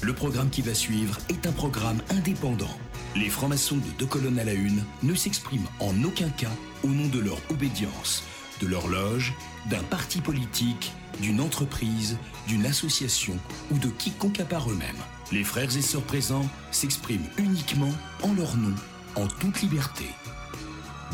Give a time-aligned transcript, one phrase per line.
[0.00, 2.70] Le programme qui va suivre est un programme indépendant.
[3.16, 6.52] Les francs-maçons de Deux colonnes à la une ne s'expriment en aucun cas
[6.84, 8.22] au nom de leur obédience,
[8.62, 9.34] de leur loge,
[9.68, 12.16] d'un parti politique, d'une entreprise,
[12.46, 13.34] d'une association
[13.72, 15.02] ou de quiconque à part eux-mêmes.
[15.32, 17.92] Les frères et sœurs présents s'expriment uniquement
[18.22, 18.74] en leur nom,
[19.16, 20.04] en toute liberté.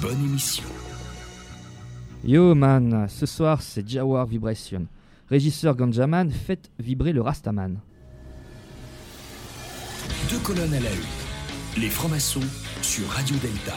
[0.03, 0.65] Bonne émission.
[2.23, 4.87] Yo man, ce soir c'est Jawar Vibration.
[5.31, 7.81] Régisseur Ganjaman, faites vibrer le Rastaman.
[10.35, 11.81] Deux colonnes à la une.
[11.81, 12.41] Les francs-maçons
[12.83, 13.77] sur Radio Delta.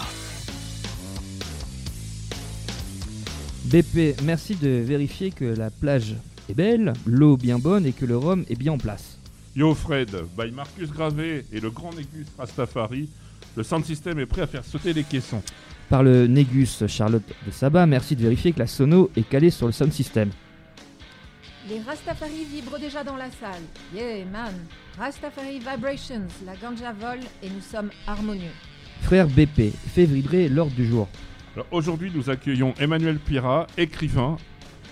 [3.66, 6.16] BP, merci de vérifier que la plage
[6.50, 9.20] est belle, l'eau bien bonne et que le rhum est bien en place.
[9.56, 13.08] Yo Fred, by Marcus Gravé et le grand Négus Rastafari,
[13.56, 15.44] le sound system est prêt à faire sauter les caissons.
[15.90, 19.68] Par le Négus Charlotte de Saba, merci de vérifier que la sono est calée sur
[19.68, 20.32] le sound system.
[21.70, 23.64] Les Rastafari vibrent déjà dans la salle.
[23.94, 24.54] Yeah man,
[24.98, 28.54] Rastafari Vibrations, la ganja vole et nous sommes harmonieux.
[29.02, 31.10] Frère BP, fait vibrer l'ordre du jour.
[31.56, 34.38] Alors, Aujourd'hui, nous accueillons Emmanuel Pira, écrivain,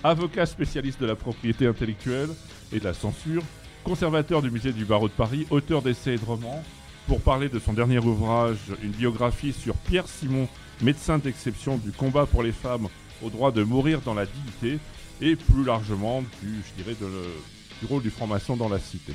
[0.03, 2.29] avocat spécialiste de la propriété intellectuelle
[2.73, 3.43] et de la censure,
[3.85, 6.61] conservateur du musée du barreau de Paris, auteur d'essais et de romans,
[7.07, 10.49] pour parler de son dernier ouvrage, une biographie sur Pierre Simon,
[10.81, 12.89] médecin d'exception du combat pour les femmes
[13.23, 14.79] au droit de mourir dans la dignité,
[15.21, 17.33] et plus largement du, je dirais, de le-
[17.81, 19.13] du rôle du franc-maçon dans la cité.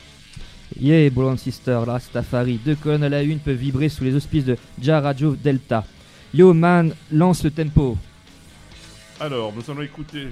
[0.80, 4.56] Yeah, Blonde Sister, Rastafari, deux colonnes à la une peuvent vibrer sous les auspices de
[4.80, 5.84] Ja Radio Delta.
[6.32, 7.98] Yo man, lance le tempo.
[9.18, 10.28] Alors, nous allons écouter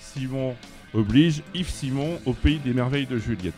[0.00, 0.56] Simon
[0.92, 3.54] oblige Yves Simon au pays des merveilles de Juliette.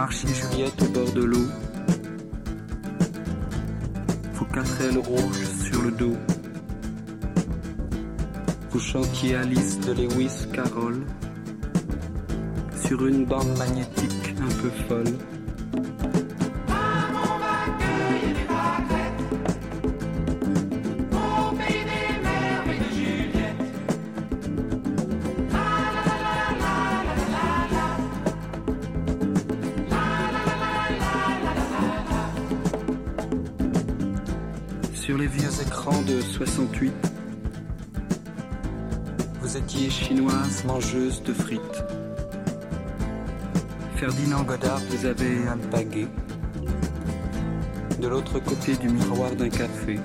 [0.00, 1.46] Vous marchiez Juliette au bord de l'eau.
[4.32, 6.16] Vos quatre ailes rouges sur le dos.
[8.70, 11.04] Vous chantiez Alice de Lewis Carroll
[12.82, 15.18] sur une bande magnétique un peu folle.
[36.10, 36.92] De 68,
[39.40, 41.84] vous étiez chinoise mangeuse de frites.
[43.94, 46.08] Ferdinand Godard vous avait alpagué
[48.00, 50.00] de l'autre côté du miroir d'un café.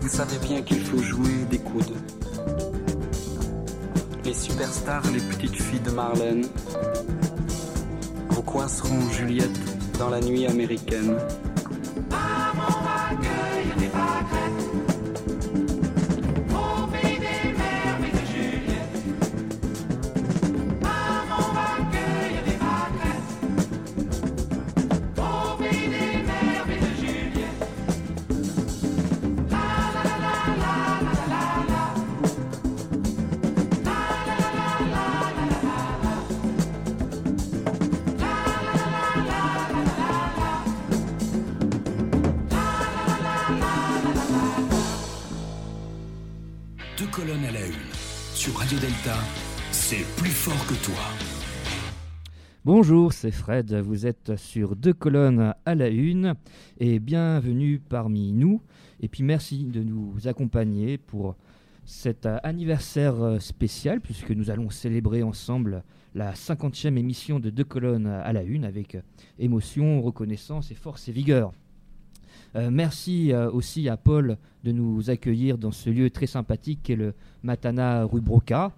[0.00, 1.96] Vous savez bien qu'il faut jouer des coudes.
[4.24, 6.46] Les superstars, les petites filles de Marlène,
[8.30, 11.16] vous coinceront Juliette dans la nuit américaine.
[48.80, 49.18] Delta,
[49.70, 51.02] c'est plus fort que toi.
[52.64, 56.34] Bonjour, c'est Fred, vous êtes sur deux colonnes à la une
[56.78, 58.62] et bienvenue parmi nous.
[59.00, 61.36] Et puis merci de nous accompagner pour
[61.84, 65.82] cet anniversaire spécial puisque nous allons célébrer ensemble
[66.14, 68.96] la 50e émission de deux colonnes à la une avec
[69.38, 71.52] émotion, reconnaissance et force et vigueur.
[72.54, 76.96] Euh, merci euh, aussi à Paul de nous accueillir dans ce lieu très sympathique qu'est
[76.96, 78.72] le Matana rue Broca.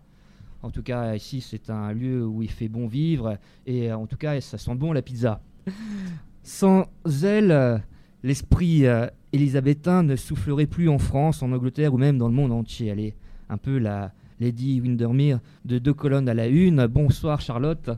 [0.65, 3.37] En tout cas, ici, c'est un lieu où il fait bon vivre
[3.67, 5.43] et euh, en tout cas, ça sent bon la pizza.
[6.43, 6.87] Sans
[7.23, 7.83] elle,
[8.23, 12.53] l'esprit euh, élisabétain ne soufflerait plus en France, en Angleterre ou même dans le monde
[12.53, 12.87] entier.
[12.87, 13.15] Elle est
[13.51, 16.87] un peu la Lady Windermere de deux colonnes à la une.
[16.87, 17.91] Bonsoir Charlotte.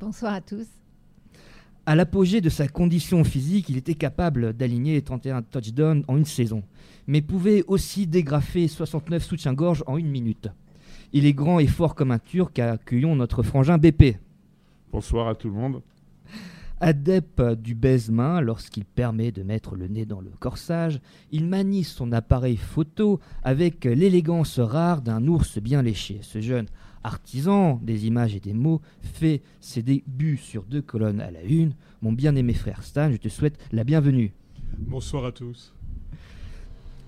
[0.00, 0.79] Bonsoir à tous.
[1.90, 6.62] À l'apogée de sa condition physique, il était capable d'aligner 31 touchdowns en une saison,
[7.08, 10.46] mais pouvait aussi dégrafer 69 soutiens-gorge en une minute.
[11.12, 12.60] Il est grand et fort comme un turc.
[12.60, 14.18] Accueillons notre frangin BP.
[14.92, 15.82] Bonsoir à tout le monde.
[16.78, 21.00] Adepte du baise-main, lorsqu'il permet de mettre le nez dans le corsage,
[21.32, 26.20] il manie son appareil photo avec l'élégance rare d'un ours bien léché.
[26.22, 26.68] Ce jeune
[27.04, 31.74] artisan des images et des mots fait ses débuts sur deux colonnes à la une.
[32.02, 34.32] Mon bien-aimé frère Stan, je te souhaite la bienvenue.
[34.78, 35.72] Bonsoir à tous.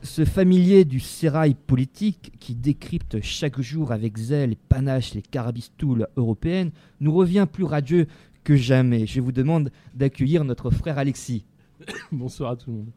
[0.02, 6.08] Ce familier du sérail politique qui décrypte chaque jour avec zèle et panache les carabistoules
[6.16, 8.08] européennes nous revient plus radieux
[8.42, 9.06] que jamais.
[9.06, 11.44] Je vous demande d'accueillir notre frère Alexis.
[12.12, 12.90] Bonsoir à tout le monde.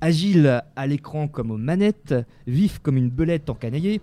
[0.00, 2.14] Agile à l'écran comme aux manettes,
[2.46, 4.00] vif comme une belette encanaillée,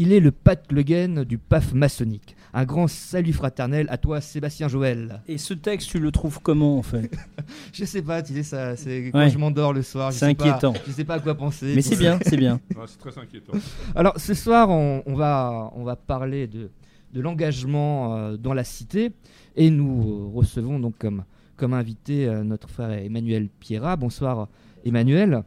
[0.00, 2.34] il est le Pat Le du PAF maçonnique.
[2.54, 5.20] Un grand salut fraternel à toi, Sébastien Joël.
[5.28, 7.14] Et ce texte, tu le trouves comment en fait?
[7.74, 10.10] Je sais pas, tu sais, ça, c'est quand je m'endors le soir.
[10.10, 10.72] C'est inquiétant.
[10.86, 11.74] je sais pas à quoi penser.
[11.74, 12.58] Mais c'est bien, c'est bien.
[12.86, 13.52] c'est très inquiétant.
[13.94, 16.70] Alors ce soir, on, va, on va parler de,
[17.12, 19.12] de l'engagement euh, dans la cité
[19.54, 21.24] et nous recevons donc comme,
[21.58, 23.96] comme invité euh, notre frère Emmanuel Pierra.
[23.96, 24.48] Bonsoir
[24.82, 25.42] Emmanuel.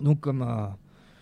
[0.00, 0.66] Donc comme euh,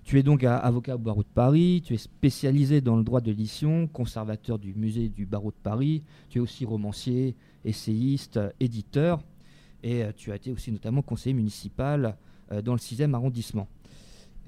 [0.04, 3.26] tu es donc avocat au barreau de Paris, tu es spécialisé dans le droit de
[3.26, 7.34] l'édition, conservateur du musée du barreau de Paris, tu es aussi romancier,
[7.64, 9.22] essayiste, éditeur,
[9.82, 12.16] et euh, tu as été aussi notamment conseiller municipal
[12.52, 13.68] euh, dans le 6e arrondissement.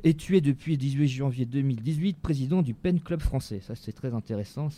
[0.05, 3.61] Et tu es depuis 18 janvier 2018 président du Pen Club français.
[3.61, 4.69] Ça, c'est très intéressant.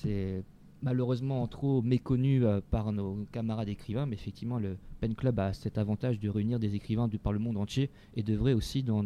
[0.83, 5.79] Malheureusement trop méconnu euh, par nos camarades écrivains, mais effectivement, le Pen Club a cet
[5.79, 9.03] avantage de réunir des écrivains du, par le monde entier et devrait aussi dans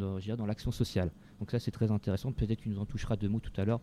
[0.47, 1.11] l'action sociale.
[1.41, 2.33] Donc ça, c'est très intéressant.
[2.33, 3.81] Peut-être que tu nous en toucheras deux mots tout à l'heure.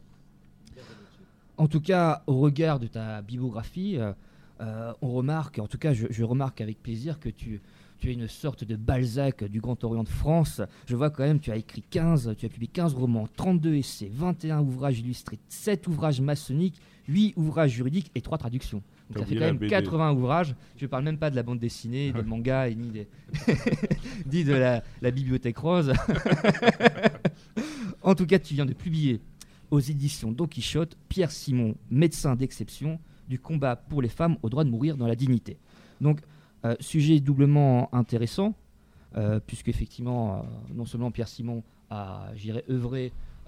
[1.58, 4.14] En tout cas, au regard de ta biographie, euh,
[4.62, 7.62] euh, on remarque, en tout cas, je, remarque avec plaisir que tu,
[7.98, 10.62] tu es une sorte de Balzac du Grand Orient de France.
[10.86, 14.10] Je vois quand même, tu as écrit 15, tu as publié 15 romans, 32 essais,
[14.10, 18.82] 21 ouvrages illustrés, 7 ouvrages maçonniques, 8 ouvrages juridiques et 3 traductions.
[19.10, 20.56] Donc ça fait quand même 80 ouvrages.
[20.78, 22.92] Je ne parle même pas de la bande dessinée, des mangas, ni,
[24.32, 25.92] ni de la, la bibliothèque rose.
[28.04, 29.20] en tout cas, tu viens de publier
[29.72, 34.64] aux éditions Don Quichotte Pierre Simon, médecin d'exception, du combat pour les femmes au droit
[34.64, 35.58] de mourir dans la dignité.
[36.02, 36.22] Donc,
[36.66, 38.54] euh, sujet doublement intéressant,
[39.16, 40.42] euh, puisque effectivement, euh,
[40.74, 42.64] non seulement Pierre Simon a, j'irais,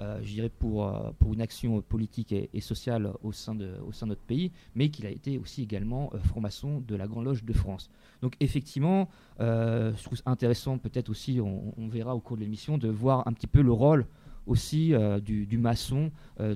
[0.01, 3.75] euh, pour, euh, pour une action politique et, sociale au sein, de,
[4.05, 7.53] notre pays, mais qu'il a été aussi également euh, franc-maçon de la Grande Loge de
[7.53, 7.89] France.
[8.21, 9.09] Donc effectivement,
[9.39, 13.47] je trouve intéressant peut-être aussi, on, verra au cours de l'émission, de voir un petit
[13.47, 14.05] peu le rôle
[14.47, 14.93] aussi
[15.23, 16.11] du, maçon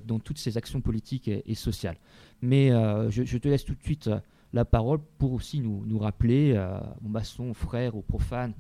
[0.06, 1.98] dans toutes ces actions politiques et, sociales.
[2.42, 2.70] Mais
[3.10, 4.10] je, te laisse tout de suite
[4.54, 6.54] la parole pour aussi nous, nous rappeler,
[7.02, 8.54] mon maçon, frère ou profane,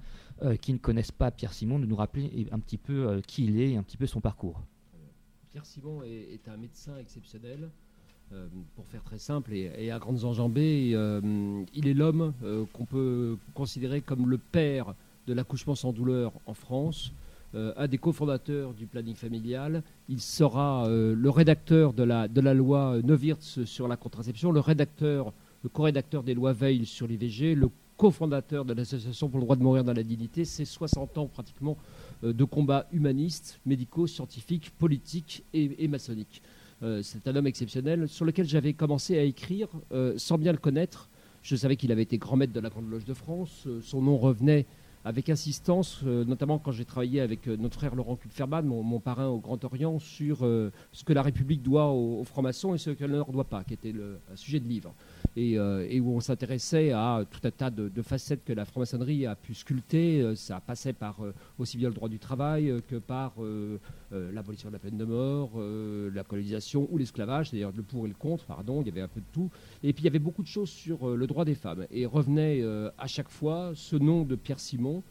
[0.61, 3.71] qui ne connaissent pas Pierre Simon, de nous rappeler un petit peu qui il est
[3.71, 4.63] et un petit peu son parcours.
[5.55, 7.69] Pierre Simon est, un médecin exceptionnel.
[8.33, 12.83] Euh, pour faire très simple et, à grandes enjambées, euh, il est l'homme euh, qu'on
[12.83, 14.93] peut considérer comme le père
[15.27, 17.13] de l'accouchement sans douleur en France,
[17.53, 19.81] un des cofondateurs du planning familial.
[20.09, 25.31] Il sera le rédacteur de la, loi Neuwirth sur la contraception, le rédacteur,
[25.63, 29.63] le co-rédacteur des lois Veil sur l'IVG, le cofondateur de l'Association pour le droit de
[29.63, 30.43] mourir dans la dignité.
[30.43, 31.77] C'est 60 ans pratiquement
[32.23, 36.41] de combats humanistes, médicaux, scientifiques, politiques et, maçonniques.
[36.83, 40.57] Euh, c'est un homme exceptionnel sur lequel j'avais commencé à écrire euh, sans bien le
[40.57, 41.09] connaître.
[41.41, 43.67] Je savais qu'il avait été grand maître de la Grande Loge de France.
[43.81, 44.65] son nom revenait
[45.05, 49.63] avec insistance, notamment quand j'ai travaillé avec notre frère Laurent Kupferman, mon, parrain au Grand
[49.63, 53.43] Orient, sur ce que la République doit aux, francs-maçons et ce qu'elle ne leur doit
[53.45, 54.93] pas, qui était le, un sujet de livre.
[55.37, 59.35] Euh, et, où on s'intéressait à tout un tas de, facettes que la franc-maçonnerie a
[59.35, 60.21] pu sculpter.
[60.21, 63.33] Euh, ça passait par euh, aussi bien le droit du travail que par
[64.33, 68.15] l'abolition de la peine de mort, la colonisation ou l'esclavage, c'est-à-dire le pour et le
[68.15, 69.49] contre, pardon, il y avait un peu de tout.
[69.83, 71.85] Et puis il y avait beaucoup de choses sur le droit des femmes.
[71.91, 72.63] Et revenait
[72.97, 75.03] à chaque fois ce nom de Pierre Simon,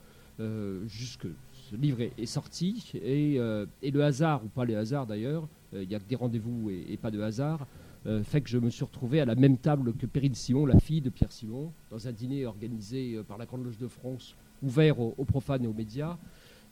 [0.86, 5.94] jusque ce livre est, sorti, et, le hasard, ou pas les hasards d'ailleurs, il n'y
[5.94, 7.66] a que des rendez-vous et, pas de hasard,
[8.06, 10.78] euh, fait que je me suis retrouvé à la même table que Perrine Simon, la
[10.78, 14.36] fille de Pierre Simon, dans un dîner organisé euh, par la Grande Loge de France,
[14.62, 16.18] ouvert aux, profanes et aux médias.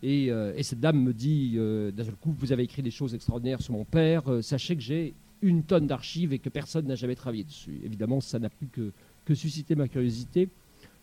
[0.02, 3.62] Et, euh, cette dame me dit, d'un seul coup, vous avez écrit des choses extraordinaires
[3.62, 7.44] sur mon père, sachez que j'ai une tonne d'archives et que personne n'a jamais travaillé
[7.44, 7.80] dessus.
[7.84, 8.92] Évidemment, ça n'a plus que,
[9.24, 10.48] que suscité ma curiosité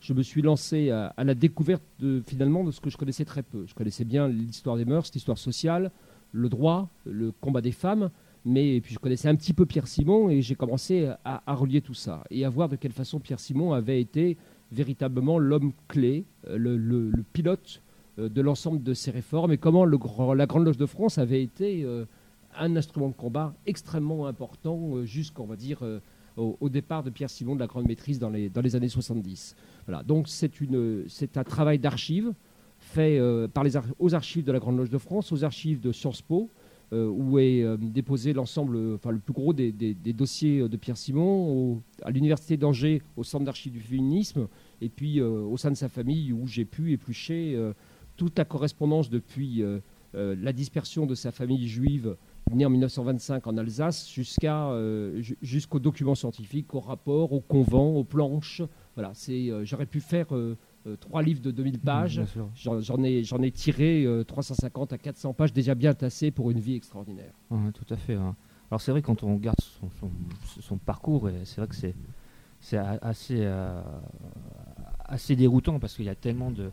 [0.02, 3.44] je me suis lancé à, la découverte de, finalement de ce que je connaissais très
[3.44, 3.66] peu.
[3.68, 5.92] Je connaissais bien l'histoire des mœurs, l'histoire sociale,
[6.32, 8.10] le droit, le combat des femmes,
[8.46, 11.94] mais puis je connaissais un petit peu Pierre Simon et j'ai commencé à, relier tout
[11.94, 14.38] ça et à voir de quelle façon Pierre Simon avait été
[14.72, 17.89] véritablement l'homme clé, euh, le, pilote euh,
[18.28, 22.06] de l'ensemble de ces réformes et comment la Grande Loge de France avait été euh,
[22.58, 25.80] un instrument de combat extrêmement important jusqu'on va dire
[26.36, 29.56] au, départ de Pierre Simon de la Grande Maîtrise dans les, dans les années 70.
[29.86, 30.52] Voilà, donc c'est,
[31.38, 32.34] un travail d'archives
[32.80, 33.22] fait
[33.54, 36.50] par les aux archives de la Grande Loge de France, aux archives de Sciences Po,
[36.92, 39.72] euh, où est euh, déposé l'ensemble, enfin le plus gros des,
[40.12, 44.48] dossiers de Pierre Simon, à l'université d'Angers, au centre d'archives du féminisme,
[44.82, 47.56] et puis euh, au sein de sa famille où j'ai pu éplucher
[48.20, 49.64] toute la correspondance depuis
[50.14, 52.18] la dispersion de sa famille juive
[52.52, 54.70] née en 1925 en Alsace jusqu'à
[55.42, 58.62] jusqu'aux documents scientifiques, aux rapports, aux convents, aux planches.
[58.96, 60.28] Voilà, c'est j'aurais pu faire
[60.88, 62.22] euh, trois livres de 2000 pages.
[62.56, 66.76] J'en ai, ai, tiré 350 euh, à 400 pages déjà bien tassées pour une vie
[66.76, 67.34] extraordinaire.
[67.74, 68.16] tout à fait.
[68.16, 69.58] Alors c'est vrai quand on regarde
[70.62, 73.82] son, parcours, c'est vrai que c'est assez, euh,
[75.06, 76.72] assez déroutant parce qu'il y a tellement de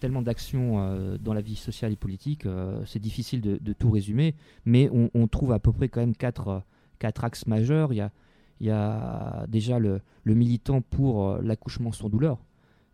[0.00, 2.44] tellement d'actions dans la vie sociale et politique,
[2.86, 6.62] c'est difficile de, tout résumer, mais on, trouve à peu près quand même quatre,
[6.98, 7.92] quatre axes majeurs.
[7.92, 8.10] Il y a,
[8.60, 12.38] il y a déjà le, le militant pour l'accouchement sans douleur,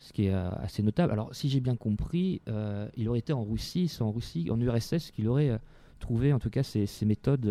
[0.04, 1.12] ce qui est euh, assez notable.
[1.12, 4.61] Alors, si j'ai bien compris, euh, il aurait été en Russie, c'est en Russie, en
[4.61, 5.58] URSS qu'il aurait
[5.94, 7.46] euh, trouvé en tout cas ces, méthodes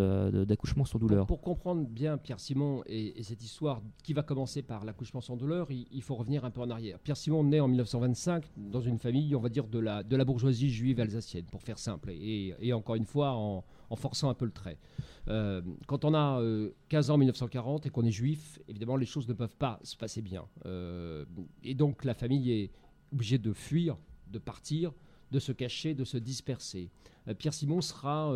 [0.48, 1.26] d'accouchement sans douleur.
[1.26, 5.68] Pour, comprendre bien Pierre Simon et, cette histoire qui va commencer par l'accouchement sans douleur,
[5.72, 7.00] il, faut revenir un peu en arrière.
[7.00, 10.26] Pierre Simon naît en 1925 dans une famille, on va dire, de la, de la
[10.26, 13.64] bourgeoisie juive alsacienne, pour faire simple, et, encore une fois en,
[13.96, 14.80] forçant un peu le trait.
[15.28, 16.42] Euh, quand on a
[16.90, 19.80] 15 euh, ans en 1940 et qu'on est juif, évidemment, les choses ne peuvent pas
[19.84, 20.46] se passer bien.
[20.66, 21.26] Euh,
[21.64, 22.72] et donc, la famille est
[23.12, 23.98] obligée de fuir,
[24.28, 24.94] de partir,
[25.34, 26.90] de se cacher, de se disperser.
[27.38, 28.34] Pierre Simon sera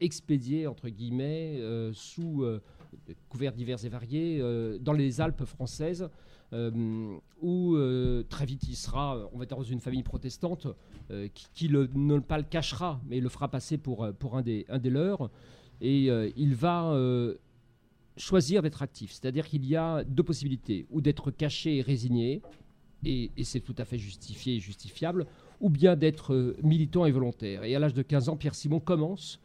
[0.00, 1.60] expédié, entre guillemets,
[1.92, 2.44] sous
[3.28, 4.42] couverts divers et variés,
[4.80, 6.08] dans les Alpes françaises,
[7.42, 7.76] où
[8.28, 10.68] très vite il sera, on va dire, dans une famille protestante
[11.54, 14.90] qui, ne pas le cachera, mais le fera passer pour, pour un, des, un des
[14.90, 15.30] leurs
[15.80, 17.36] et euh, il va euh,
[18.16, 19.12] choisir d'être actif.
[19.12, 22.42] C'est-à-dire qu'il y a deux possibilités, ou d'être caché et résigné,
[23.04, 25.26] et, c'est tout à fait justifié et justifiable,
[25.60, 27.64] ou bien d'être euh, militant et volontaire.
[27.64, 29.40] Et à l'âge de 15 ans, Pierre Simon commence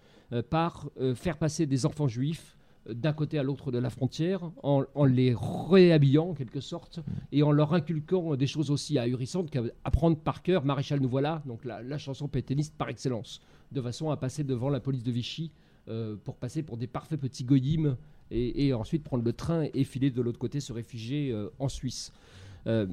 [0.49, 2.57] par faire passer des enfants juifs
[2.89, 7.01] d'un côté à l'autre de la frontière, en, les réhabillant en quelque sorte,
[7.31, 11.65] et en leur inculquant des choses aussi ahurissantes qu'apprendre par cœur Maréchal nous voilà, donc
[11.65, 13.41] la, la chanson pétainiste par excellence,
[13.71, 15.51] de façon à passer devant la police de Vichy
[15.89, 17.97] euh, pour passer pour des parfaits petits goyim
[18.31, 22.13] et, ensuite prendre le train et filer de l'autre côté, se réfugier euh, en Suisse.
[22.67, 22.87] Euh,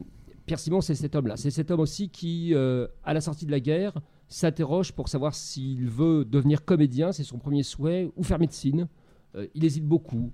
[0.50, 1.36] Pierre Simon, c'est cet homme-là.
[1.36, 3.94] C'est cet homme aussi qui, à la sortie de la guerre,
[4.26, 8.88] s'interroge pour savoir s'il veut devenir comédien, c'est son premier souhait, ou faire médecine.
[9.54, 10.32] il hésite beaucoup.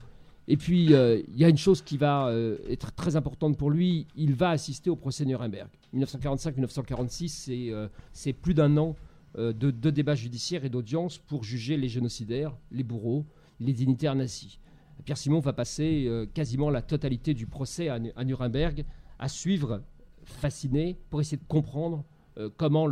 [0.49, 2.33] Et puis, il y a une chose qui va
[2.67, 5.69] être très importante pour lui, il va assister au procès Nuremberg.
[5.95, 8.97] 1945-1946, c'est plus d'un an
[9.39, 13.27] euh, de, débats judiciaires et d'audiences pour juger les génocidaires, les bourreaux,
[13.61, 14.59] les dignitaires nazis.
[15.05, 18.87] Pierre Simon va passer euh, quasiment la totalité du procès à, Nuremberg
[19.19, 19.83] à suivre,
[20.27, 22.05] fasciné, pour essayer de comprendre
[22.39, 22.87] euh, comment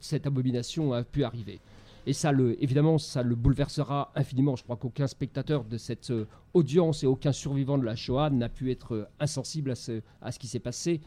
[0.00, 1.60] cette abomination a pu arriver.
[2.06, 4.56] Et ça, le, évidemment, ça le bouleversera infiniment.
[4.56, 6.12] Je crois qu'aucun spectateur de cette
[6.54, 10.00] audience et aucun survivant de la Shoah n'a pu être insensible à ce,
[10.38, 11.02] qui s'est passé,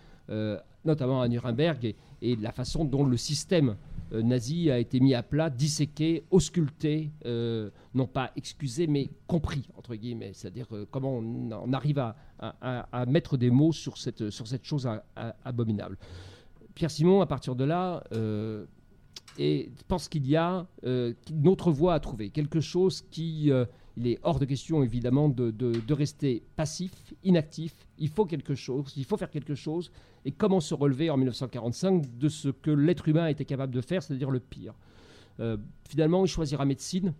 [0.85, 3.73] notamment à Nuremberg, et, la façon dont le système euh,
[4.11, 9.95] nazi a été mis à plat, disséqué, ausculté, euh, non pas excusé, mais compris, entre
[9.95, 10.31] guillemets.
[10.33, 12.15] C'est-à-dire euh, comment on, arrive à,
[13.07, 14.89] mettre des mots sur cette, sur cette chose
[15.45, 15.97] abominable.
[16.73, 18.03] Pierre Simon, à partir de là,
[19.87, 23.51] pense qu'il y a une autre voie à trouver, quelque chose qui
[23.97, 27.73] il est hors de question, évidemment, de, rester passif, inactif.
[28.01, 29.91] Il faut quelque chose, il faut faire quelque chose.
[30.25, 34.01] Et comment se relever en 1945 de ce que l'être humain était capable de faire,
[34.01, 34.73] c'est-à-dire le pire?
[35.39, 35.55] Euh,
[35.87, 37.13] Finalement, il choisira médecine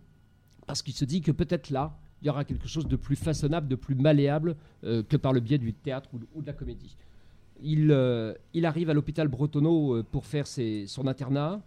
[0.66, 3.68] parce qu'il se dit que peut-être là, il y aura quelque chose de plus façonnable,
[3.68, 6.96] de plus malléable euh, que par le biais du théâtre ou, de la comédie.
[7.62, 11.62] Il, euh, il arrive à l'hôpital Bretonneau pour faire son internat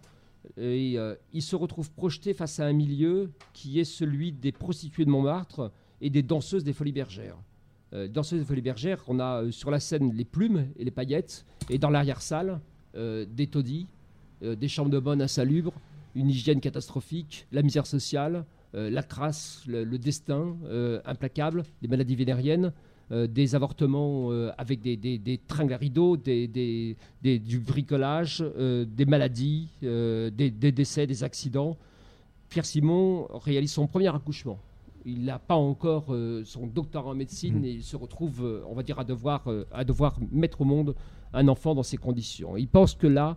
[0.58, 0.96] et
[1.32, 5.72] il se retrouve projeté face à un milieu qui est celui des prostituées de Montmartre
[6.00, 7.38] et des danseuses des Folies Bergères.
[7.92, 10.90] Euh, danseuses des Folies Bergères, on a euh, sur la scène les plumes et les
[10.90, 12.60] paillettes, et dans l'arrière-salle,
[12.94, 13.86] des taudis,
[14.40, 15.74] des chambres de bonne insalubres,
[16.14, 20.56] une hygiène catastrophique, la misère sociale, la crasse, le destin
[21.04, 22.72] implacable, des maladies vénériennes,
[23.12, 29.68] euh, des avortements euh, avec des, des, tringles à rideaux, du bricolage, euh, des maladies,
[29.80, 31.76] des, décès, des accidents.
[32.48, 34.58] Pierre Simon réalise son premier accouchement.
[35.06, 37.64] Il n'a pas encore son doctorat en médecine mmh.
[37.64, 40.94] et il se retrouve, on va dire, à devoir, à devoir mettre au monde
[41.32, 42.56] un enfant dans ces conditions.
[42.56, 43.36] Il pense que là,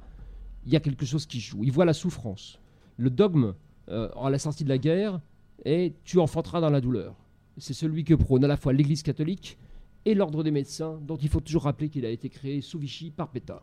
[0.66, 1.64] il y a quelque chose qui joue.
[1.64, 2.60] Il voit la souffrance.
[2.98, 3.54] Le dogme,
[3.88, 5.22] à la sortie de la guerre,
[5.66, 7.16] et tu enfanteras dans la douleur.
[7.58, 9.58] C'est celui que prône à la fois l'Église catholique
[10.06, 13.12] et l'ordre des médecins, dont il faut toujours rappeler qu'il a été créé sous Vichy
[13.12, 13.62] par Pétain,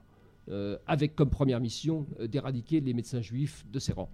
[0.51, 4.11] euh, avec comme première mission euh, d'éradiquer les médecins juifs de ses rangs.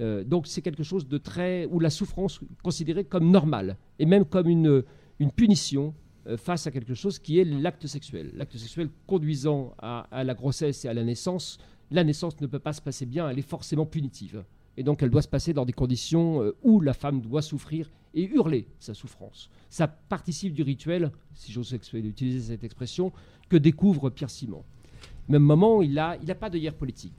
[0.00, 1.66] Euh, donc c'est quelque chose de très...
[1.66, 4.82] où la souffrance considérée comme normale, et même comme une,
[5.18, 5.94] une punition
[6.38, 8.30] face à quelque chose qui est l'acte sexuel.
[8.34, 11.58] L'acte sexuel conduisant à, à, la grossesse et à la naissance,
[11.90, 14.42] la naissance ne peut pas se passer bien, elle est forcément punitive.
[14.78, 18.24] Et donc elle doit se passer dans des conditions où la femme doit souffrir et
[18.24, 19.50] hurler sa souffrance.
[19.68, 23.12] Ça participe du rituel, si j'ose utiliser cette expression,
[23.48, 24.64] que découvre Pierre Simon.
[25.28, 27.12] Même moment, il n'a il a pas politique.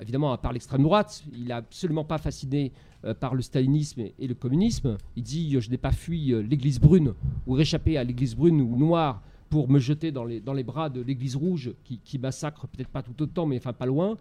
[0.00, 2.72] Évidemment, à part l'extrême droite, il n'est absolument pas fasciné
[3.04, 4.96] euh, par le stalinisme et, le communisme.
[5.16, 7.14] Il dit Je n'ai pas fui euh, l'église brune
[7.46, 11.36] ou réchappé à l'église brune ou noire pour me jeter dans les, bras de l'église
[11.36, 14.16] rouge qui, massacre peut-être pas tout autant, mais enfin pas loin.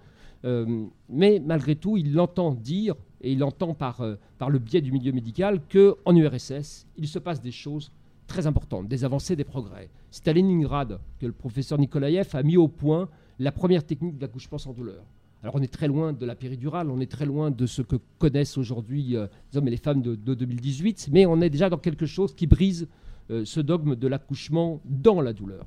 [0.45, 4.15] Euh, mais malgré tout, il l'entend dire, et il entend par, euh,
[4.47, 7.91] le biais du milieu médical, qu'en URSS, il se passe des choses
[8.27, 9.89] très importantes, des avancées, des progrès.
[10.11, 14.57] C'est à Leningrad que le professeur Nikolaev a mis au point la première technique d'accouchement
[14.57, 15.03] sans douleur.
[15.43, 17.95] Alors on est très loin de la péridurale, on est très loin de ce que
[18.17, 21.77] connaissent aujourd'hui euh, les hommes et les femmes de, 2018, mais on est déjà dans
[21.77, 22.87] quelque chose qui brise
[23.29, 25.65] ce dogme de l'accouchement dans la douleur.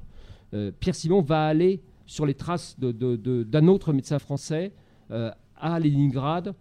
[0.80, 4.72] Pierre Simon va aller sur les traces d'un autre médecin français
[5.12, 6.54] euh, à Leningrad,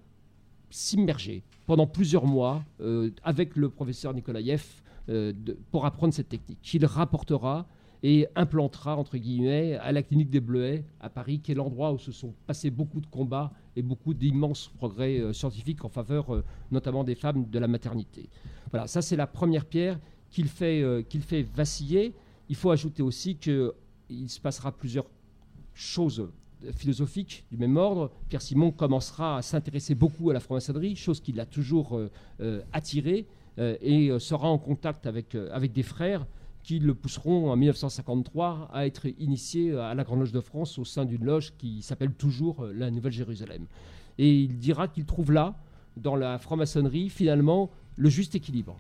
[0.70, 4.64] s'immerger pendant plusieurs mois euh, avec le professeur Nikolaïev
[5.10, 5.34] euh,
[5.72, 7.66] pour apprendre cette technique, qu'il rapportera
[8.02, 11.98] et implantera, entre guillemets, à la clinique des Bleuets à Paris, qui est l'endroit où
[11.98, 17.16] se sont passés beaucoup de combats et beaucoup d'immenses progrès scientifiques en faveur notamment des
[17.16, 18.30] femmes de la maternité.
[18.72, 20.00] Voilà, ça c'est la première pierre
[20.32, 22.14] qu'il fait, fait vaciller.
[22.48, 23.74] Il faut ajouter aussi qu'il
[24.28, 25.06] se passera plusieurs
[25.74, 26.30] chose
[26.74, 31.32] philosophique du même ordre, Pierre Simon commencera à s'intéresser beaucoup à la franc-maçonnerie, chose qui
[31.32, 33.26] l'a toujours euh, euh, attiré,
[33.58, 36.26] euh, et sera en contact avec des frères
[36.64, 40.86] qui le pousseront en 1953 à être initié à la Grande Loge de France au
[40.86, 43.66] sein d'une loge qui s'appelle toujours la Nouvelle Jérusalem.
[44.18, 45.56] Et il dira qu'il trouve là,
[45.98, 48.78] dans la franc-maçonnerie, finalement, le juste équilibre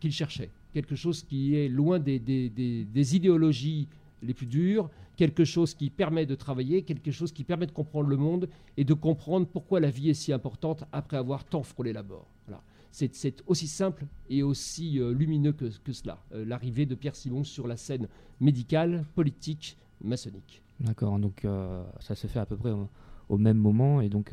[0.00, 0.50] qu'il cherchait.
[0.72, 3.86] Quelque chose qui est loin des, des, des idéologies
[4.24, 8.08] les plus dures, quelque chose qui permet de travailler, quelque chose qui permet de comprendre
[8.08, 11.92] le monde et de comprendre pourquoi la vie est si importante après avoir tant frôlé
[11.92, 12.26] la mort.
[12.46, 12.62] Voilà.
[12.94, 17.66] C'est aussi simple et aussi euh, lumineux que, cela, euh, l'arrivée de Pierre Simon sur
[17.66, 18.06] la scène
[18.40, 20.62] médicale, politique, maçonnique.
[20.78, 22.70] D'accord, donc euh, ça se fait à peu près
[23.28, 24.32] au, même moment et donc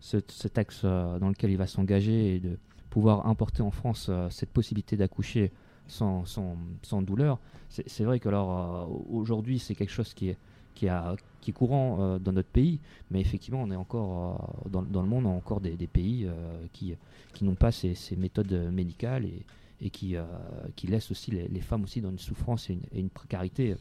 [0.00, 2.58] cet, axe dans lequel il va s'engager et de
[2.90, 5.52] pouvoir importer en France cette possibilité d'accoucher
[5.86, 7.38] sans, sans, douleur.
[7.68, 10.38] C'est vrai que alors aujourd'hui c'est quelque chose qui est,
[10.74, 12.78] qui, est courant euh, dans notre pays,
[13.10, 16.28] mais effectivement on est encore euh, dans, le monde, on a encore des, pays
[16.72, 16.94] qui,
[17.34, 19.24] qui n'ont pas ces, méthodes médicales
[19.80, 20.16] et, qui,
[20.76, 23.76] qui laissent aussi les, femmes aussi dans une souffrance et une, précarité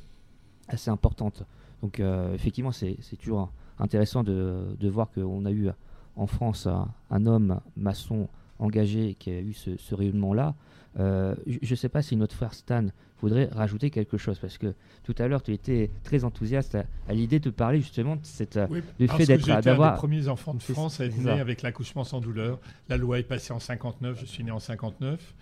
[0.68, 1.44] assez importante.
[1.82, 2.00] Donc
[2.34, 5.70] effectivement c'est toujours intéressant de, de voir qu'on a eu
[6.16, 6.68] en France
[7.10, 8.28] un homme maçon
[8.60, 10.56] engagé qui a eu ce, ce rayonnement-là.
[11.00, 12.88] Euh, je ne sais pas si notre frère Stan
[13.22, 16.76] voudrait rajouter quelque chose, parce que tout à l'heure, tu étais très enthousiaste
[17.08, 19.96] à, l'idée de parler justement de cette, euh, oui, du fait d'être d'avoir.
[19.96, 22.60] Premiers enfants de France à être né avec l'accouchement sans douleur.
[22.90, 25.34] La loi est passée en 59, je suis né en 59.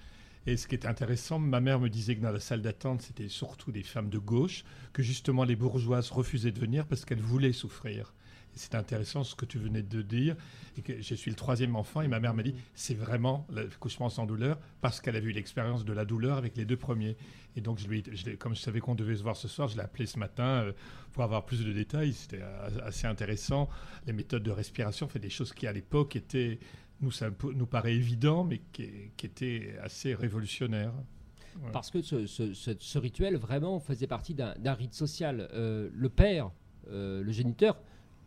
[0.48, 3.28] Et ce qui était intéressant, ma mère me disait que dans la salle d'attente, c'était
[3.28, 4.64] surtout des femmes de gauche,
[4.94, 8.14] que justement les bourgeoises refusaient de venir parce qu'elles voulaient souffrir.
[8.60, 10.36] C'est intéressant ce que tu venais de dire.
[10.78, 14.10] Et que je suis le troisième enfant et ma mère m'a dit c'est vraiment l'accouchement
[14.10, 17.16] sans douleur parce qu'elle a vu l'expérience de la douleur avec les deux premiers.
[17.56, 18.04] Et donc, je lui,
[18.38, 20.74] comme je savais qu'on devait se voir ce soir, je l'ai appelé ce matin euh,
[21.14, 22.12] pour avoir plus de détails.
[22.12, 22.42] C'était
[22.84, 23.70] assez intéressant.
[24.06, 26.60] Les méthodes de respiration, fait des choses qui à l'époque étaient,
[27.00, 30.94] nous, ça nous paraît évident, mais qui, qui étaient assez révolutionnaires.
[31.72, 35.50] Parce que ce, ce, rituel vraiment faisait partie d'un rite social.
[35.54, 36.52] Euh, le père,
[36.90, 37.78] euh, le géniteur,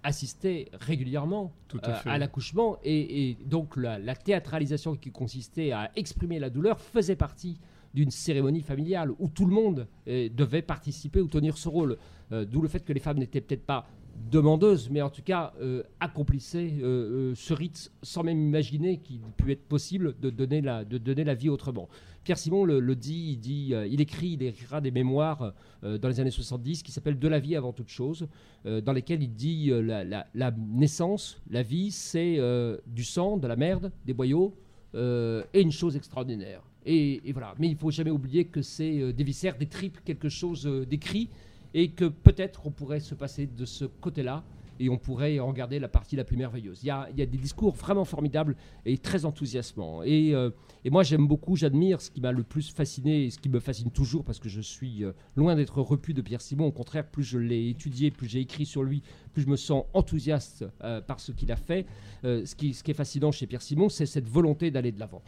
[0.03, 6.81] assistait régulièrement euh, à, l'accouchement et, donc la, théâtralisation qui consistait à exprimer la douleur
[6.81, 7.59] faisait partie
[7.95, 11.99] d'une cérémonie familiale où tout le monde euh, devait participer ou tenir ce rôle.
[12.33, 13.87] Euh, d'où le fait que les femmes n'étaient peut-être pas
[14.31, 15.53] demandeuses, mais en tout cas
[16.01, 21.25] accomplissaient ce rite sans même imaginer qu'il pût être possible de donner la, de donner
[21.25, 21.89] la vie autrement.
[22.25, 26.21] Pierre Simon le, dit, il, euh, il écrit, il écrira des mémoires euh, dans les
[26.21, 28.29] années 70 qui s'appellent De la vie avant toute chose,
[28.65, 32.39] euh, dans lesquelles il dit la, naissance, la vie, c'est
[32.87, 34.55] du sang, de la merde, des boyaux,
[34.95, 36.63] et une chose extraordinaire.
[36.85, 37.55] Et, voilà.
[37.59, 41.29] Mais il faut jamais oublier que c'est des viscères, des tripes, quelque chose d'écrit,
[41.75, 44.45] et que peut-être on pourrait se passer de ce côté-là
[44.83, 46.81] et on pourrait en garder la partie la plus merveilleuse.
[46.83, 50.03] Il y a, des discours vraiment formidables et très enthousiasmants.
[50.03, 50.51] Et, euh,
[50.91, 53.91] moi, j'aime beaucoup, j'admire ce qui m'a le plus fasciné et ce qui me fascine
[53.91, 56.67] toujours parce que je suis euh, loin d'être repu de Pierre Simon.
[56.67, 59.85] Au contraire, plus je l'ai étudié, plus j'ai écrit sur lui, plus je me sens
[59.95, 61.87] enthousiaste euh, par ce qu'il a fait.
[62.25, 65.23] ce qui est fascinant chez Pierre Simon, c'est cette volonté d'aller de l'avant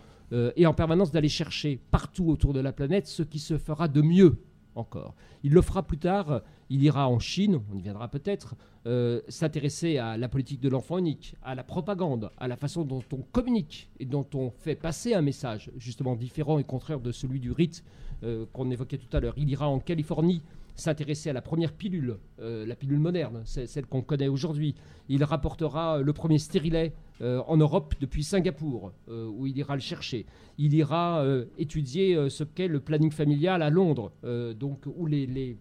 [0.56, 4.00] et en permanence d'aller chercher partout autour de la planète ce qui se fera de
[4.02, 4.36] mieux
[4.74, 5.14] encore.
[5.42, 8.54] Il le fera plus tard, il ira en Chine, on y viendra peut-être,
[8.86, 13.02] euh, s'intéresser à la politique de l'enfant unique, à la propagande, à la façon dont
[13.12, 17.40] on communique et dont on fait passer un message justement différent et contraire de celui
[17.40, 17.84] du rite
[18.22, 19.34] euh, qu'on évoquait tout à l'heure.
[19.36, 20.42] Il ira en Californie
[20.74, 24.74] s'intéresser à la première pilule, euh, la pilule moderne, celle qu'on connaît aujourd'hui.
[25.08, 29.80] Il rapportera le premier stérilet euh, en Europe depuis Singapour, euh, où il ira le
[29.80, 30.26] chercher.
[30.58, 31.24] Il ira
[31.58, 34.12] étudier ce qu'est le planning familial à Londres,
[34.56, 35.58] donc où les,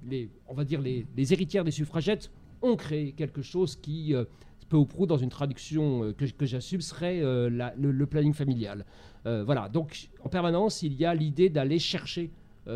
[0.47, 2.29] on va dire les, héritières des suffragettes
[2.61, 4.13] ont créé quelque chose qui
[4.69, 8.85] peu ou prou dans une traduction que, j'assume serait le, planning familial.
[9.25, 12.29] voilà, donc en permanence, il y a l'idée d'aller chercher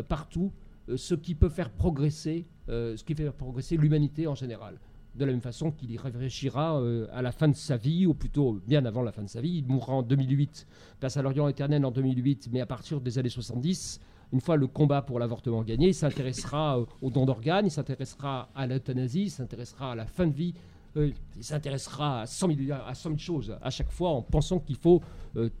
[0.08, 0.50] partout
[0.88, 4.78] euh, ce qui peut faire progresser, euh, ce qui fait progresser l'humanité en général.
[5.18, 8.14] De la même façon qu'il y réfléchira euh, à la fin de sa vie, ou
[8.14, 9.58] plutôt bien avant la fin de sa vie.
[9.58, 10.66] Il mourra en 2008,
[11.00, 14.00] place à l'Orient éternel en 2008, mais à partir des années 70,
[14.32, 18.66] une fois le combat pour l'avortement gagné, il s'intéressera aux dons d'organes, il s'intéressera à
[18.66, 20.54] l'euthanasie, il s'intéressera à la fin de vie,
[20.96, 24.76] il s'intéressera à 100, 000, à 100 000 choses à chaque fois en pensant qu'il
[24.76, 25.02] faut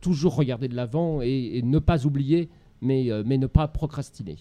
[0.00, 2.48] toujours regarder de l'avant et, ne pas oublier,
[2.82, 4.36] mais, mais ne pas procrastiner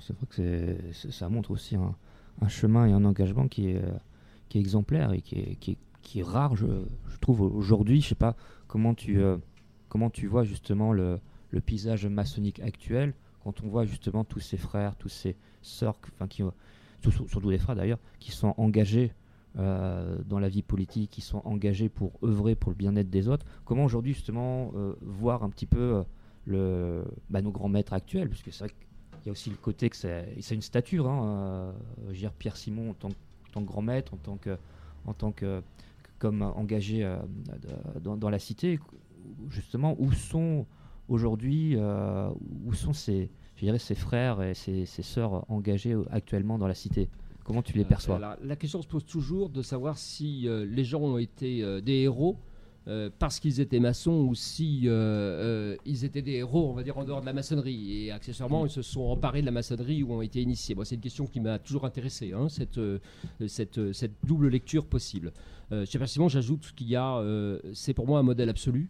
[0.00, 3.82] c'est vrai que ça montre aussi un, chemin et un engagement qui est,
[4.50, 6.66] qui est exemplaire et qui est, rare, je,
[7.20, 8.02] trouve, aujourd'hui.
[8.02, 8.36] Je sais pas
[8.66, 9.38] comment tu, euh,
[9.88, 11.18] comment tu vois justement le,
[11.64, 16.42] paysage maçonnique actuel quand on voit justement tous ces frères, tous ces sœurs, enfin, qui,
[17.02, 19.14] surtout les frères d'ailleurs, qui sont engagés
[19.58, 23.46] euh, dans la vie politique, qui sont engagés pour œuvrer pour le bien-être des autres.
[23.64, 26.04] Comment aujourd'hui justement euh, voir un petit peu
[26.46, 28.74] bah, nos grands maîtres actuels, puisque c'est vrai que
[29.22, 31.08] il y a aussi le côté que c'est une stature.
[31.08, 31.74] Hein,
[32.08, 33.14] euh, Pierre Simon en tant, que
[33.56, 34.56] grand maître, en tant que,
[35.06, 35.62] en tant que,
[36.18, 37.18] comme engagé euh,
[38.02, 38.78] dans, la cité,
[39.48, 40.66] justement, où sont
[41.08, 42.30] aujourd'hui, euh,
[42.64, 47.08] où sont ces, je dirais, ses frères et ses, sœurs engagés actuellement dans la cité?
[47.44, 48.36] Comment tu les perçois?
[48.40, 52.36] la, question se pose toujours de savoir si les gens ont été des héros
[52.88, 56.82] euh, parce qu'ils étaient maçons ou si euh, euh, ils étaient des héros, on va
[56.82, 58.06] dire, en dehors de la maçonnerie.
[58.06, 60.74] Et accessoirement, ils se sont emparés de la maçonnerie ou ont été initiés.
[60.84, 62.80] c'est une question qui m'a toujours intéressé, hein, cette,
[64.24, 65.32] double lecture possible.
[65.84, 67.22] chez Simon, j'ajoute qu'il y a,
[67.74, 68.88] c'est pour moi un modèle absolu.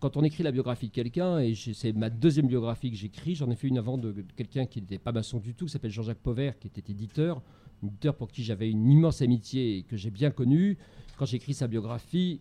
[0.00, 3.50] Quand on écrit la biographie de quelqu'un, et c'est ma deuxième biographie que j'écris, j'en
[3.50, 6.18] ai fait une avant de, quelqu'un qui n'était pas maçon du tout, qui s'appelle Jean-Jacques
[6.18, 7.42] Pauvert, qui était éditeur,
[7.82, 10.78] éditeur pour qui j'avais une immense amitié et que j'ai bien connu.
[11.18, 12.40] Quand j'ai écrit sa biographie,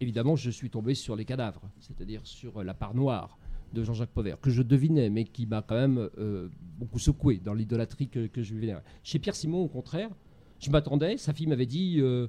[0.00, 3.38] évidemment, je suis tombé sur les cadavres, c'est-à-dire sur la part noire
[3.72, 7.54] de Jean-Jacques Pauvert, que je devinais, mais qui m'a quand même euh, beaucoup secoué dans
[7.54, 8.82] l'idolâtrie que, je vénérais.
[9.02, 10.10] Chez Pierre Simon, au contraire,
[10.58, 12.28] je m'attendais, sa fille m'avait dit euh,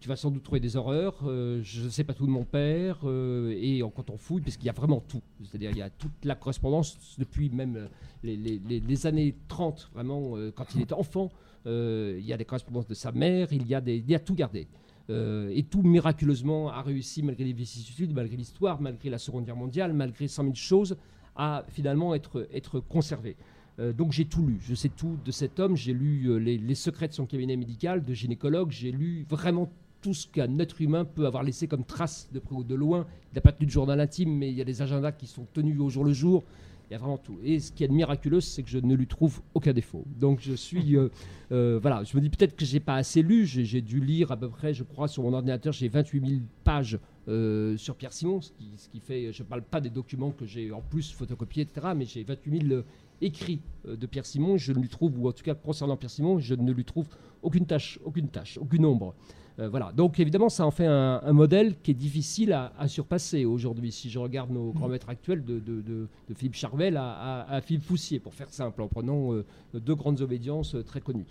[0.00, 2.44] Tu vas sans doute trouver des horreurs, euh, je ne sais pas tout de mon
[2.44, 5.90] père, et quand on fouille, parce qu'il y a vraiment tout, c'est-à-dire il y a
[5.90, 7.88] toute la correspondance depuis même
[8.22, 11.30] les, années 30, vraiment, quand il était enfant,
[11.66, 14.20] il y a des correspondances de sa mère, il y a, des, il y a
[14.20, 14.68] tout gardé.
[15.10, 19.56] Euh, et tout miraculeusement a réussi, malgré les vicissitudes, malgré l'histoire, malgré la Seconde Guerre
[19.56, 20.96] mondiale, malgré 100 000 choses,
[21.34, 23.36] à finalement être, conservé.
[23.78, 26.74] Euh, donc j'ai tout lu, je sais tout de cet homme, j'ai lu euh, les,
[26.74, 29.70] secrets de son cabinet médical, de gynécologue, j'ai lu vraiment
[30.02, 33.06] tout ce qu'un être humain peut avoir laissé comme trace de près ou de loin.
[33.32, 35.46] Il n'a pas tenu de journal intime, mais il y a des agendas qui sont
[35.52, 36.44] tenus au jour le jour.
[36.90, 37.38] Il y a vraiment tout.
[37.44, 40.04] Et ce qui est miraculeux, c'est que je ne lui trouve aucun défaut.
[40.18, 40.96] Donc je suis.
[40.96, 41.10] Euh,
[41.52, 43.44] euh, voilà, je me dis peut-être que j'ai pas assez lu.
[43.44, 46.98] J'ai dû lire à peu près, je crois, sur mon ordinateur, j'ai 28 000 pages
[47.28, 49.32] euh, sur Pierre Simon, ce qui, ce qui fait.
[49.32, 52.68] Je ne parle pas des documents que j'ai en plus photocopiés, etc., mais j'ai 28
[52.68, 52.82] 000
[53.20, 54.56] écrits de Pierre Simon.
[54.56, 57.06] Je ne lui trouve, ou en tout cas concernant Pierre Simon, je ne lui trouve
[57.42, 59.14] aucune tâche, aucune tâche, aucune ombre.
[59.58, 59.92] Euh, voilà.
[59.92, 63.92] Donc évidemment, ça en fait un, modèle qui est difficile à, surpasser aujourd'hui.
[63.92, 68.50] Si je regarde nos grands maîtres actuels, de, Philippe Charvel à, Philippe Foussier, pour faire
[68.50, 69.44] simple, en prenant euh,
[69.74, 71.26] deux grandes obédiences euh, très connues.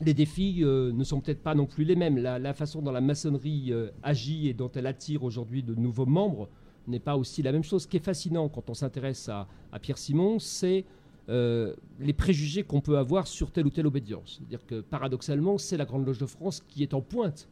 [0.00, 2.18] les défis ne sont peut-être pas non plus les mêmes.
[2.18, 6.48] La, façon dont la maçonnerie agit et dont elle attire aujourd'hui de nouveaux membres
[6.88, 7.84] n'est pas aussi la même chose.
[7.84, 9.46] Ce qui est fascinant quand on s'intéresse à
[9.80, 10.84] Pierre Simon, c'est
[11.30, 14.36] euh, les préjugés qu'on peut avoir sur telle ou telle obédience.
[14.36, 17.48] C'est-à-dire que paradoxalement, c'est la Grande Loge de France qui est en pointe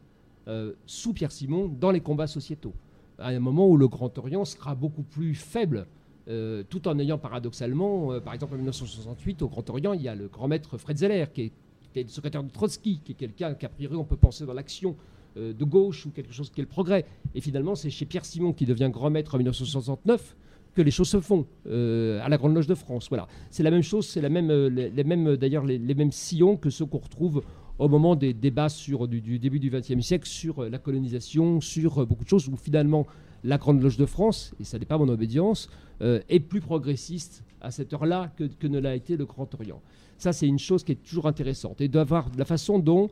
[0.47, 2.75] euh, sous Pierre Simon dans les combats sociétaux.
[3.19, 5.87] À un moment où le Grand Orient sera beaucoup plus faible,
[6.29, 10.15] euh, tout en ayant paradoxalement, par exemple en 1968, au Grand Orient, il y a
[10.15, 11.53] le grand maître Fred Zeller qui est
[11.93, 14.55] qui est le secrétaire de Trotsky, qui est quelqu'un qu'a priori on peut penser dans
[14.55, 14.97] l'action
[15.37, 17.05] de gauche ou quelque chose qui est le progrès.
[17.35, 20.35] Et finalement, c'est chez Pierre Simon qui devient grand maître en 1969
[20.75, 23.09] que les choses se font à la Grande Loge de France.
[23.09, 26.87] Voilà, c'est la même chose, c'est même, les, mêmes d'ailleurs les, mêmes sillons que ceux
[26.87, 27.43] qu'on retrouve
[27.79, 31.99] au moment des débats sur, du, début du XXe siècle sur euh, la colonisation, sur
[31.99, 33.07] euh, beaucoup de choses où finalement
[33.45, 35.69] la Grande Loge de France, et ça n'est pas mon obédience,
[36.01, 39.81] euh, est plus progressiste à cette heure-là que, ne l'a été le Grand Orient.
[40.17, 43.11] Ça, c'est une chose qui est toujours intéressante, et d'avoir la façon dont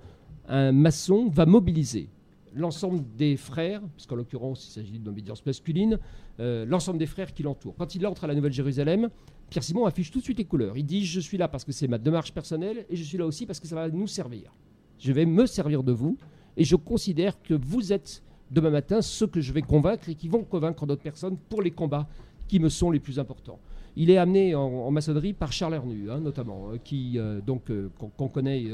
[0.48, 2.08] un maçon va mobiliser
[2.54, 5.98] l'ensemble des frères, puisqu'en l'occurrence il s'agit d'une obédience masculine,
[6.38, 7.74] l'ensemble des frères qui l'entourent.
[7.76, 9.10] Quand il entre à la Nouvelle-Jérusalem,
[9.50, 10.78] Pierre Simon affiche tout de suite les couleurs.
[10.78, 13.26] Il dit Je suis là parce que c'est ma démarche personnelle et je suis là
[13.26, 14.52] aussi parce que ça va nous servir.
[14.98, 16.16] Je vais me servir de vous
[16.56, 20.28] et je considère que vous êtes demain matin ceux que je vais convaincre et qui
[20.28, 22.08] vont convaincre d'autres personnes pour les combats
[22.48, 23.58] qui me sont les plus importants.
[23.96, 27.88] Il est amené en, maçonnerie par Charles Hernu, hein, notamment, euh, qui euh, donc euh,
[28.16, 28.66] qu'on connaît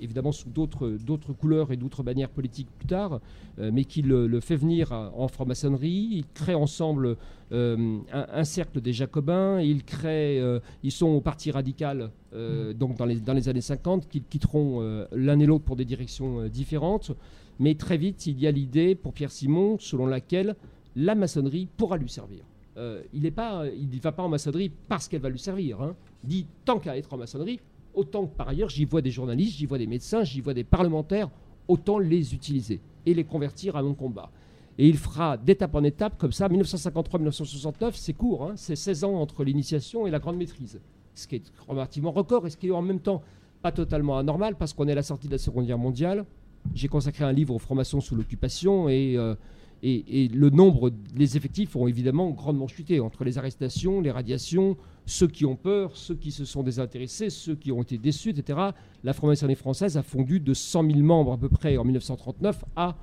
[0.00, 3.20] évidemment sous d'autres couleurs et d'autres manières politiques plus tard,
[3.58, 6.08] euh, mais qui le, fait venir en franc-maçonnerie.
[6.12, 7.16] Ils créent ensemble
[7.52, 9.60] euh, un, cercle des Jacobins.
[9.60, 12.72] Ils, créent, euh, ils sont au Parti radical mm.
[12.74, 16.48] donc dans les, dans les années 50, qu'ils quitteront l'un et l'autre pour des directions
[16.48, 17.12] différentes.
[17.58, 20.56] Mais très vite, il y a l'idée pour Pierre Simon selon laquelle
[20.94, 22.44] la maçonnerie pourra lui servir.
[22.76, 25.80] il ne va pas en maçonnerie parce qu'elle va lui servir.
[25.80, 25.94] Hein.
[26.24, 27.60] Il dit tant qu'à être en maçonnerie,
[27.96, 30.64] autant que par ailleurs j'y vois des journalistes, j'y vois des médecins, j'y vois des
[30.64, 31.30] parlementaires,
[31.66, 34.30] autant les utiliser et les convertir à mon combat.
[34.78, 39.14] Et il fera d'étape en étape, comme ça, 1953-1969, c'est court, hein, c'est 16 ans
[39.14, 40.80] entre l'initiation et la grande maîtrise.
[41.14, 43.22] Ce qui est relativement record et ce qui est en même temps
[43.62, 46.26] pas totalement anormal parce qu'on est à la sortie de la Seconde Guerre mondiale.
[46.74, 49.34] J'ai consacré un livre aux francs-maçons sous l'occupation et euh,
[49.82, 55.28] et, le nombre, les effectifs ont évidemment grandement chuté entre les arrestations, les radiations, ceux
[55.28, 58.70] qui ont peur, ceux qui se sont désintéressés, ceux qui ont été déçus, etc.
[59.04, 62.96] La franc-maçonnerie française a fondu de 100 000 membres à peu près en 1939 à,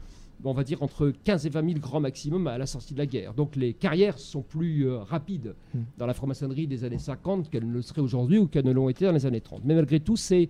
[0.44, 3.06] on va dire, entre 15 et 20 000 grands maximum à la sortie de la
[3.06, 3.34] guerre.
[3.34, 5.80] Donc les carrières sont plus euh, rapides hmm.
[5.98, 8.90] dans la franc-maçonnerie des années 50 qu'elles ne le seraient aujourd'hui ou qu'elles ne l'ont
[8.90, 9.62] été dans les années 30.
[9.64, 10.50] Mais malgré tout, c'est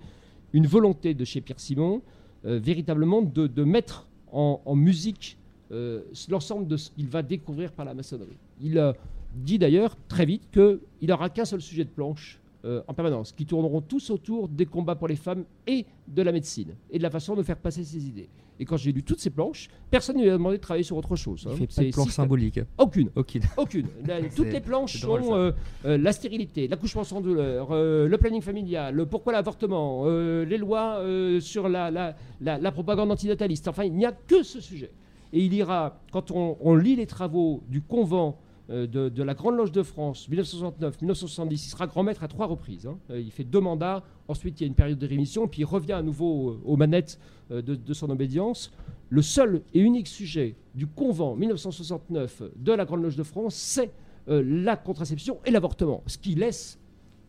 [0.54, 2.02] une volonté de chez Pierre Simon
[2.46, 5.38] euh, véritablement de, mettre en musique
[6.30, 8.38] l'ensemble de ce qu'il va découvrir par la maçonnerie.
[8.62, 8.94] Il euh,
[9.36, 13.46] dit d'ailleurs très vite qu'il n'aura qu'un seul sujet de planche euh, en permanence, qui
[13.46, 17.10] tourneront tous autour des combats pour les femmes et de la médecine, et de la
[17.10, 18.30] façon de faire passer ses idées.
[18.60, 20.96] Et quand j'ai lu toutes ces planches, personne ne lui a demandé de travailler sur
[20.96, 21.46] autre chose.
[21.58, 21.84] Il hein.
[21.84, 22.60] de planche symbolique.
[22.78, 23.10] Aucune.
[23.16, 23.42] Aucune.
[23.58, 23.88] Aucune.
[24.36, 30.06] toutes les planches sont la stérilité, l'accouchement sans douleur, le planning familial, le pourquoi l'avortement,
[30.08, 31.04] les lois
[31.42, 33.68] sur la, la, la propagande antinataliste.
[33.68, 34.92] Enfin, il n'y a que ce sujet.
[35.34, 38.36] Et il ira, quand on, lit les travaux du convent
[38.70, 42.86] euh, de, la Grande Loge de France, 1969-1970, il sera grand maître à trois reprises.
[42.86, 43.00] Hein.
[43.10, 45.66] Euh, il fait deux mandats, ensuite il y a une période de rémission, puis il
[45.66, 47.20] revient à nouveau euh, aux manettes
[47.50, 48.72] de, son obédience.
[49.10, 53.92] Le seul et unique sujet du convent 1969 de la Grande Loge de France, c'est
[54.28, 56.80] la contraception et l'avortement, ce qui laisse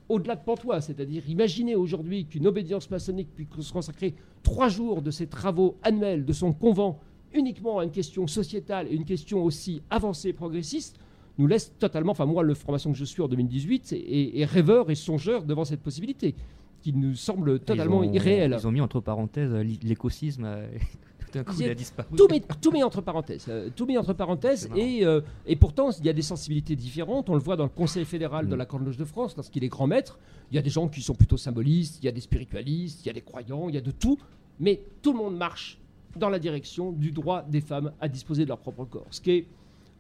[0.09, 5.27] au-delà de Pantois, c'est-à-dire imaginer aujourd'hui qu'une obédience maçonnique puisse consacrer trois jours de ses
[5.27, 7.01] travaux annuels de son convent
[7.35, 10.99] uniquement à une question sociétale et une question aussi avancée et progressiste,
[11.39, 14.95] nous laisse totalement, enfin moi, le formation que je suis en 2018, est, rêveur et
[14.95, 16.35] songeur devant cette possibilité,
[16.83, 18.57] qui nous semble totalement irréelle.
[18.59, 20.45] Ils ont mis entre parenthèses euh, l'écosisme.
[20.45, 20.69] Euh,
[21.19, 22.15] tout d'un coup, il a disparu.
[22.17, 23.47] Tout met, tout met entre parenthèses.
[23.49, 24.69] Euh, tout met entre parenthèses.
[24.77, 25.03] Et,
[25.47, 27.29] et, pourtant, il y a des sensibilités différentes.
[27.31, 28.59] On le voit dans le Conseil fédéral de mm.
[28.59, 30.19] la Grande Loge de France, lorsqu'il est grand maître.
[30.53, 33.07] Il y a des gens qui sont plutôt symbolistes, il y a des spiritualistes, il
[33.07, 34.19] y a des croyants, il y a de tout.
[34.61, 35.81] Mais tout le monde marche
[36.17, 39.07] dans la direction du droit des femmes à disposer de leur propre corps.
[39.11, 39.47] Ce qui est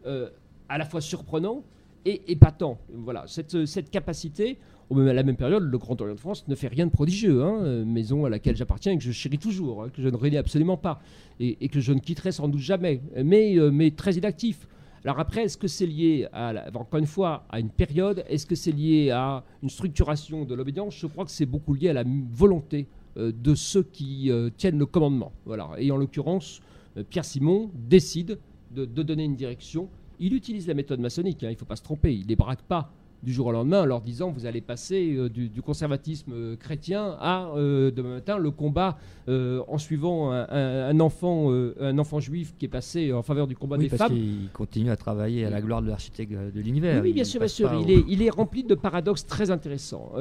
[0.07, 0.29] euh,
[0.69, 1.63] à la fois surprenant
[2.05, 2.79] et épatant.
[2.93, 4.59] Voilà, cette, cette capacité,
[4.91, 7.61] à la même période, le Grand Orient de France ne fait rien de prodigieux, hein,
[7.63, 10.37] euh, maison à laquelle j'appartiens et que je chéris toujours, hein, que je ne renie
[10.37, 11.01] absolument pas,
[11.41, 14.69] et, que je ne quitterai sans doute jamais, mais, euh, mais très inactif.
[15.05, 16.27] Alors après, est-ce que c'est lié,
[16.75, 18.25] encore une fois, à une période?
[18.27, 20.97] Est-ce que c'est lié à une structuration de l'obédience?
[20.97, 24.87] Je crois que c'est beaucoup lié à la volonté de ceux qui euh, tiennent le
[24.87, 25.33] commandement.
[25.45, 25.71] Voilà.
[25.79, 26.61] Et en l'occurrence,
[26.97, 28.39] euh, Pierre Simon décide
[28.73, 29.89] de, donner une direction.
[30.19, 32.37] Il utilise la méthode maçonnique, hein, il ne faut pas se tromper, il ne les
[32.37, 32.93] braque pas
[33.25, 37.17] du jour au lendemain en leur disant vous allez passer euh, du, conservatisme euh, chrétien
[37.19, 42.69] à euh, demain matin le combat en suivant un, enfant un enfant juif qui est
[42.69, 44.17] passé en faveur du combat des parce femmes.
[44.19, 47.03] Il continue à travailler à la gloire de l'architecte de l'univers.
[47.03, 47.73] Oui, bien sûr, bien sûr.
[47.73, 50.13] Il est, il est rempli de paradoxes très intéressants.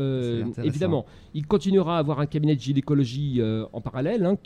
[0.64, 3.42] évidemment, il continuera à avoir un cabinet de gynécologie
[3.74, 4.38] en parallèle, hein,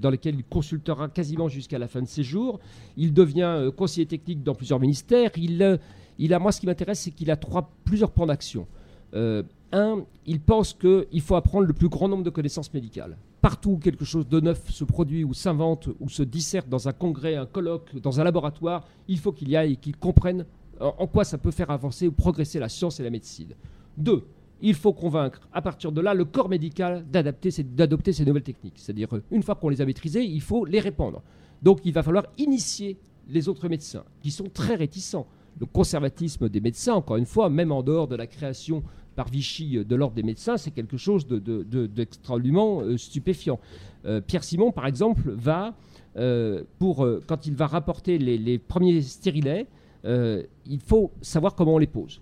[0.00, 2.60] dans lequel il consultera quasiment jusqu'à la fin de ses jours.
[2.96, 5.32] Il devient conseiller technique dans plusieurs ministères.
[5.36, 5.78] Il
[6.18, 7.36] il a, moi, ce qui m'intéresse, c'est qu'il a
[7.84, 8.66] plusieurs plans d'action.
[9.14, 13.16] un, ils pensent qu'il faut apprendre le plus grand nombre de connaissances médicales.
[13.40, 16.92] Partout où quelque chose de neuf se produit ou s'invente ou se disserte dans un
[16.92, 20.44] congrès, un colloque, dans un laboratoire, il faut qu'il y aille et qu'ils comprennent
[20.80, 23.54] en quoi ça peut faire avancer ou progresser la science et la médecine.
[23.96, 24.24] Deux,
[24.60, 28.74] il faut convaincre à partir de là le corps médical d'adapter d'adopter ces nouvelles techniques.
[28.76, 31.22] C'est-à-dire, une fois qu'on les a maîtrisées, il faut les répandre.
[31.62, 32.96] Donc il va falloir initier
[33.28, 35.26] les autres médecins, qui sont très réticents.
[35.60, 38.82] Le conservatisme des médecins, encore une fois, même en dehors de la création
[39.18, 43.58] par Vichy de l'ordre des médecins, c'est quelque chose d'extraordinairement de, stupéfiant.
[44.04, 45.74] Euh, Pierre Simon, par exemple, va,
[46.16, 49.66] euh, pour, euh, quand il va rapporter les, premiers stérilets,
[50.04, 52.20] il faut savoir comment on les pose.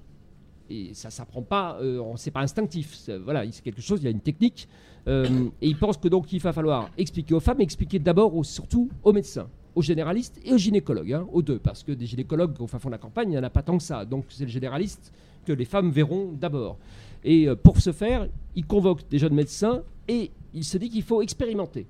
[0.71, 1.79] Et ça ne s'apprend pas,
[2.17, 3.11] c'est pas instinctif.
[3.23, 4.67] Voilà, c'est quelque chose, il y a une technique.
[5.07, 5.23] et
[5.61, 9.49] il pense que donc il va falloir expliquer aux femmes, expliquer d'abord surtout aux médecins
[9.77, 12.89] aux généralistes et aux gynécologues, hein, aux deux, parce que des gynécologues au fin fond
[12.89, 14.07] de la campagne, il n'y en a pas tant que ça.
[14.07, 15.13] Donc c'est le généraliste
[15.45, 16.79] que les femmes verront d'abord.
[17.23, 21.03] Et euh, pour ce faire, il convoque des jeunes médecins et il se dit qu'il
[21.03, 21.87] faut expérimenter.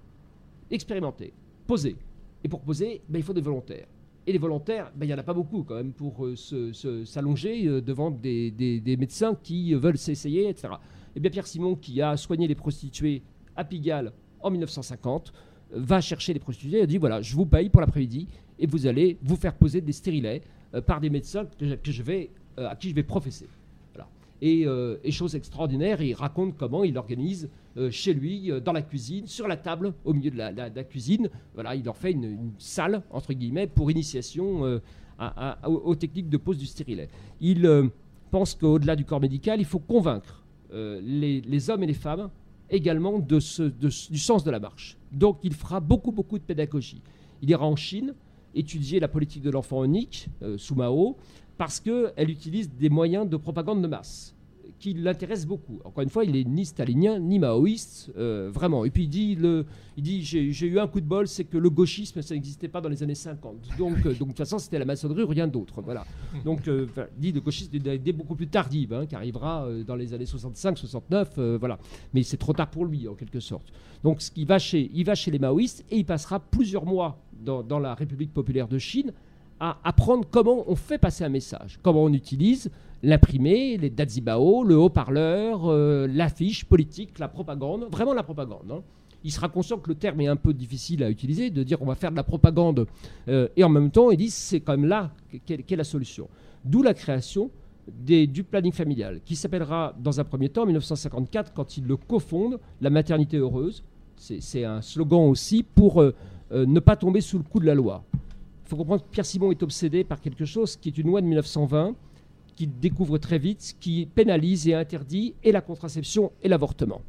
[0.69, 1.33] Expérimenter,
[1.65, 1.97] poser.
[2.43, 3.87] Et pour poser, ben, il faut des volontaires.
[4.27, 6.35] Et les volontaires, ben, il n'y en a pas beaucoup quand même pour euh,
[7.05, 10.75] s'allonger euh, devant des, des, médecins qui veulent s'essayer, etc.
[11.15, 13.23] Et bien Pierre Simon, qui a soigné les prostituées
[13.55, 15.33] à Pigalle en 1950,
[15.73, 19.19] va chercher les prostituées et dit voilà, je vous paye pour l'après-midi et vous allez
[19.23, 20.43] vous faire poser des stérilets
[20.87, 23.47] par des médecins que je vais euh, à qui je vais professer.
[24.43, 27.49] Euh, et, chose extraordinaire, il raconte comment il organise
[27.79, 31.75] euh, chez lui, dans la cuisine, sur la table, au milieu de la, cuisine, voilà,
[31.75, 34.81] il leur fait une, salle, entre guillemets, pour initiation
[35.65, 37.09] aux techniques de pose du stérilet.
[37.41, 37.91] Il
[38.31, 42.29] pense qu'au-delà du corps médical, il faut convaincre les, hommes et les femmes
[42.71, 44.97] également du sens de la marche.
[45.13, 47.03] Donc il fera beaucoup, beaucoup de pédagogie.
[47.43, 48.15] Il ira en Chine
[48.55, 51.17] étudier la politique de l'enfant unique sous Mao
[51.59, 54.36] parce qu'elle utilise des moyens de propagande de masse
[54.79, 55.81] qui l'intéressent beaucoup.
[55.85, 58.85] Encore une fois, il est ni stalinien ni maoïste, euh, vraiment.
[58.85, 61.59] Et puis il dit, le, il dit j'ai eu un coup de bol, c'est que
[61.59, 63.57] le gauchisme, ça n'existait pas dans les années 50.
[63.79, 65.83] Donc, euh, donc de toute façon, c'était la maçonnerie rien d'autre.
[65.83, 66.05] Voilà.
[66.45, 70.15] Donc, euh, il dit le gauchisme est beaucoup plus tardive, hein, qui arrivera dans les
[70.15, 71.79] années 65, 69, voilà.
[72.15, 73.73] Mais c'est trop tard pour lui, en quelque sorte.
[74.03, 77.79] Donc, ce va chez, il va chez les maoïstes et il passera plusieurs mois dans
[77.79, 79.13] la République populaire de Chine
[79.61, 82.71] à apprendre comment on fait passer un message, comment on utilise
[83.03, 88.71] l'imprimé, les dazibao, le haut-parleur, euh, l'affiche politique, la propagande, vraiment la propagande.
[88.71, 88.83] Hein.
[89.25, 91.87] Il sera conscient que le terme est un peu difficile à utiliser, de dire on
[91.87, 92.87] va faire de la propagande,
[93.29, 95.11] euh, et en même temps, il dit c'est quand même là
[95.45, 96.29] qu'est la solution.
[96.65, 97.51] D'où la création
[97.89, 102.59] du planning familial, qui s'appellera dans un premier temps, en 1954, quand il le cofonde,
[102.81, 103.85] la maternité heureuse.
[104.17, 106.13] C'est un slogan aussi pour euh,
[106.51, 108.03] ne pas tomber sous le coup de la loi.
[108.67, 111.21] Il faut comprendre que Pierre Simon est obsédé par quelque chose qui est une loi
[111.21, 111.95] de 1920
[112.57, 117.01] qui découvre très vite, qui pénalise et interdit et la contraception et l'avortement.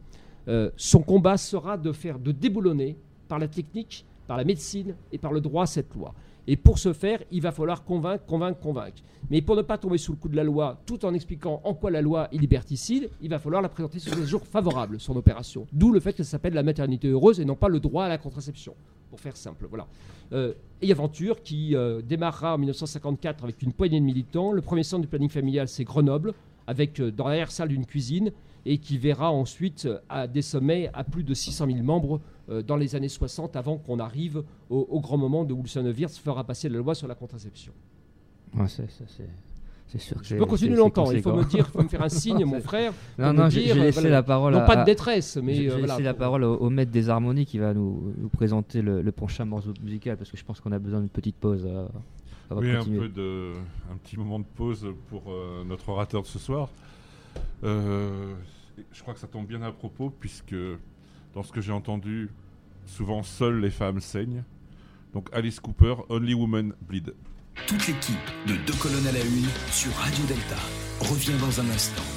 [0.50, 2.96] Euh, son combat sera de faire, de déboulonner
[3.28, 6.14] par la technique, par la médecine et par le droit cette loi.
[6.48, 8.98] Et pour ce faire, il va falloir convaincre, convaincre, convaincre.
[9.30, 11.74] Mais pour ne pas tomber sous le coup de la loi, tout en expliquant en
[11.74, 15.18] quoi la loi est liberticide, il va falloir la présenter sur des jours favorables, son
[15.18, 15.68] opération.
[15.74, 18.10] D'où le fait que ça s'appelle la maternité heureuse et non pas le droit à
[18.10, 18.74] la contraception,
[19.10, 19.66] pour faire simple.
[19.70, 19.88] Voilà.
[20.32, 24.54] Euh, et Aventure qui euh, démarrera en 1954 avec une poignée de militants.
[24.54, 26.34] Le premier centre du planning familial, c'est Grenoble,
[26.66, 28.32] avec euh, dans l'arrière-salle d'une cuisine,
[28.68, 32.20] et qui verra ensuite à des sommets à plus de 600 000 membres
[32.66, 36.70] dans les années 60, avant qu'on arrive au, grand moment de Lucien Wirtz fera passer
[36.70, 37.74] la loi sur la contraception.
[39.88, 41.12] c'est sûr que je peux continuer longtemps.
[41.12, 42.94] Il faut me dire, faut me faire un signe, mon frère.
[43.18, 44.54] Non, non, j'ai laissé la parole.
[44.54, 47.74] Non, pas de détresse, mais j'ai laissé la parole au, maître des harmonies qui va
[47.74, 51.38] nous, présenter le, prochain morceau musical parce que je pense qu'on a besoin d'une petite
[51.38, 51.68] pause.
[52.52, 53.54] oui, un peu de,
[53.92, 56.70] un petit moment de pause pour euh, notre orateur de ce soir.
[58.92, 60.56] Je crois que ça tombe bien à propos puisque
[61.34, 62.30] dans ce que j'ai entendu,
[62.86, 64.44] souvent seules les femmes saignent.
[65.14, 67.14] Donc Alice Cooper, Only Woman Bleed.
[67.66, 68.16] Toute l'équipe
[68.48, 70.58] de Deux colonnes à la une sur Radio Delta
[71.02, 72.17] revient dans un instant.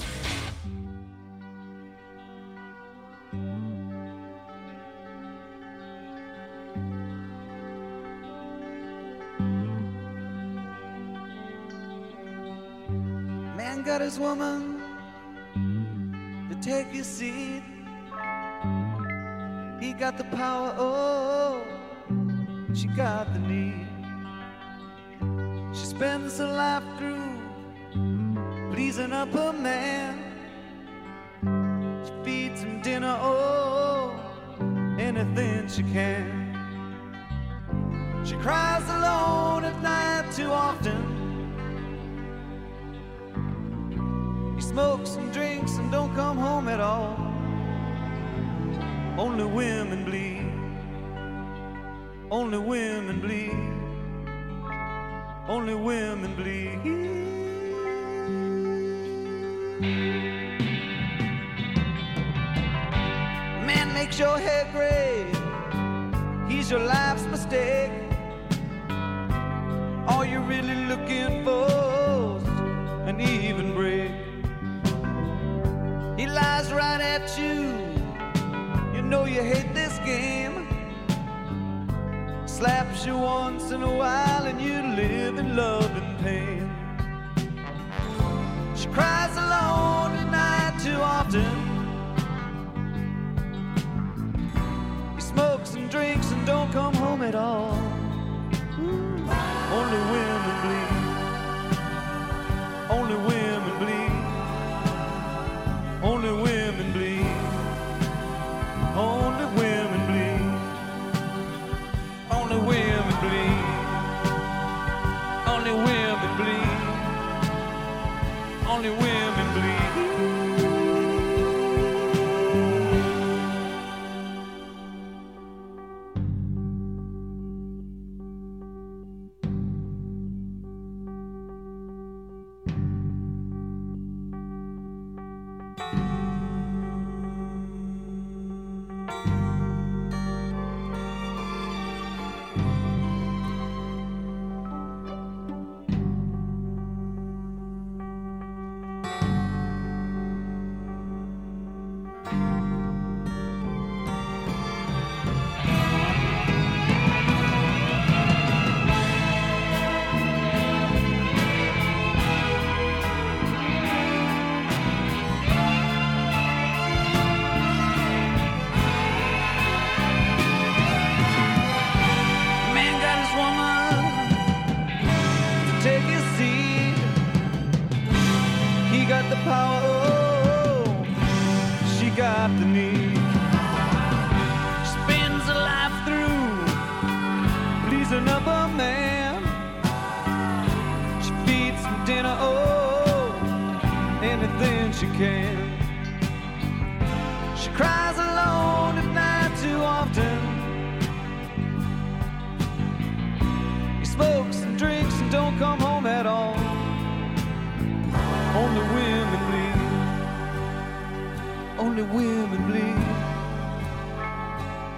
[212.51, 212.95] Women bleed.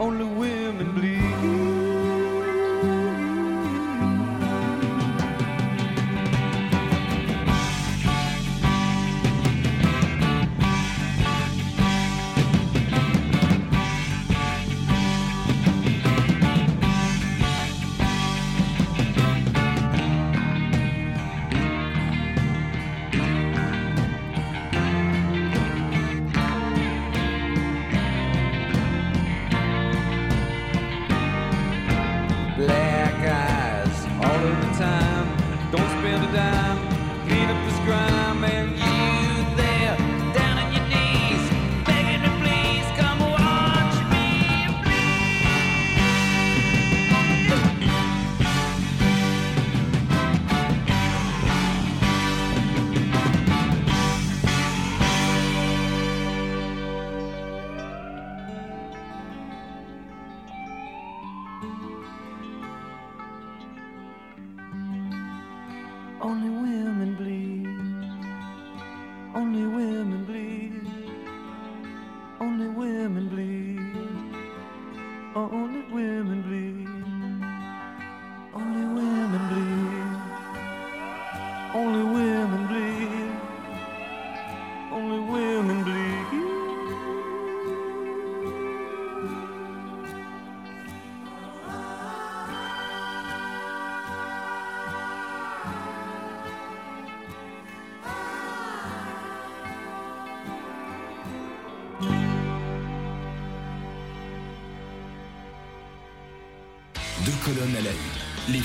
[0.01, 1.62] Only women bleed.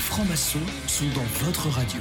[0.08, 2.00] Francs-maçons sont dans votre radio.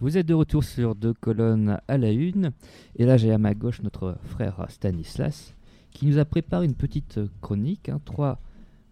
[0.00, 2.52] Vous êtes de retour sur deux colonnes à la une.
[2.96, 5.54] Et là, j'ai à ma gauche notre frère Stanislas
[5.90, 8.40] qui nous a préparé une petite chronique, hein, trois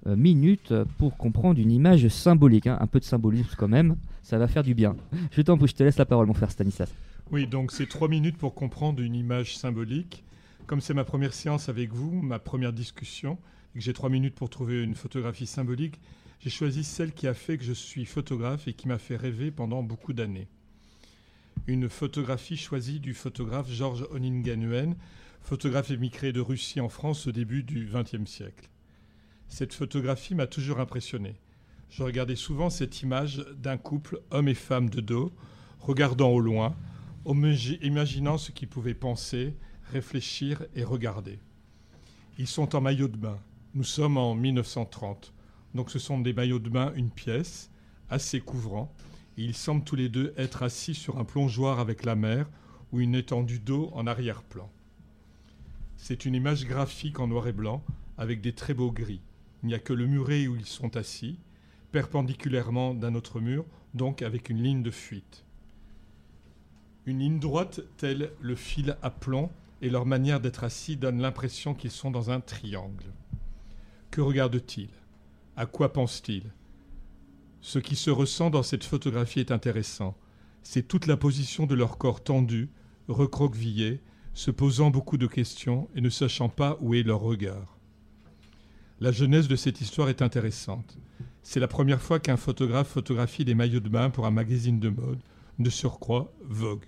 [0.06, 2.66] euh, minutes pour comprendre une image symbolique.
[2.66, 2.76] hein.
[2.78, 4.96] un peu de symbolisme quand même, ça va faire du bien.
[5.32, 6.92] Je t'en prie, je te laisse la parole, mon frère Stanislas.
[7.30, 10.24] Oui, donc c'est trois minutes pour comprendre une image symbolique.
[10.66, 13.38] Comme c'est ma première séance avec vous, ma première discussion,
[13.74, 15.98] et que j'ai trois minutes pour trouver une photographie symbolique,
[16.40, 19.50] j'ai choisi celle qui a fait que je suis photographe et qui m'a fait rêver
[19.50, 20.48] pendant beaucoup d'années.
[21.66, 24.96] Une photographie choisie du photographe Georges Oninganuen,
[25.42, 28.70] photographe émigré de Russie en France au début du XXe siècle.
[29.48, 31.34] Cette photographie m'a toujours impressionné.
[31.90, 35.32] Je regardais souvent cette image d'un couple, homme et femme de dos,
[35.80, 36.74] regardant au loin,
[37.82, 39.56] imaginant ce qu'ils pouvaient penser,
[39.92, 41.38] réfléchir et regarder.
[42.38, 43.38] Ils sont en maillot de bain.
[43.74, 45.34] Nous sommes en 1930.
[45.74, 47.70] Donc ce sont des maillots de bain, une pièce,
[48.08, 48.92] assez couvrant.
[49.38, 52.48] Et ils semblent tous les deux être assis sur un plongeoir avec la mer
[52.92, 54.70] ou une étendue d'eau en arrière-plan.
[55.96, 57.84] C'est une image graphique en noir et blanc
[58.18, 59.20] avec des très beaux gris.
[59.62, 61.38] Il n'y a que le muret où ils sont assis,
[61.92, 63.64] perpendiculairement d'un autre mur,
[63.94, 65.44] donc avec une ligne de fuite.
[67.06, 69.50] Une ligne droite telle le fil à plomb
[69.82, 73.12] et leur manière d'être assis donne l'impression qu'ils sont dans un triangle.
[74.10, 74.90] Que regardent-ils
[75.60, 76.54] À quoi pensent-ils
[77.60, 80.16] Ce qui se ressent dans cette photographie est intéressant.
[80.62, 82.70] C'est toute la position de leur corps tendu,
[83.08, 84.00] recroquevillé,
[84.32, 87.76] se posant beaucoup de questions et ne sachant pas où est leur regard.
[89.00, 90.96] La jeunesse de cette histoire est intéressante.
[91.42, 94.88] C'est la première fois qu'un photographe photographie des maillots de bain pour un magazine de
[94.88, 95.20] mode,
[95.58, 96.86] de surcroît Vogue.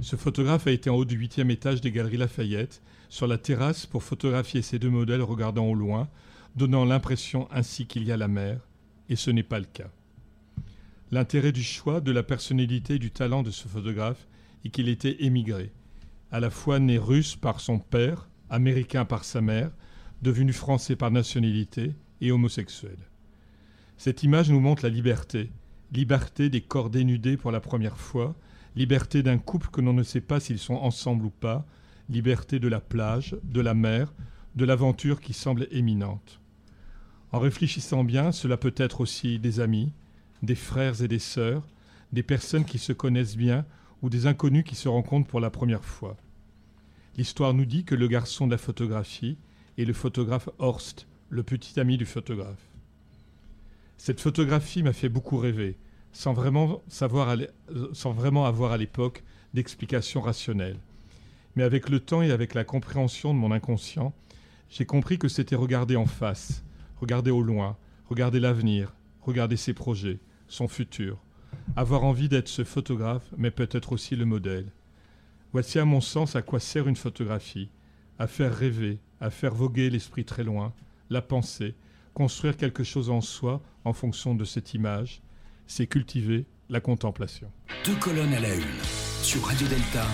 [0.00, 3.84] Ce photographe a été en haut du huitième étage des Galeries Lafayette, sur la terrasse
[3.84, 6.08] pour photographier ces deux modèles regardant au loin,
[6.56, 8.60] donnant l'impression ainsi qu'il y a la mer,
[9.08, 9.90] et ce n'est pas le cas.
[11.10, 14.26] L'intérêt du choix, de la personnalité et du talent de ce photographe
[14.64, 15.72] est qu'il était émigré,
[16.32, 19.70] à la fois né russe par son père, américain par sa mère,
[20.22, 22.96] devenu français par nationalité et homosexuel.
[23.98, 25.50] Cette image nous montre la liberté,
[25.92, 28.34] liberté des corps dénudés pour la première fois,
[28.74, 31.66] liberté d'un couple que l'on ne sait pas s'ils sont ensemble ou pas,
[32.08, 34.12] liberté de la plage, de la mer,
[34.54, 36.40] de l'aventure qui semble éminente.
[37.32, 39.92] En réfléchissant bien, cela peut être aussi des amis,
[40.42, 41.66] des frères et des sœurs,
[42.12, 43.64] des personnes qui se connaissent bien
[44.02, 46.16] ou des inconnus qui se rencontrent pour la première fois.
[47.16, 49.38] L'histoire nous dit que le garçon de la photographie
[49.78, 52.68] est le photographe Horst, le petit ami du photographe.
[53.96, 55.76] Cette photographie m'a fait beaucoup rêver,
[56.12, 57.36] sans vraiment, savoir
[57.92, 59.24] sans vraiment avoir à l'époque
[59.54, 60.78] d'explication rationnelle.
[61.56, 64.14] Mais avec le temps et avec la compréhension de mon inconscient,
[64.68, 66.62] j'ai compris que c'était regarder en face,
[67.00, 67.76] regarder au loin,
[68.08, 70.18] regarder l'avenir, regarder ses projets,
[70.48, 71.18] son futur,
[71.74, 74.72] avoir envie d'être ce photographe, mais peut-être aussi le modèle.
[75.52, 77.70] Voici à mon sens à quoi sert une photographie,
[78.18, 80.72] à faire rêver, à faire voguer l'esprit très loin,
[81.10, 81.74] la pensée,
[82.14, 85.22] construire quelque chose en soi en fonction de cette image,
[85.66, 87.50] c'est cultiver la contemplation.
[87.84, 88.82] Deux colonnes à la une.
[89.22, 90.06] Sur Radio Delta,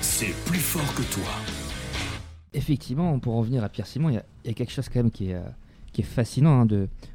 [0.00, 1.30] c'est plus fort que toi.
[2.52, 5.34] Effectivement, pour revenir à Pierre Simon, il y, a quelque chose quand même qui est,
[5.34, 5.48] euh,
[5.96, 6.66] qui est fascinant hein,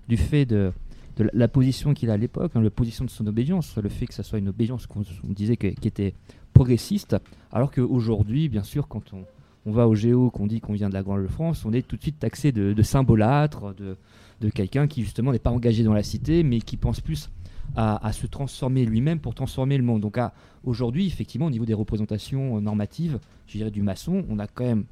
[0.07, 0.73] du fait de,
[1.19, 4.13] la position qu'il a à l'époque, hein, la position de son obédience, le fait que
[4.15, 6.15] ça soit une obédience qu'on disait qui était
[6.51, 7.15] progressiste,
[7.51, 11.03] alors qu'aujourd'hui, bien sûr, quand on, va au Géo, qu'on dit qu'on vient de la
[11.03, 15.31] Grande France, on est tout de suite taxé de, de symbolâtre, de, quelqu'un qui justement
[15.31, 17.29] n'est pas engagé dans la cité, mais qui pense plus
[17.75, 20.01] à, se transformer lui-même pour transformer le monde.
[20.01, 20.17] Donc
[20.63, 24.65] aujourd'hui, effectivement, au niveau des représentations euh, normatives, je dirais du maçon, on a quand
[24.65, 24.85] même,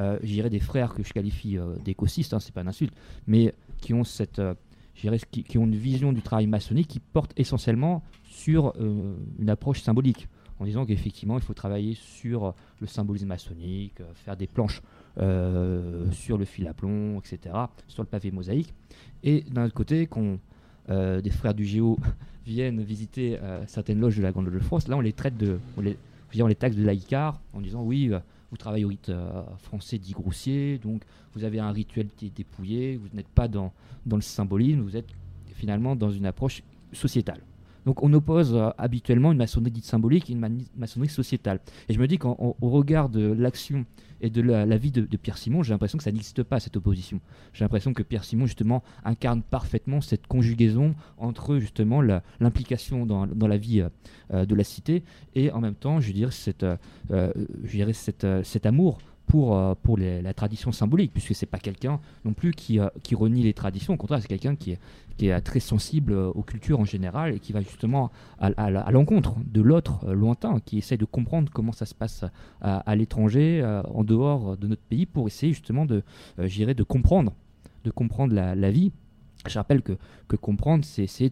[0.00, 2.94] euh, des frères que je qualifie euh, d'écosystes, hein, c'est pas une insulte,
[3.26, 4.54] mais qui ont cette, euh,
[4.94, 8.74] qui, ont une vision du travail maçonnique qui porte essentiellement sur
[9.38, 10.28] une approche symbolique,
[10.58, 14.82] en disant qu'effectivement, il faut travailler sur le symbolisme maçonnique, faire des planches
[15.16, 17.54] sur le fil à plomb, etc.,
[17.88, 18.74] sur le pavé mosaïque.
[19.22, 20.38] Et d'un autre côté, qu'on
[20.90, 21.98] euh, des frères du Géo
[22.46, 25.36] viennent visiter euh, certaines loges de la Grande Loge de France, là on les traite
[25.36, 25.96] de, on les,
[26.40, 28.18] on les taxe de laïcard en disant oui, euh,
[28.50, 29.12] vous travaillez au rite
[29.58, 31.02] français dit grossier, donc
[31.34, 33.72] vous avez un rituel qui est dépouillé, vous n'êtes pas dans,
[34.06, 35.08] dans le symbolisme, vous êtes
[35.54, 37.40] finalement dans une approche sociétale.
[37.86, 41.60] Donc on oppose habituellement une maçonnerie dite symbolique et une maçonnerie sociétale.
[41.88, 43.84] Et je me dis qu'au regard de l'action
[44.20, 47.20] et de la, vie de, Pierre Simon, j'ai l'impression que ça n'existe pas, cette opposition.
[47.52, 53.56] J'ai l'impression que Pierre Simon, justement, incarne parfaitement cette conjugaison entre, justement, l'implication dans, la
[53.56, 53.82] vie
[54.32, 55.02] euh, de la cité
[55.34, 57.32] et, en même temps, je dirais, cette, euh,
[57.64, 58.98] je dirais cette, cet amour
[59.30, 63.44] pour, euh, pour la tradition symbolique, puisque c'est pas quelqu'un non plus qui, qui renie
[63.44, 64.78] les traditions, au contraire, c'est quelqu'un qui est,
[65.20, 69.60] qui est très sensible aux cultures en général et qui va justement à, l'encontre de
[69.60, 72.24] l'autre euh, lointain, qui essaie de comprendre comment ça se passe
[72.62, 76.02] à, l'étranger, euh, en dehors de notre pays, pour essayer justement de,
[76.38, 77.34] euh, de comprendre,
[77.84, 78.92] de comprendre la, vie
[79.46, 79.92] je rappelle que,
[80.26, 81.30] que comprendre, c'est essayer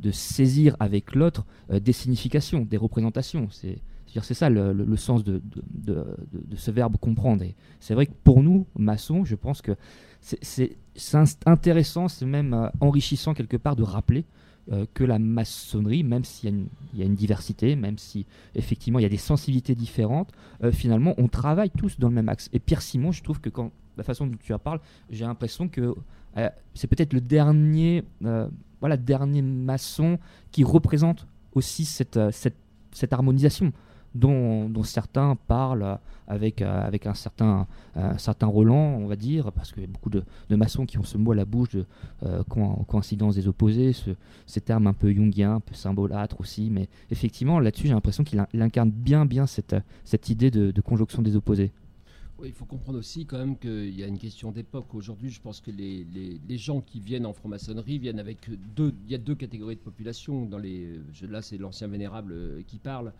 [0.00, 3.48] de, saisir avec l'autre des significations, des représentations.
[4.22, 5.42] C'est ça le, sens de,
[6.56, 7.44] ce verbe comprendre.
[7.80, 9.72] C'est vrai que pour nous, maçons, je pense que
[10.20, 10.76] c'est
[11.46, 14.24] intéressant, c'est même enrichissant quelque part de rappeler
[14.70, 19.06] euh, que la maçonnerie, même s'il y, a une diversité, même si effectivement il y
[19.06, 20.30] a des sensibilités différentes,
[20.62, 22.50] euh, finalement on travaille tous dans le même axe.
[22.52, 23.48] Et Pierre Simon, je trouve que
[23.96, 25.94] la façon dont tu en parles, j'ai l'impression que
[26.36, 28.04] euh, c'est peut-être le dernier,
[28.80, 30.18] voilà, dernier maçon
[30.50, 32.18] qui représente aussi cette
[33.10, 33.72] harmonisation
[34.18, 37.66] dont, certains parlent avec, euh, avec un, certain,
[38.16, 41.16] certain Roland, on va dire, parce qu'il y a beaucoup de, maçons qui ont ce
[41.16, 41.84] mot à la bouche de
[42.24, 42.42] euh,
[42.86, 44.10] coïncidence des opposés, ce,
[44.46, 48.44] ces termes un peu jungiens, un peu symbolâtres aussi, mais effectivement, là-dessus, j'ai l'impression qu'il
[48.60, 51.70] incarne bien, bien cette, cette idée de, conjonction des opposés.
[52.44, 54.94] Il faut comprendre aussi quand même qu'il y a une question d'époque.
[54.94, 56.06] Aujourd'hui, je pense que les,
[56.48, 58.94] les, gens qui viennent en franc-maçonnerie viennent avec deux.
[59.06, 60.46] Il y a deux catégories de population.
[60.46, 63.12] Dans les, là, c'est l'ancien vénérable euh, qui parle.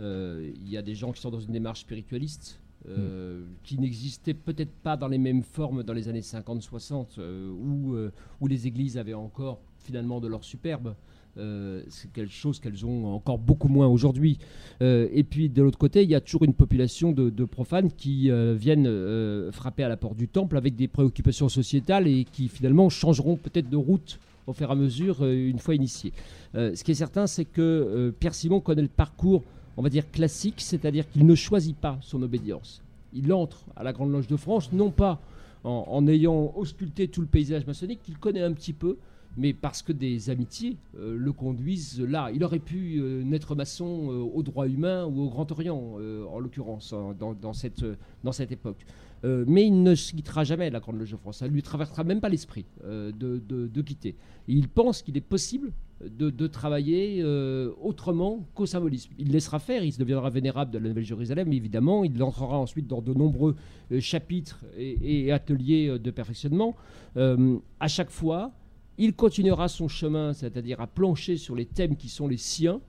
[0.00, 2.60] Euh, il y a des gens qui sont dans une démarche spiritualiste.
[2.86, 3.46] Euh, mm.
[3.62, 7.96] qui n'existaient peut-être pas dans les mêmes formes dans les années 50-60, euh, où,
[8.40, 10.94] où les églises avaient encore finalement de leur superbe.
[11.36, 14.38] C'est quelque chose qu'elles ont encore beaucoup moins aujourd'hui.
[14.80, 19.50] et puis de l'autre côté, il y a toujours une population de, profanes qui viennent
[19.52, 23.68] frapper à la porte du temple avec des préoccupations sociétales et qui finalement changeront peut-être
[23.68, 26.12] de route au fur et à mesure une fois initiés.
[26.54, 29.42] ce qui est certain, c'est que Pierre Simon connaît le parcours
[29.76, 32.82] on va dire, classique, c'est-à-dire qu'il ne choisit pas son obédience.
[33.12, 35.20] Il entre à la Grande Loge de France, non pas
[35.64, 38.98] en, ayant ausculté tout le paysage maçonnique qu'il connaît un petit peu,
[39.36, 42.30] mais parce que des amitiés euh, le conduisent là.
[42.32, 45.98] Il aurait pu euh, naître maçon euh, au droit humain ou au Grand Orient,
[46.30, 47.84] en l'occurrence, hein, dans, cette,
[48.22, 48.84] dans cette époque.
[49.24, 51.38] mais il ne quittera jamais la Grande Loge de France.
[51.38, 53.12] Ça ne lui traversera même pas l'esprit de,
[53.48, 54.16] de, quitter.
[54.48, 59.12] il pense qu'il est possible de, travailler euh, autrement qu'au symbolisme.
[59.18, 63.00] Il laissera faire, il se deviendra vénérable de la Nouvelle-Jérusalem, évidemment, il entrera ensuite dans
[63.00, 63.56] de nombreux
[63.92, 66.74] euh, chapitres et, ateliers euh, de perfectionnement.
[67.16, 68.50] à chaque fois,
[68.98, 72.80] il continuera son chemin, c'est-à-dire à plancher sur les thèmes qui sont les siens,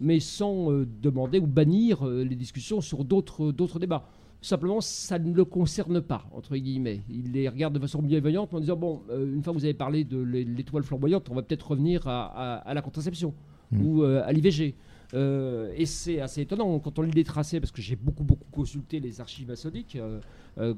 [0.00, 0.70] mais sans
[1.02, 4.08] demander ou bannir les discussions sur d'autres débats
[4.42, 7.00] simplement ça ne le concerne pas, entre guillemets.
[7.10, 9.74] Il les regarde de façon bienveillante en disant, bon, euh, une fois que vous avez
[9.74, 13.34] parlé de l'étoile flamboyante, on va peut-être revenir à, la contraception
[13.70, 13.86] mmh.
[13.86, 14.74] ou euh, à l'IVG.
[15.12, 18.46] Euh, et c'est assez étonnant quand on lit les tracés, parce que j'ai beaucoup, beaucoup
[18.50, 19.98] consulté les archives maçonniques,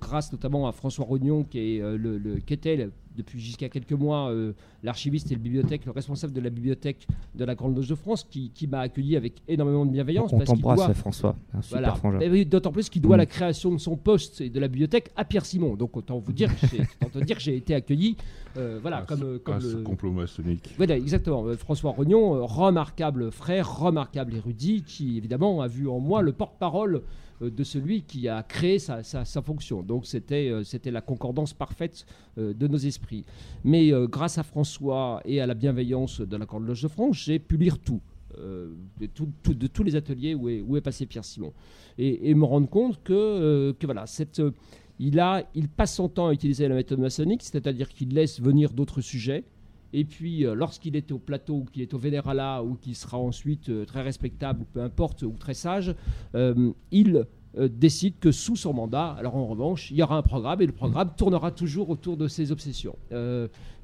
[0.00, 4.30] grâce notamment à François Rognon, qui, est, le, le, qui était depuis jusqu'à quelques mois
[4.30, 4.52] euh,
[4.82, 8.24] l'archiviste et le bibliothèque, le responsable de la bibliothèque de la Grande Loge de France,
[8.24, 10.32] qui, m'a accueilli avec énormément de bienveillance.
[10.32, 12.44] On t'embrasse, François, un super voilà.
[12.44, 13.18] D'autant plus qu'il doit mm.
[13.18, 15.74] la création de son poste et de la bibliothèque à Pierre Simon.
[15.74, 16.66] Donc autant vous dire que
[17.38, 18.16] j'ai été accueilli,
[18.56, 20.74] euh, voilà, ah, comme, comme ah, ce complot maçonnique.
[20.76, 21.44] Voilà, exactement.
[21.46, 26.96] Euh, François Rognon, remarquable frère, remarquable érudit, qui évidemment a vu en moi le porte-parole
[26.96, 27.00] euh,
[27.50, 29.02] de celui qui a créé sa,
[29.42, 29.82] fonction.
[29.82, 32.06] Donc c'était euh, c'était la concordance parfaite
[32.38, 33.24] euh, de nos esprits.
[33.64, 37.38] Mais grâce à François et à la bienveillance de la Grande Loge de France, j'ai
[37.38, 38.00] pu lire tout.
[38.36, 41.52] de, tous les ateliers où est, passé Pierre Simon.
[41.98, 44.04] Et, me rendre compte que, voilà,
[44.98, 49.44] il passe son temps à utiliser la méthode maçonnique, c'est-à-dire qu'il laisse venir d'autres sujets,
[49.92, 53.18] et puis, euh, lorsqu'il est au plateau, ou qu'il est au Vénérala, ou qu'il sera
[53.18, 55.94] ensuite euh, très respectable, ou peu importe, ou très sage,
[56.34, 60.62] euh, il décide que sous son mandat, alors en revanche, il y aura un programme,
[60.62, 62.96] et le programme tournera toujours autour de ses obsessions.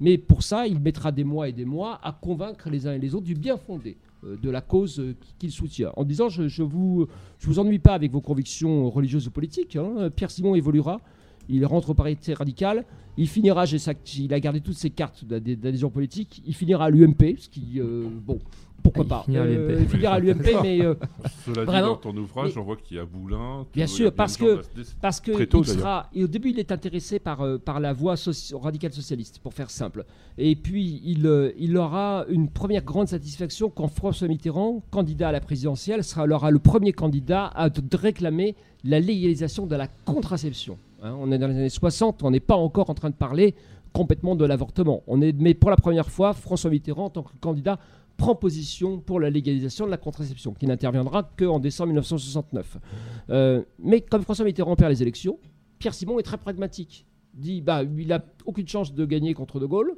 [0.00, 2.98] mais pour ça, il mettra des mois et des mois à convaincre les uns et
[2.98, 5.92] les autres du bien fondé de la cause qu'il soutient.
[5.98, 9.76] En disant, je ne vous, je vous ennuie pas avec vos convictions religieuses ou politiques,
[9.76, 10.09] hein.
[10.16, 11.02] Pierre Simon évoluera,
[11.49, 12.84] il rentre au parité radical,
[13.18, 17.49] il finira, il a gardé toutes ses cartes d'adhésion politique, il finira à l'UMP, ce
[17.49, 18.38] qui, euh, bon,
[18.80, 19.24] pourquoi pas.
[19.28, 20.94] Euh, il finira à l'UMP, mais euh,
[21.44, 23.66] Cela dit, dans ton ouvrage, on voit qu'il y a Boulin.
[23.74, 24.62] Bien sûr, parce que,
[25.01, 28.14] parce que il sera, et au début, il est intéressé par, par la voie
[28.53, 30.05] radicale socialiste, pour faire simple.
[30.38, 35.40] Et puis, il, il aura une première grande satisfaction quand François Mitterrand, candidat à la
[35.40, 40.78] présidentielle, sera alors le premier candidat à réclamer la légalisation de la contraception.
[41.03, 43.55] Hein, on est dans les années 60, on n'est pas encore en train de parler
[43.92, 45.03] complètement de l'avortement.
[45.07, 47.78] On est, mais pour la première fois, François Mitterrand, en tant que candidat,
[48.16, 52.78] prend position pour la légalisation de la contraception, qui n'interviendra qu'en décembre 1969.
[53.30, 55.38] Euh, mais comme François Mitterrand perd les élections,
[55.78, 57.07] Pierre Simon est très pragmatique.
[57.34, 59.94] Dit, bah, il n'a aucune chance de gagner contre De Gaulle.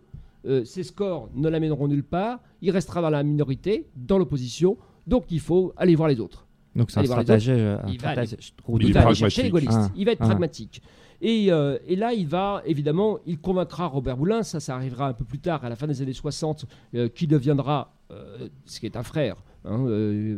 [0.47, 2.41] Euh, ses scores ne l'amèneront nulle part.
[2.61, 4.77] Il restera dans la minorité, dans l'opposition.
[5.07, 6.47] Donc il faut aller voir les autres.
[6.77, 7.47] Donc c'est un stratège,
[7.89, 9.73] il, va aller, chercher les gaullistes.
[9.75, 9.91] Ah.
[9.97, 10.27] il va être ah.
[10.27, 10.83] pragmatique.
[11.23, 15.13] Et, euh, et, là, il va, évidemment, il convaincra Robert Boulin, ça, ça arrivera un
[15.13, 16.65] peu plus tard, à la fin des années 60,
[16.95, 19.87] euh, qui deviendra, euh, ce qui est un frère, hein,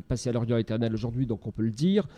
[0.08, 2.08] passé à l'Orient éternel aujourd'hui, donc on peut le dire,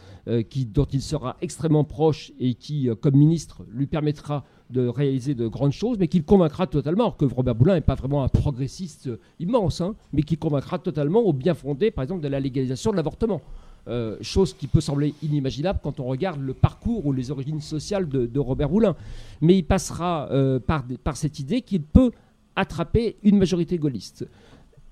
[0.49, 5.47] qui, dont il sera extrêmement proche et qui, comme ministre, lui permettra de réaliser de
[5.47, 9.83] grandes choses, mais qu'il convaincra totalement, que Robert Boulin n'est pas vraiment un progressiste immense,
[9.83, 13.43] hein, mais qui convaincra totalement au bien fondé, par exemple, de la légalisation de l'avortement.
[13.87, 18.09] Euh, chose qui peut sembler inimaginable quand on regarde le parcours ou les origines sociales
[18.09, 18.97] de, Robert Boulin.
[19.43, 20.85] Mais il passera euh, par,
[21.17, 22.11] cette idée qu'il peut
[22.57, 24.27] attraper une majorité gaulliste.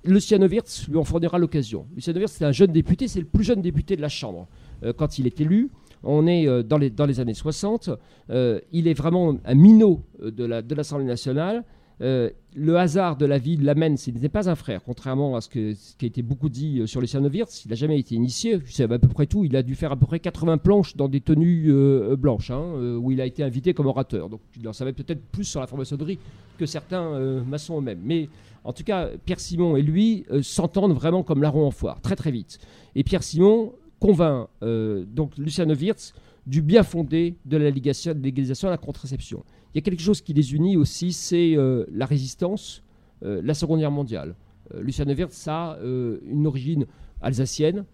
[0.05, 1.87] Luciano Wirtz lui en fournira l'occasion.
[1.95, 4.47] Luciano Wirtz, c'est un jeune député, c'est le plus jeune député de la Chambre.
[4.83, 5.71] Euh, quand il est élu,
[6.03, 7.89] on est dans les, dans, les, années 60,
[8.29, 11.65] il est vraiment un minot de l'Assemblée nationale.
[12.03, 15.49] Euh, le hasard de la vie l'amène, s'il n'était pas un frère, contrairement à ce,
[15.49, 18.59] ce, qui a été beaucoup dit euh, sur les Wirtz, il n'a jamais été initié,
[18.67, 21.09] c'est à peu près tout, il a dû faire à peu près 80 planches dans
[21.09, 24.29] des tenues euh, blanches, hein, où il a été invité comme orateur.
[24.29, 26.19] Donc il en savait peut-être plus sur la franc-maçonnerie
[26.59, 28.01] que certains maçons eux-mêmes.
[28.05, 28.29] Mais
[28.65, 32.31] en tout cas, Pierre Simon et lui s'entendent vraiment comme larron en foire, très très
[32.31, 32.59] vite.
[32.95, 36.13] Et Pierre Simon convainc donc Luciano Wirtz
[36.47, 39.45] du bien fondé de la légalisation à la contraception.
[39.75, 42.83] Il y a quelque chose qui les unit aussi, c'est euh, la résistance,
[43.25, 44.35] euh, la Seconde Guerre mondiale.
[44.75, 46.87] Euh, Lucien Wirtz a une origine
[47.21, 47.85] alsacienne,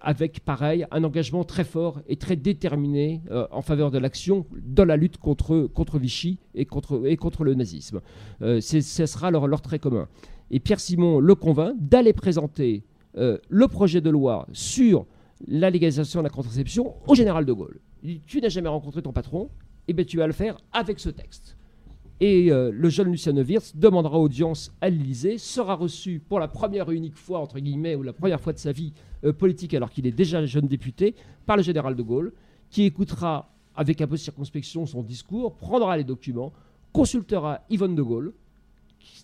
[0.00, 3.20] avec pareil un engagement très fort et très déterminé
[3.52, 8.00] en faveur de l'action dans la lutte contre, Vichy et contre, et contre le nazisme.
[8.40, 10.08] ce sera leur, leur trait commun.
[10.50, 12.82] Et Pierre Simon le convainc d'aller présenter
[13.14, 15.06] le projet de loi sur
[15.46, 17.78] la légalisation de la contraception au général de Gaulle.
[18.02, 19.48] Il dit, tu n'as jamais rencontré ton patron,
[19.92, 21.56] eh bien, tu vas le faire avec ce texte.
[22.20, 26.90] Et euh, le jeune Lucien Wirtz demandera audience à l'Élysée, sera reçu pour la première
[26.90, 28.92] et unique fois, entre guillemets, ou la première fois de sa vie
[29.24, 31.14] euh, politique, alors qu'il est déjà jeune député,
[31.46, 32.32] par le général de Gaulle,
[32.70, 36.52] qui écoutera avec un peu de circonspection son discours, prendra les documents,
[36.92, 38.32] consultera Yvonne de Gaulle,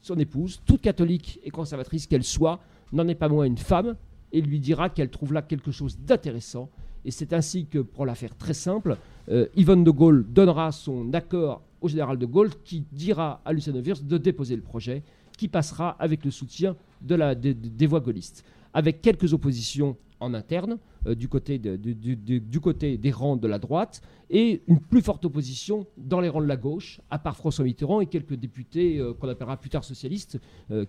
[0.03, 2.61] son épouse, toute catholique et conservatrice qu'elle soit,
[2.93, 3.97] n'en est pas moins une femme,
[4.33, 6.69] et lui dira qu'elle trouve là quelque chose d'intéressant.
[7.05, 8.97] Et c'est ainsi que, pour la faire très simple,
[9.31, 13.75] euh, Yvonne de Gaulle donnera son accord au général de Gaulle qui dira à Lucien
[13.75, 15.03] Wirtz de déposer le projet
[15.37, 18.45] qui passera avec le soutien des voix gaullistes.
[18.75, 24.81] Avec quelques oppositions en interne euh, du, côté des rangs de la droite et une
[24.81, 28.35] plus forte opposition dans les rangs de la gauche, à part François Mitterrand et quelques
[28.35, 30.41] députés euh, qu'on appellera plus tard socialistes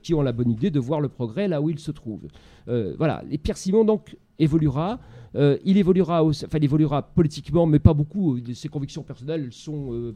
[0.01, 2.27] qui ont la bonne idée de voir le progrès là où il se trouve.
[2.65, 4.99] voilà, et Pierre Simon donc évoluera.
[5.35, 8.39] Euh, il évoluera, enfin, il évoluera politiquement, mais pas beaucoup.
[8.53, 10.15] Ses convictions personnelles sont, euh,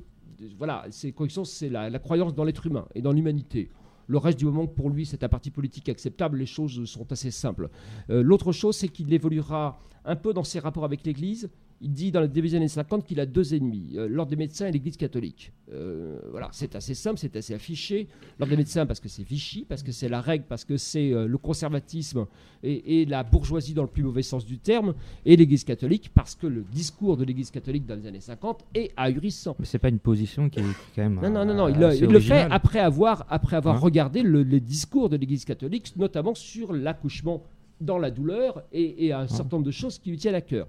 [0.58, 3.70] voilà, ses convictions, c'est la, croyance dans l'être humain et dans l'humanité.
[4.08, 7.32] Le reste du moment pour lui c'est un parti politique acceptable, les choses sont assez
[7.32, 7.70] simples.
[8.10, 11.50] Euh, l'autre chose, c'est qu'il évoluera un peu dans ses rapports avec l'Église
[11.84, 14.38] il dit dans le début des années 50 qu'il a deux ennemis, euh, l'ordre des
[14.38, 15.52] médecins et l'Église catholique.
[15.74, 18.08] Euh, voilà, c'est assez simple, c'est assez affiché.
[18.40, 21.12] L'ordre des médecins parce que c'est Vichy, parce que c'est la règle, parce que c'est
[21.12, 22.26] euh, le conservatisme
[22.64, 24.94] et, la bourgeoisie dans le plus mauvais sens du terme,
[25.26, 28.92] et l'Église catholique parce que le discours de l'Église catholique dans les années 50 est
[28.96, 29.56] ahurissant.
[29.60, 30.64] Mais c'est pas une position qui est,
[30.96, 31.20] quand même.
[31.22, 31.68] Non, non, non, non.
[31.68, 36.34] il, le fait après avoir, après avoir regardé le, les discours de l'Église catholique, notamment
[36.34, 37.44] sur l'accouchement
[37.82, 40.68] dans la douleur et, et un certain nombre de choses qui lui tiennent à cœur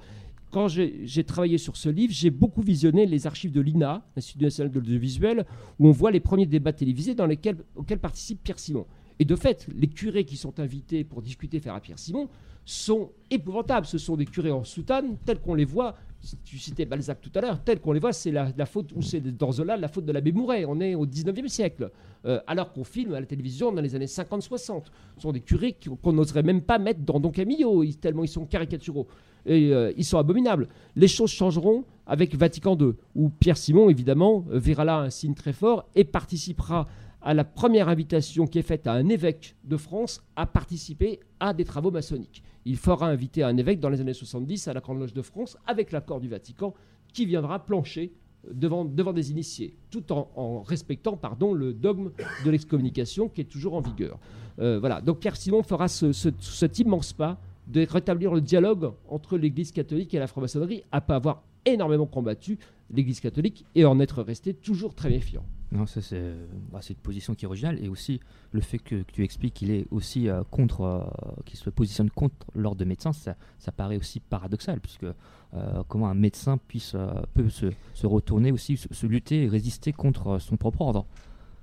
[0.55, 4.71] quand j'ai travaillé sur ce livre, j'ai beaucoup visionné les archives de l'INA, l'Institut national
[4.71, 5.47] de l'audiovisuel,
[5.81, 8.87] où on voit les premiers débats télévisés dans lesquels, auxquels participe Pierre Simon.
[9.19, 12.29] Et de fait, les curés qui sont invités pour discuter faire à Pierre Simon
[12.65, 13.85] sont épouvantables.
[13.85, 15.97] Ce sont des curés en soutane, tels qu'on les voit.
[16.45, 19.21] Tu citais Balzac tout à l'heure, tels qu'on les voit, c'est la, faute, ou c'est
[19.21, 20.65] dans Zola la faute de l'abbé Mouret.
[20.67, 21.91] On est au 19e siècle.
[22.27, 24.85] Euh, alors qu'on filme à la télévision dans les années 50-60.
[25.17, 28.47] Ce sont des curés qu'on n'oserait même pas mettre dans Don Camillo, tellement ils sont
[28.47, 29.09] caricaturaux
[29.47, 30.69] et euh, ils sont abominables.
[30.97, 35.35] Les choses changeront avec Vatican II, où Pierre Simon, évidemment, euh, verra là un signe
[35.35, 36.87] très fort et participera
[37.23, 41.55] à la première invitation qui est faite à un évêque de France à participer à
[41.55, 42.43] des travaux maçonniques.
[42.67, 45.57] Il fera inviter un évêque dans les années 70 à la Grande Loge de France
[45.67, 46.75] avec l'accord du Vatican
[47.13, 48.13] qui viendra plancher
[48.53, 52.11] devant, devant des initiés, tout en, respectant pardon, le dogme
[52.45, 54.19] de l'excommunication qui est toujours en vigueur.
[54.59, 59.73] Euh, voilà, donc Pierre Simon fera cet immense pas de rétablir le dialogue entre l'Église
[59.73, 62.59] catholique et la franc-maçonnerie, pas avoir énormément combattu
[62.91, 65.45] l'Église catholique et en être resté toujours très méfiant.
[65.73, 66.35] Non, c'est
[66.71, 68.21] bah, une position qui est originale et aussi
[68.53, 71.03] le fait que, tu expliques qu'il est aussi euh, contre, euh,
[71.45, 73.35] qu'il se positionne contre l'ordre de médecins, ça,
[73.77, 76.95] paraît aussi paradoxal puisque euh, comment un médecin puisse
[77.33, 81.07] peut se, se, retourner aussi, se, lutter et résister contre son propre ordre.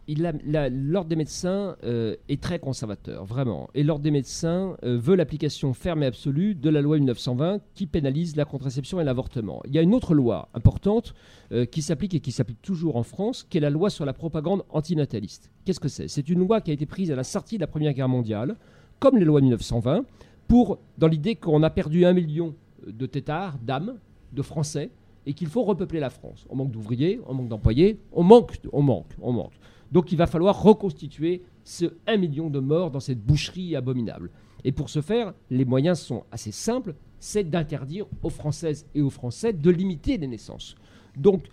[0.07, 3.69] L'ordre des médecins euh, est très conservateur, vraiment.
[3.75, 7.85] Et l'ordre des médecins euh, veut l'application ferme et absolue de la loi 1920 qui
[7.85, 9.61] pénalise la contraception et l'avortement.
[9.67, 11.13] Il y a une autre loi importante
[11.51, 14.13] euh, qui s'applique et qui s'applique toujours en France, qui est la loi sur la
[14.13, 15.51] propagande antinataliste.
[15.65, 16.07] Qu'est-ce que c'est?
[16.07, 18.55] C'est une loi qui a été prise à la sortie de la Première Guerre mondiale,
[18.99, 20.03] comme les lois 1920,
[20.47, 23.97] pour, dans l'idée qu'on a perdu un million de têtards, d'âmes,
[24.33, 24.89] de Français,
[25.25, 26.45] et qu'il faut repeupler la France.
[26.49, 29.53] On manque d'ouvriers, on manque d'employés, on manque, on manque, on manque.
[29.91, 34.31] Donc il va falloir reconstituer ce 1 million de morts dans cette boucherie abominable.
[34.63, 39.09] Et pour ce faire, les moyens sont assez simples, c'est d'interdire aux Françaises et aux
[39.09, 40.75] Français de limiter les naissances.
[41.17, 41.43] Donc,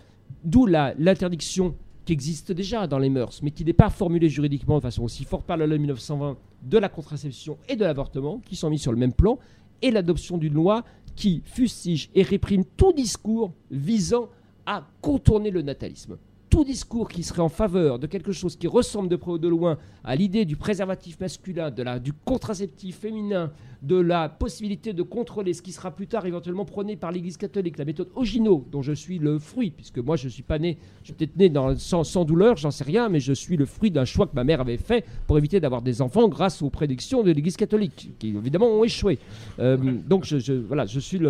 [0.45, 1.75] d'où l'interdiction
[2.05, 5.25] qui existe déjà dans les mœurs, mais qui n'est pas formulée juridiquement de façon aussi
[5.25, 8.93] forte par la loi 1920 de la contraception et de l'avortement, qui sont mis sur
[8.93, 9.39] le même plan,
[9.83, 10.85] et l'adoption d'une loi
[11.17, 14.29] qui fustige et réprime tout discours visant
[14.67, 16.17] à contourner le natalisme
[16.49, 19.49] tout discours qui serait en faveur de quelque chose qui ressemble de près ou de
[19.49, 25.03] loin à l'idée du préservatif masculin, de la, du contraceptif féminin, de la possibilité de
[25.03, 28.83] contrôler ce qui sera plus tard éventuellement prôné par l'Église catholique, la méthode Ogino, dont
[28.83, 31.77] je suis le fruit, puisque moi je suis pas né, je suis peut-être né dans,
[31.77, 34.61] sans, douleur, j'en sais rien, mais je suis le fruit d'un choix que ma mère
[34.61, 38.69] avait fait pour éviter d'avoir des enfants grâce aux prédictions de l'Église catholique, qui évidemment
[38.69, 39.19] ont échoué.
[39.59, 41.21] Euh, donc je, voilà, je suis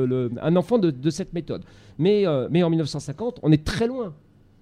[0.41, 1.63] un enfant de, cette méthode.
[1.99, 4.15] Mais, euh, mais en 1950, on est très loin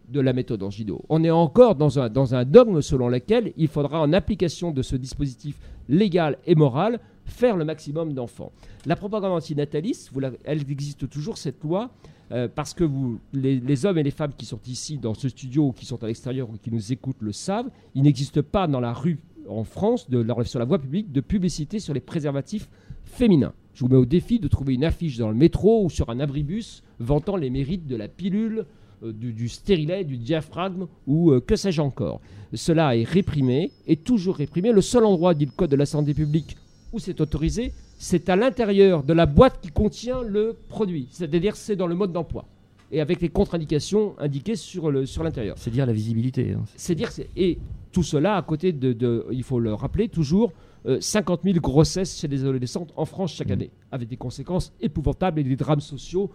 [0.09, 1.05] de la méthode Angino.
[1.09, 4.83] On est encore dans un, dans un dogme selon lequel il faudra, en application de
[4.83, 8.53] ce dispositif légal et moral, faire le maximum d'enfants.
[8.87, 10.11] La propagande antinataliste,
[10.45, 11.91] elle existe toujours, cette loi,
[12.33, 15.69] euh, parce que vous, les, hommes et les femmes qui sont ici dans ce studio
[15.69, 18.81] ou qui sont à l'extérieur ou qui nous écoutent le savent, il n'existe pas dans
[18.81, 20.09] la rue en France,
[20.45, 22.69] sur la voie publique, de publicité sur les préservatifs
[23.05, 23.53] féminins.
[23.75, 26.19] Je vous mets au défi de trouver une affiche dans le métro ou sur un
[26.19, 28.67] abribus vantant les mérites de la pilule
[29.03, 32.21] euh, du, stérilet, du diaphragme ou euh, que sais-je encore.
[32.55, 34.73] Cela est réprimé, est toujours réprimé.
[34.73, 36.57] Le seul endroit, dit le Code de la santé publique,
[36.93, 41.09] où c'est autorisé, c'est à l'intérieur de la boîte qui contient le produit.
[41.11, 42.47] C'est-à-dire c'est dans le mode d'emploi.
[42.93, 45.57] Et avec les contre-indications indiquées sur l'intérieur.
[45.57, 46.53] Sur c'est dire la visibilité.
[46.53, 46.65] Hein.
[46.77, 47.59] C'est dire et
[47.93, 50.53] tout cela à côté de, il faut le rappeler toujours,
[51.01, 53.53] 50 euh, 000 grossesses chez les adolescentes en France chaque mmh.
[53.53, 56.31] année, avec des conséquences épouvantables et des drames sociaux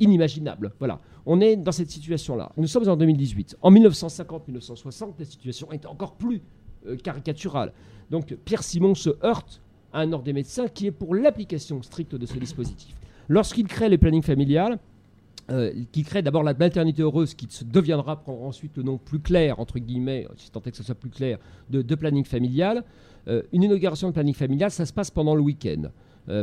[0.00, 0.72] inimaginables.
[0.78, 0.98] Voilà.
[1.26, 2.52] On est dans cette situation-là.
[2.56, 3.58] Nous sommes en 2018.
[3.60, 6.40] En 1950-1960, la situation est encore plus
[6.86, 7.72] euh, caricaturale.
[8.10, 9.60] Donc Pierre Simon se heurte
[9.92, 12.96] à un ordre des médecins qui est pour l'application stricte de ce dispositif.
[13.28, 14.78] Lorsqu'il crée le planning familial,
[15.50, 19.58] euh, qui crée d'abord la maternité heureuse, qui deviendra, prendre ensuite le nom plus clair,
[19.58, 21.38] entre guillemets, si tant est que ce soit plus clair,
[21.70, 22.84] de, planning familial,
[23.28, 25.90] euh, une inauguration de planning familial, ça se passe pendant le week-end.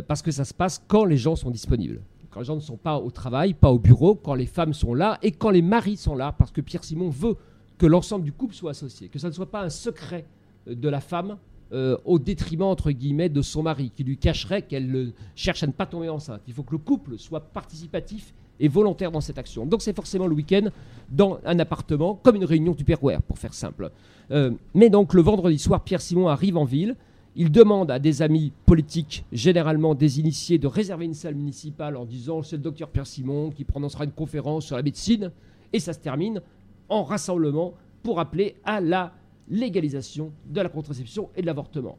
[0.07, 2.77] parce que ça se passe quand les gens sont disponibles quand les gens ne sont
[2.77, 5.97] pas au travail, pas au bureau, quand les femmes sont là et quand les maris
[5.97, 7.35] sont là, parce que Pierre Simon veut
[7.77, 10.25] que l'ensemble du couple soit associé, que ça ne soit pas un secret
[10.67, 11.37] euh, de la femme
[11.71, 15.71] euh, au détriment, entre guillemets, de son mari, qui lui cacherait qu'elle cherche à ne
[15.71, 16.41] pas tomber enceinte.
[16.47, 19.65] Il faut que le couple soit participatif et volontaire dans cette action.
[19.65, 20.69] Donc c'est forcément le week-end
[21.09, 23.91] dans un appartement, comme une réunion du Tupperware, pour faire simple.
[24.31, 26.95] Euh, mais donc le vendredi soir, Pierre Simon arrive en ville,
[27.35, 32.05] il demande à des amis politiques, généralement des initiés, de réserver une salle municipale en
[32.05, 35.31] disant c'est le docteur Pierre Simon qui prononcera une conférence sur la médecine.
[35.71, 36.41] Et ça se termine
[36.89, 39.13] en rassemblement pour appeler à la
[39.49, 41.97] légalisation de la contraception et de l'avortement,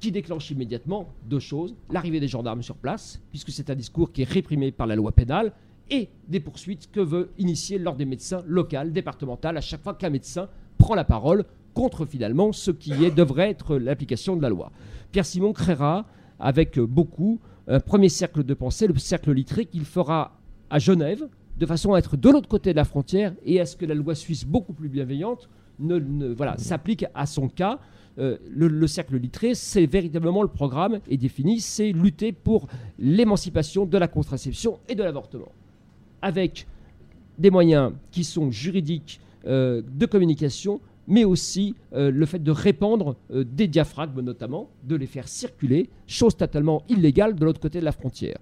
[0.00, 4.22] qui déclenche immédiatement deux choses l'arrivée des gendarmes sur place, puisque c'est un discours qui
[4.22, 5.52] est réprimé par la loi pénale,
[5.90, 10.10] et des poursuites que veut initier l'ordre des médecins local, départemental, à chaque fois qu'un
[10.10, 14.72] médecin prend la parole contre finalement ce qui est, devrait être l'application de la loi.
[15.12, 16.06] Pierre Simon créera
[16.38, 20.38] avec beaucoup un premier cercle de pensée, le cercle littré, qu'il fera
[20.70, 21.28] à Genève,
[21.58, 23.94] de façon à être de l'autre côté de la frontière et à ce que la
[23.94, 27.78] loi suisse, beaucoup plus bienveillante, ne, voilà, s'applique à son cas.
[28.18, 32.66] Euh, le, cercle littré, c'est véritablement le programme est défini, c'est lutter pour
[32.98, 35.52] l'émancipation de la contraception et de l'avortement,
[36.26, 36.66] avec
[37.38, 43.14] des moyens qui sont juridiques, euh, de communication, mais aussi euh, le fait de répandre
[43.30, 47.84] euh, des diaphragmes notamment, de les faire circuler, chose totalement illégale de l'autre côté de
[47.84, 48.38] la frontière.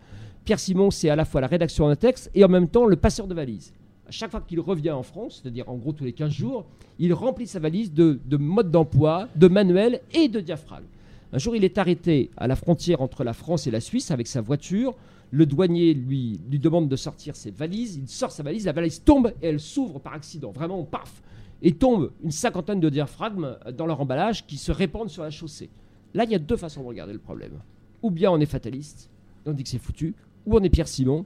[0.47, 2.97] Pierre Simon, c'est à la fois la rédaction d'un texte et en même temps le
[2.97, 3.75] passeur de valise.
[4.09, 6.65] À chaque fois qu'il revient en France, c'est-à-dire en gros tous les 15 jours,
[6.99, 10.87] il remplit sa valise de, de modes d'emploi, de manuels et de diaphragmes.
[11.35, 14.27] Un jour, il est arrêté à la frontière entre la France et la Suisse avec
[14.27, 14.95] sa voiture.
[15.35, 17.97] Le douanier lui, demande de sortir ses valises.
[17.97, 20.53] Il sort sa valise, la valise tombe et elle s'ouvre par accident.
[20.53, 21.23] Vraiment, paf
[21.61, 25.71] et tombe une cinquantaine de diaphragmes dans leur emballage qui se répandent sur la chaussée.
[26.15, 27.59] Là, il y a deux façons de regarder le problème.
[28.03, 29.11] Ou bien on est fataliste,
[29.45, 30.15] et on dit que c'est foutu,
[30.47, 31.25] ou on est Pierre Simon,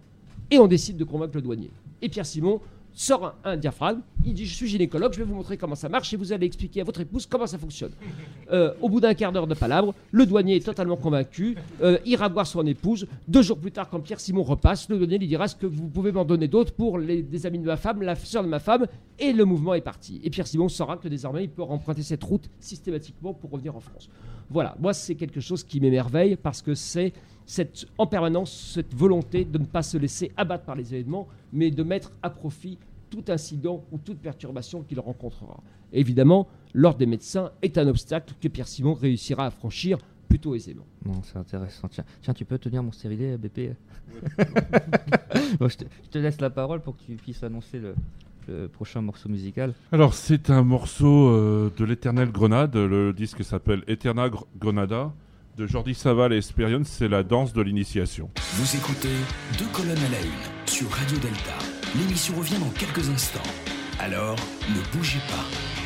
[0.51, 1.71] et on décide de convaincre le douanier.
[2.01, 2.63] Et Pierre Simon
[2.99, 6.13] sort un, diaphragme, il dit je suis gynécologue, je vais vous montrer comment ça marche
[6.13, 7.93] et vous allez expliquer à votre épouse comment ça fonctionne.
[8.51, 12.29] Euh, au bout d'un quart d'heure de palabre, le douanier est totalement convaincu, euh, ira
[12.29, 13.07] voir son épouse.
[13.27, 15.87] Deux jours plus tard, quand Pierre Simon repasse, le douanier lui dira ce que vous
[15.87, 18.59] pouvez m'en donner d'autres pour les, des amis de ma femme, la soeur de ma
[18.59, 18.87] femme,
[19.19, 20.19] et le mouvement est parti.
[20.25, 23.81] Et Pierre Simon saura que désormais il peut emprunter cette route systématiquement pour revenir en
[23.81, 24.09] France.
[24.49, 27.13] Voilà, moi c'est quelque chose qui m'émerveille parce que c'est
[27.45, 31.71] cette, en permanence cette volonté de ne pas se laisser abattre par les événements, mais
[31.71, 32.79] de mettre à profit
[33.11, 35.63] tout incident ou toute perturbation qu'il rencontrera.
[35.93, 39.99] évidemment, l'ordre des médecins est un obstacle que Pierre Simon réussira à franchir
[40.29, 40.87] plutôt aisément.
[41.07, 41.89] Non, c'est intéressant.
[41.89, 43.75] Tiens, tiens, tu peux tenir mon stérilet, BP
[45.61, 45.77] je,
[46.11, 47.95] te, laisse la parole pour que tu puisses annoncer le,
[48.69, 49.75] prochain morceau musical.
[49.93, 52.77] Alors, c'est un morceau euh, de l'Éternel Grenade.
[52.77, 55.13] Le disque s'appelle Eterna Grenada
[55.59, 58.31] de Jordi Saval et Esperion, c'est la danse de l'initiation.
[58.55, 59.17] Vous écoutez
[59.59, 61.78] Deux colonnes à la une sur Radio Delta.
[61.97, 63.41] L'émission revient dans quelques instants.
[63.99, 64.37] Alors,
[64.69, 65.78] ne bougez pas.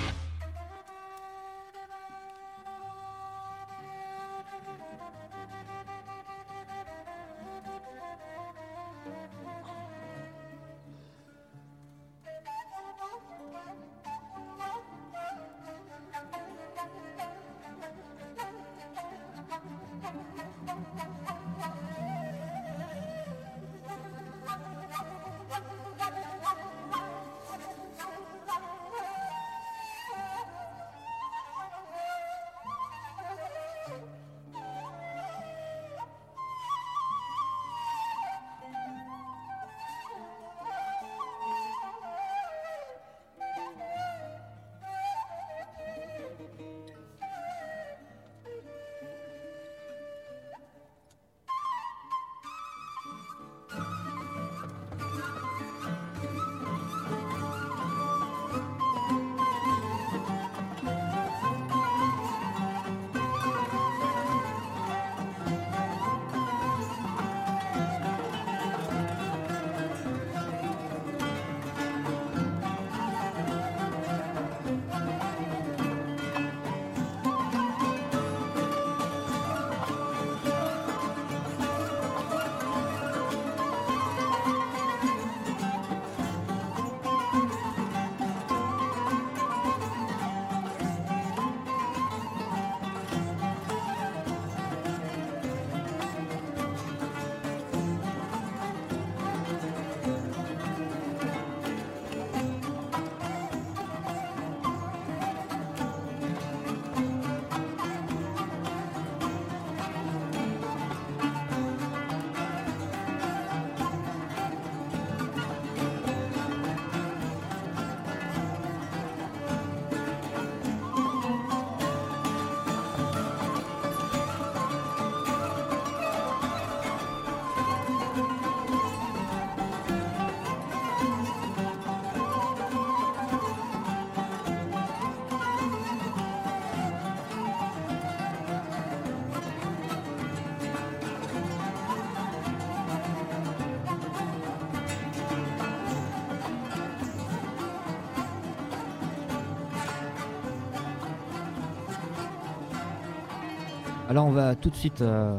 [154.33, 155.39] On va tout de suite euh,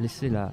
[0.00, 0.50] laisser la,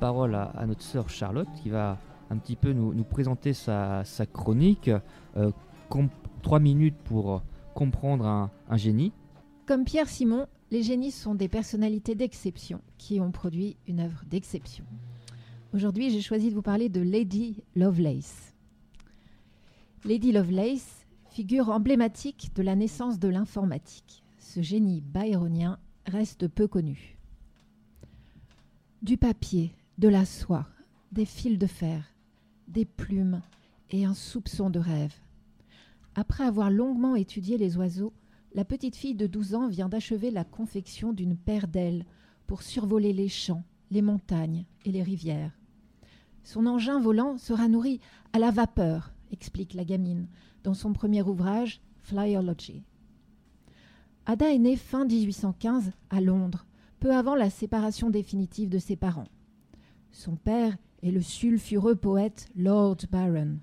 [0.00, 1.98] parole à, notre sœur Charlotte qui va
[2.30, 4.02] un petit peu nous, présenter sa,
[4.32, 4.90] chronique.
[5.36, 5.50] Euh,
[6.40, 7.42] trois minutes pour
[7.74, 9.12] comprendre un, génie.
[9.66, 14.86] Comme Pierre Simon, les génies sont des personnalités d'exception qui ont produit une œuvre d'exception.
[15.74, 18.54] Aujourd'hui, j'ai choisi de vous parler de Lady Lovelace.
[20.06, 24.24] Lady Lovelace, figure emblématique de la naissance de l'informatique.
[24.38, 27.17] Ce génie byronien reste peu connu.
[29.00, 30.66] Du papier, de la soie,
[31.12, 32.12] des fils de fer,
[32.66, 33.42] des plumes
[33.90, 35.14] et un soupçon de rêve.
[36.16, 38.12] Après avoir longuement étudié les oiseaux,
[38.54, 42.04] la petite fille de 12 ans vient d'achever la confection d'une paire d'ailes
[42.48, 45.52] pour survoler les champs, les montagnes et les rivières.
[46.42, 48.00] Son engin volant sera nourri
[48.32, 50.26] à la vapeur, explique la gamine
[50.64, 52.82] dans son premier ouvrage Flyology.
[54.26, 56.66] Ada est née fin 1815 à Londres,
[56.98, 59.28] peu avant la séparation définitive de ses parents.
[60.10, 63.58] Son père est le sulfureux poète Lord Byron.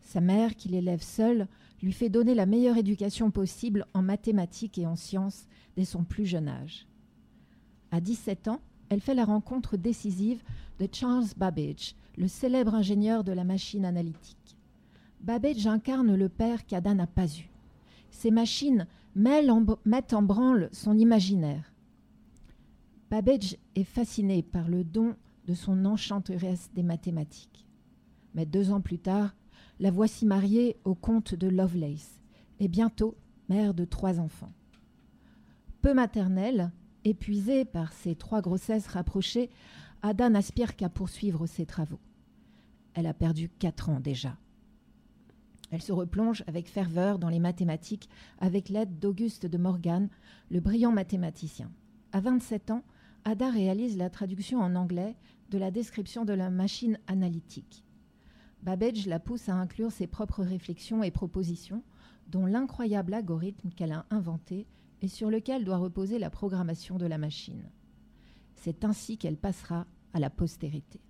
[0.00, 1.48] Sa mère, qui l'élève seule,
[1.82, 5.46] lui fait donner la meilleure éducation possible en mathématiques et en sciences
[5.76, 6.86] dès son plus jeune âge.
[7.90, 10.42] À 17 ans, elle fait la rencontre décisive
[10.78, 14.56] de Charles Babbage, le célèbre ingénieur de la machine analytique.
[15.20, 17.48] Babbage incarne le père qu'Ada n'a pas eu.
[18.10, 21.71] Ces machines mettent en branle son imaginaire.
[23.12, 27.66] Babbage est fasciné par le don de son enchanteresse des mathématiques.
[28.34, 29.36] Mais deux ans plus tard,
[29.80, 32.22] la voici mariée au comte de Lovelace
[32.58, 33.14] et bientôt
[33.50, 34.54] mère de trois enfants.
[35.82, 36.72] Peu maternelle,
[37.04, 39.50] épuisée par ses trois grossesses rapprochées,
[40.00, 42.00] Ada n'aspire qu'à poursuivre ses travaux.
[42.94, 44.38] Elle a perdu quatre ans déjà.
[45.70, 48.08] Elle se replonge avec ferveur dans les mathématiques
[48.38, 50.08] avec l'aide d'Auguste de Morgan,
[50.50, 51.70] le brillant mathématicien.
[52.12, 52.84] À 27 ans,
[53.24, 55.16] Ada réalise la traduction en anglais
[55.50, 57.84] de la description de la machine analytique.
[58.62, 61.84] Babbage la pousse à inclure ses propres réflexions et propositions,
[62.28, 64.66] dont l'incroyable algorithme qu'elle a inventé
[65.02, 67.70] et sur lequel doit reposer la programmation de la machine.
[68.56, 71.00] C'est ainsi qu'elle passera à la postérité.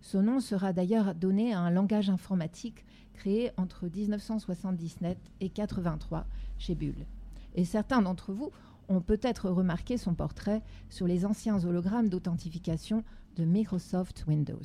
[0.00, 2.84] Son nom sera d'ailleurs donné à un langage informatique
[3.14, 6.26] créé entre 1977 et 83
[6.58, 7.06] chez Bull.
[7.54, 8.50] Et certains d'entre vous
[8.90, 13.04] ont peut-être remarqué son portrait sur les anciens hologrammes d'authentification
[13.36, 14.58] de Microsoft Windows.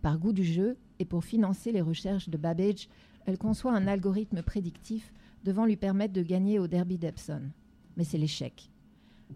[0.00, 2.88] Par goût du jeu et pour financer les recherches de Babbage,
[3.26, 5.12] elle conçoit un algorithme prédictif
[5.44, 7.42] devant lui permettre de gagner au derby d'Epson.
[7.96, 8.70] Mais c'est l'échec.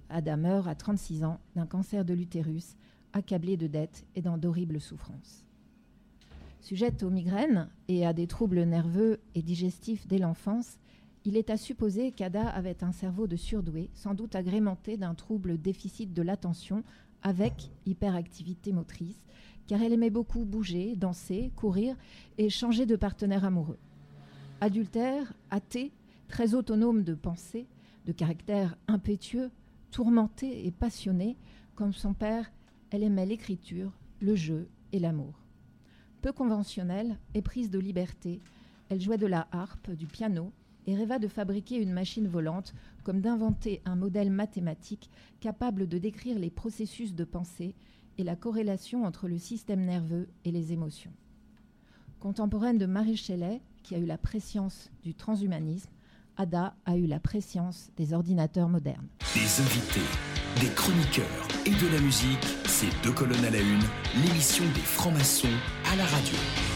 [0.08, 2.76] Ada meurt à 36 ans d'un cancer de l'utérus,
[3.12, 5.44] accablée de dettes et dans d'horribles souffrances.
[6.60, 10.78] Sujette aux migraines et à des troubles nerveux et digestifs dès l'enfance,
[11.24, 15.58] il est à supposer qu'Ada avait un cerveau de surdoué, sans doute agrémenté d'un trouble
[15.58, 16.84] déficit de l'attention
[17.22, 19.24] avec hyperactivité motrice,
[19.66, 21.96] car elle aimait beaucoup bouger, danser, courir
[22.36, 23.78] et changer de partenaire amoureux.
[24.60, 25.92] Adultère, athée,
[26.28, 27.66] très autonome de pensée,
[28.04, 29.50] de caractère impétueux,
[29.90, 31.36] tourmenté et passionné,
[31.74, 32.52] comme son père,
[32.90, 35.40] elle aimait l'écriture, le jeu et l'amour.
[36.20, 38.40] Peu conventionnelle, éprise de liberté,
[38.90, 40.52] elle jouait de la harpe, du piano,
[40.86, 45.10] et rêva de fabriquer une machine volante, comme d'inventer un modèle mathématique
[45.40, 47.74] capable de décrire les processus de pensée
[48.18, 51.12] et la corrélation entre le système nerveux et les émotions.
[52.20, 55.90] Contemporaine de Marie Shelley, qui a eu la préscience du transhumanisme,
[56.36, 59.06] Ada a eu la préscience des ordinateurs modernes.
[59.34, 60.00] Des invités,
[60.60, 63.82] des chroniqueurs et de la musique, c'est deux colonnes à la une,
[64.20, 65.48] l'émission des francs-maçons
[65.92, 66.73] à la radio.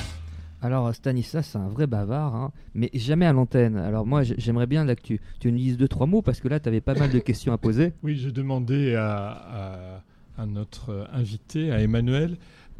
[0.60, 3.76] Alors Stanislas, c'est un vrai bavard, hein, mais jamais à l'antenne.
[3.76, 6.68] Alors moi, j'aimerais bien que tu, nous dises deux, trois mots, parce que là, tu
[6.68, 7.92] avais pas mal de questions à poser.
[8.02, 10.02] Oui, je demandais à,
[10.46, 12.36] notre invité, à Emmanuel,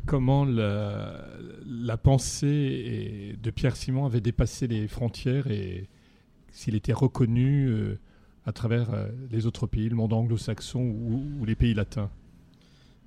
[0.06, 5.88] comment la, pensée de Pierre Simon avait dépassé les frontières et
[6.50, 7.98] s'il était reconnu euh,
[8.46, 12.10] à travers euh, les autres pays, le monde anglo-saxon ou les pays latins.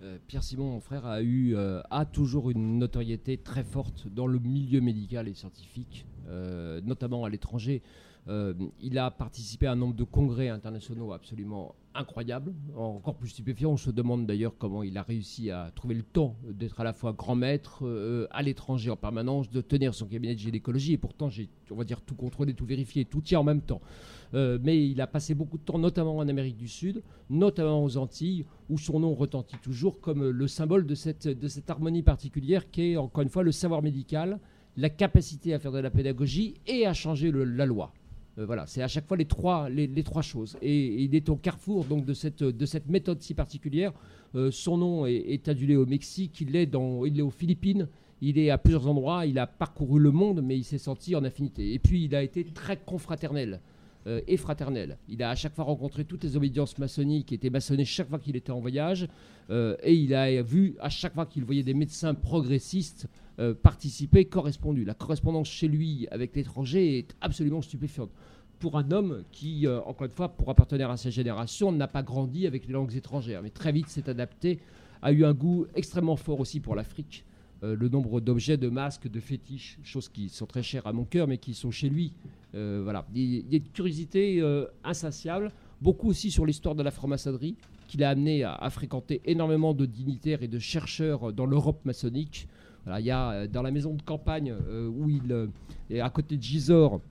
[0.03, 4.25] Euh, Pierre Simon, mon frère, a eu, euh, a toujours une notoriété très forte dans
[4.25, 7.83] le milieu médical et scientifique, euh, notamment à l'étranger.
[8.27, 13.71] Il a participé à un nombre de congrès internationaux absolument incroyables, encore plus stupéfiant.
[13.71, 16.93] On se demande d'ailleurs comment il a réussi à trouver le temps d'être à la
[16.93, 17.83] fois grand maître
[18.31, 20.93] à l'étranger en permanence, de tenir son cabinet de gynécologie.
[20.93, 23.81] Et pourtant, j'ai, on va dire, tout contrôlé, tout vérifié, tout tient en même temps.
[24.33, 27.97] Euh, mais il a passé beaucoup de temps, notamment en Amérique du Sud, notamment aux
[27.97, 32.69] Antilles, où son nom retentit toujours comme le symbole de cette, de cette harmonie particulière
[32.71, 34.39] qui est, encore une fois, le savoir médical,
[34.77, 37.91] la capacité à faire de la pédagogie et à changer la loi.
[38.37, 40.57] Euh, voilà, c'est à chaque fois les trois, les, trois choses.
[40.61, 43.91] Et, il est au carrefour donc de cette, de cette méthode si particulière.
[44.35, 47.87] Euh, son nom est, adulé au Mexique, il est, dans, il est aux Philippines,
[48.21, 51.23] il est à plusieurs endroits, il a parcouru le monde, mais il s'est senti en
[51.23, 51.73] affinité.
[51.73, 53.59] Et puis il a été très confraternel.
[54.07, 54.97] Euh, et fraternel.
[55.07, 58.17] Il a à chaque fois rencontré toutes les obédiences maçonniques qui étaient maçonnées chaque fois
[58.17, 59.07] qu'il était en voyage.
[59.51, 64.25] Euh, et il a vu à chaque fois qu'il voyait des médecins progressistes euh, participer,
[64.25, 64.85] correspondu.
[64.85, 68.09] La correspondance chez lui avec l'étranger est absolument stupéfiante.
[68.57, 72.45] Pour un homme qui, encore une fois, pour appartenir à sa génération, n'a pas grandi
[72.45, 74.59] avec les langues étrangères, mais très vite s'est adapté,
[75.01, 77.23] a eu un goût extrêmement fort aussi pour l'Afrique.
[77.61, 81.27] Le nombre d'objets, de masques, de fétiches, choses qui sont très chères à mon cœur,
[81.27, 82.13] mais qui sont chez lui
[82.55, 83.05] euh, voilà.
[83.13, 85.51] Il y a une curiosité euh, insatiable,
[85.81, 87.55] beaucoup aussi sur l'histoire de la franc-maçonnerie,
[87.87, 92.47] qui l'a amené à, fréquenter énormément de dignitaires et de chercheurs dans l'Europe maçonnique.
[92.87, 95.49] il y a euh, dans la maison de campagne où il
[95.89, 97.01] est à côté de Gisors,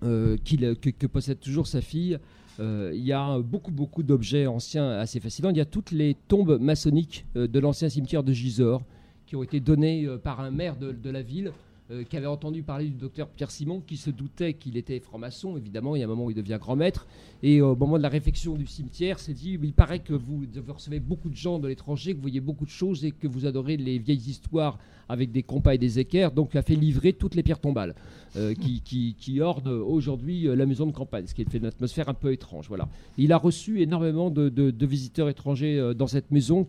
[0.00, 2.18] que, possède toujours sa fille,
[2.58, 5.50] il y a beaucoup, beaucoup d'objets anciens assez fascinants.
[5.50, 8.82] Il y a toutes les tombes maçonniques de l'ancien cimetière de Gisors
[9.26, 11.52] qui ont été données par un maire de, la ville
[11.92, 15.56] euh, qui avait entendu parler du docteur Pierre Simon, qui se doutait qu'il était franc-maçon,
[15.56, 17.06] évidemment, il y a un moment où il devient grand maître,
[17.44, 20.98] et au moment de la réflexion du cimetière, s'est dit, il paraît que vous, recevez
[20.98, 23.76] beaucoup de gens de l'étranger, que vous voyez beaucoup de choses et que vous adorez
[23.76, 27.36] les vieilles histoires avec des compas et des équerres, donc il a fait livrer toutes
[27.36, 27.94] les pierres tombales
[28.34, 28.82] euh, qui,
[29.16, 32.32] qui, ornent aujourd'hui euh, la maison de campagne, ce qui fait une atmosphère un peu
[32.32, 32.66] étrange.
[32.66, 32.88] Voilà.
[33.16, 36.66] Il a reçu énormément de visiteurs étrangers dans cette maison,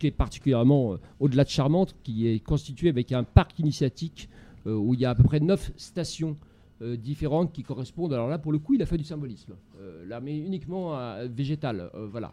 [0.00, 4.28] qui est particulièrement, au-delà de charmante, qui est constituée avec un parc initiatique
[4.66, 6.36] euh, où il y a à peu près neuf stations
[6.82, 8.12] euh, différentes qui correspondent.
[8.12, 9.54] Alors là, pour le coup, il a fait du symbolisme.
[9.80, 10.96] Euh, là, mais uniquement
[11.28, 12.32] végétal, voilà,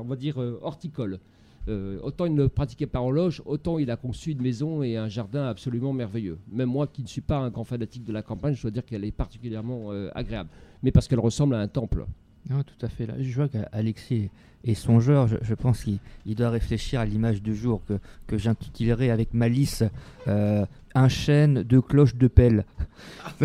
[0.00, 1.18] on va dire horticole.
[2.02, 5.08] autant il ne pratiquait pas en loge, autant il a conçu une maison et un
[5.08, 6.38] jardin absolument merveilleux.
[6.50, 8.84] Même moi qui ne suis pas un grand fanatique de la campagne, je dois dire
[8.84, 10.48] qu'elle est particulièrement agréable.
[10.82, 12.06] Mais parce qu'elle ressemble à un temple.
[12.50, 13.06] Non, tout à fait.
[13.06, 14.30] Là, je vois qu'Alexis
[14.64, 15.28] est songeur.
[15.28, 19.84] Je, pense qu'il doit réfléchir à l'image du jour que, que j'intitulerai avec malice
[20.28, 20.64] euh,
[20.94, 22.64] Un chêne, deux cloches, deux pelles.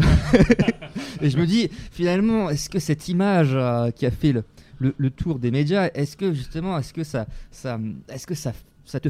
[1.22, 4.44] Et je me dis, finalement, est-ce que cette image euh, qui a fait le,
[4.80, 8.54] le, tour des médias, est-ce que justement, est-ce que ça, ça, est-ce que ça,
[8.86, 9.10] ça te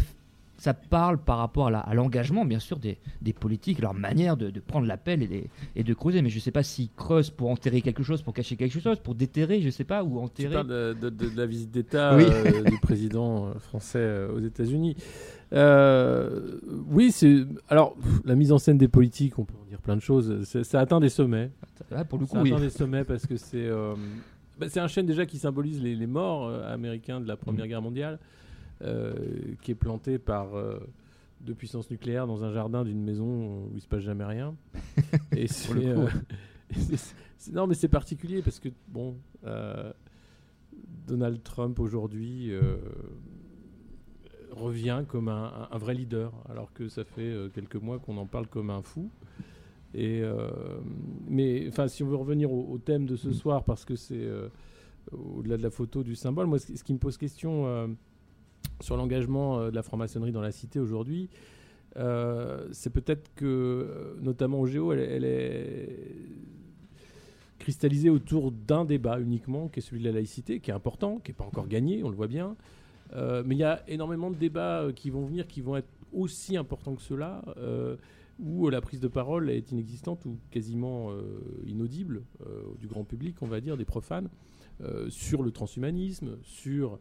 [0.63, 2.97] ça parle par rapport à l'engagement, bien sûr, des,
[3.33, 6.21] politiques, leur manière de, prendre l'appel et, et, de creuser.
[6.21, 8.97] Mais je ne sais pas s'ils creusent pour enterrer quelque chose, pour cacher quelque chose,
[8.99, 10.47] pour déterrer, je ne sais pas, ou enterrer.
[10.47, 10.67] Tu parles
[10.97, 14.95] de, la visite d'État euh, du président euh, français euh, aux États-Unis.
[15.51, 17.43] oui, c'est.
[17.67, 20.45] Alors, la mise en scène des politiques, on peut en dire plein de choses.
[20.45, 21.51] Ça atteint des sommets.
[21.91, 23.69] Ah, pour le coup, ça atteint des sommets parce que c'est.
[24.57, 27.67] Bah, c'est un chêne déjà qui symbolise les, les morts américains de la Première mmh.
[27.67, 28.19] Guerre mondiale.
[28.83, 29.13] Euh,
[29.61, 30.77] qui est planté par euh,
[31.39, 34.55] deux puissances nucléaires dans un jardin d'une maison où il se passe jamais rien.
[35.31, 36.07] Et euh,
[37.53, 39.15] non, mais c'est particulier parce que bon,
[41.07, 42.51] Donald Trump aujourd'hui
[44.51, 48.69] revient comme un, vrai leader, alors que ça fait quelques mois qu'on en parle comme
[48.69, 49.09] un fou.
[49.93, 50.23] Et
[51.29, 54.27] mais enfin, si on veut revenir au, thème de ce soir, parce que c'est
[55.11, 57.95] au-delà de la photo du symbole, moi, ce qui me pose question
[58.81, 61.29] sur l'engagement euh, de la franc-maçonnerie dans la cité aujourd'hui,
[61.97, 65.89] euh, c'est peut-être que, euh, notamment au Géo, elle, est
[67.59, 71.31] cristallisée autour d'un débat uniquement, qui est celui de la laïcité, qui est important, qui
[71.31, 72.55] n'est pas encore gagné, on le voit bien.
[73.15, 76.95] mais il y a énormément de débats qui vont venir, qui vont être aussi importants
[76.95, 77.41] que ceux-là,
[78.39, 81.11] où la prise de parole est inexistante ou quasiment
[81.65, 82.23] inaudible
[82.81, 84.27] du grand public, on va dire, des profanes,
[85.07, 86.99] sur le transhumanisme, sur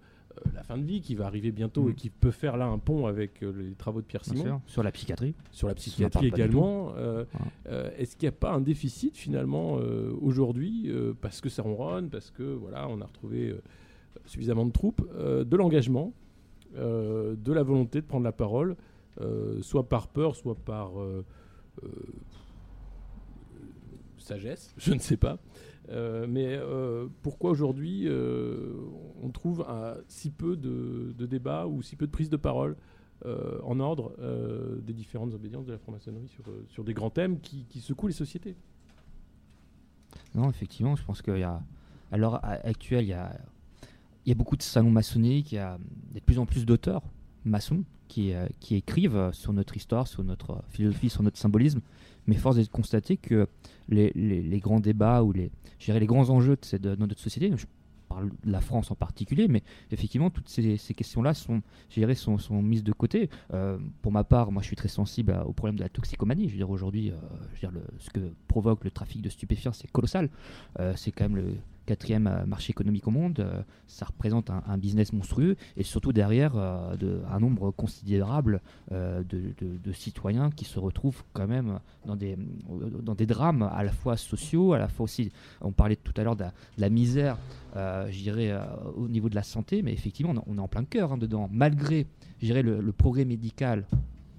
[0.54, 1.96] la fin de vie qui va arriver bientôt et mm.
[1.96, 4.60] qui peut faire là un pont avec euh, les travaux de Pierre Simon.
[4.66, 5.34] Sur la psychiatrie.
[5.50, 6.94] Sur la psychiatrie également.
[6.96, 7.24] Euh,
[7.98, 9.78] est-ce qu'il n'y a pas un déficit finalement
[10.20, 10.90] aujourd'hui
[11.20, 13.54] parce que ça ronronne, parce que voilà, on a retrouvé
[14.24, 16.12] suffisamment de troupes, de l'engagement,
[16.74, 18.76] de la volonté de prendre la parole,
[19.60, 20.92] soit par peur, soit par
[24.18, 25.38] sagesse, je ne sais pas.
[25.88, 28.72] Euh, mais euh, pourquoi aujourd'hui euh,
[29.20, 29.66] on trouve
[30.08, 32.76] si peu de, débats ou si peu de prise de parole
[33.62, 34.16] en ordre
[34.82, 38.56] des différentes obédiences de la franc-maçonnerie sur, sur des grands thèmes qui, secouent les sociétés?
[40.34, 41.62] Non, effectivement, je pense qu'il y a,
[42.10, 43.40] à l'heure actuelle, il y a,
[44.26, 45.78] il y a beaucoup de salons maçonniques, il y a
[46.12, 47.02] de plus en plus d'auteurs
[47.44, 51.80] maçons qui, qui écrivent sur notre histoire, sur notre philosophie, sur notre symbolisme.
[52.26, 53.48] Mais force est de constater que
[53.88, 55.50] les, grands débats ou les,
[55.88, 57.66] les grands enjeux de, notre société, je
[58.08, 61.62] parle de la France en particulier, mais effectivement, toutes ces, ces questions-là sont,
[62.14, 63.30] sont, sont, mises de côté.
[63.52, 66.46] Euh, pour ma part, moi, je suis très sensible au problème de la toxicomanie.
[66.46, 70.28] Je veux dire, aujourd'hui, euh, ce que provoque le trafic de stupéfiants, c'est colossal.
[70.78, 71.56] Euh, c'est quand même le
[71.86, 76.56] quatrième euh, marché économique au monde, euh, ça représente un, business monstrueux et surtout derrière
[76.56, 78.60] euh, un nombre considérable
[78.90, 82.36] de, citoyens qui se retrouvent quand même dans des,
[83.02, 85.30] dans des drames à la fois sociaux, à la fois aussi,
[85.60, 86.44] on parlait tout à l'heure de,
[86.78, 87.38] la misère,
[87.74, 88.58] je dirais,
[88.96, 92.06] au niveau de la santé, mais effectivement on, est en plein cœur hein, dedans, malgré
[92.40, 93.86] je le, le progrès médical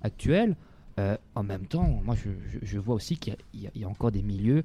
[0.01, 0.55] actuel.
[0.97, 2.15] en même temps, moi
[2.63, 4.63] je, vois aussi qu'il y, a encore des milieux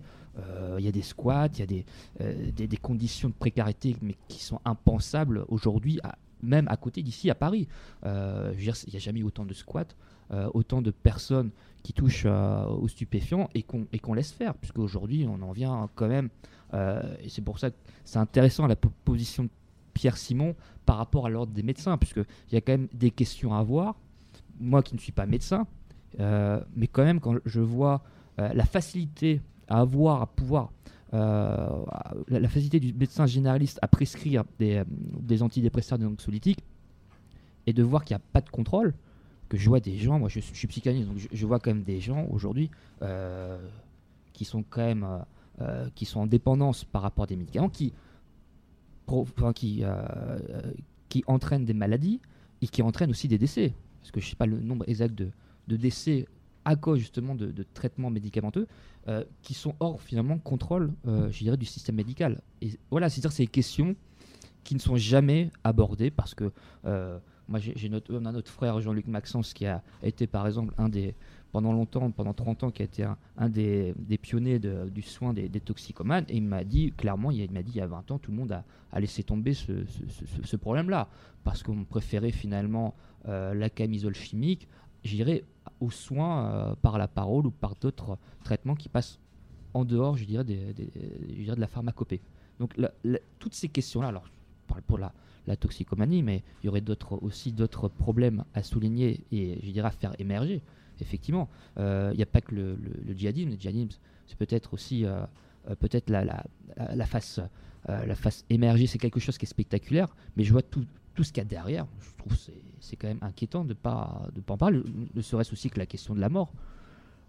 [0.78, 1.82] il y a des squats, il y a
[2.20, 6.00] euh, des, des, conditions de précarité mais qui sont impensables aujourd'hui,
[6.42, 7.68] même à côté d'ici à Paris.
[8.04, 9.94] Euh, il n'y a jamais eu autant de squats,
[10.52, 11.50] autant de personnes
[11.82, 16.28] qui touchent aux stupéfiants et qu'on laisse faire, puisque aujourd'hui on en vient quand même,
[16.74, 19.48] et c'est pour ça que c'est intéressant la position de
[19.94, 20.54] Pierre Simon
[20.84, 23.96] par rapport à l'ordre des médecins, puisqu'il y a quand même des questions à voir.
[24.60, 25.66] Moi qui ne suis pas médecin,
[26.18, 28.02] mais quand même quand je vois
[28.36, 30.72] la facilité à avoir, à pouvoir,
[31.14, 31.84] euh,
[32.28, 36.62] la, facilité du médecin généraliste à prescrire des, euh, des antidépresseurs, des anxiolytiques,
[37.66, 38.94] et de voir qu'il n'y a pas de contrôle,
[39.48, 42.00] que je vois des gens, moi je, suis psychanalyste, donc je, vois quand même des
[42.00, 42.70] gens aujourd'hui
[44.34, 45.06] qui sont quand même
[45.94, 47.92] qui sont en dépendance par rapport à des médicaments qui,
[49.54, 49.84] qui,
[51.08, 52.20] qui entraînent des maladies
[52.60, 53.72] et qui entraînent aussi des décès.
[54.00, 56.26] Parce que je ne sais pas le nombre exact de décès
[56.68, 58.66] à cause justement de, traitements médicamenteux
[59.08, 62.42] euh, qui sont hors finalement contrôle, euh, je dirais, du système médical.
[62.60, 63.96] Et voilà, c'est-à-dire ces questions
[64.64, 66.52] qui ne sont jamais abordées parce que
[66.84, 67.18] euh,
[67.48, 70.90] moi j'ai notre, on a notre frère Jean-Luc Maxence qui a été par exemple un
[70.90, 71.14] des
[71.52, 73.04] pendant longtemps, pendant 30 ans, qui a été
[73.38, 76.26] un, des, pionniers du soin des, toxicomanes.
[76.28, 78.36] Et il m'a dit, clairement, il m'a dit il y a 20 ans, tout le
[78.36, 78.52] monde
[78.92, 81.08] a, laissé tomber ce, problème-là.
[81.44, 84.68] Parce qu'on préférait finalement la camisole chimique,
[85.08, 85.44] j'irais
[85.80, 89.18] aux soins euh, par la parole ou par d'autres traitements qui passent
[89.74, 92.20] en dehors, je dirais, de la pharmacopée.
[92.58, 92.74] Donc
[93.38, 94.32] toutes ces questions-là, alors je
[94.66, 95.12] parle pour la,
[95.60, 96.84] toxicomanie, mais il y aurait
[97.22, 100.60] aussi d'autres problèmes à souligner et je dirais à faire émerger.
[101.00, 101.48] Effectivement,
[101.78, 103.50] euh, il n'y a pas que le, le, djihadisme.
[103.50, 105.24] Le djihadisme, c'est peut-être aussi euh,
[105.80, 106.22] peut-être la,
[106.76, 107.40] la, face,
[107.86, 110.84] la face émergée, c'est quelque chose qui est spectaculaire, mais je vois tout,
[111.18, 113.74] tout ce qu'il y a derrière, je trouve c'est c'est quand même inquiétant de ne
[113.74, 114.80] pas, de pas en parler,
[115.12, 116.52] ne serait-ce aussi que la question de la mort.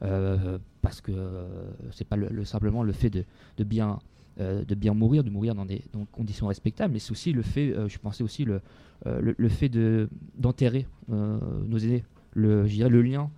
[0.04, 3.26] Euh, parce que euh, c'est pas le, simplement le fait de,
[3.58, 3.98] de bien,
[4.40, 7.42] euh, de bien mourir, de mourir dans des, dans conditions respectables, mais c'est aussi le
[7.42, 8.62] fait, je pensais aussi le,
[9.06, 10.08] le, fait de,
[10.38, 12.04] d'enterrer nos aînés,
[12.34, 13.32] le, le lien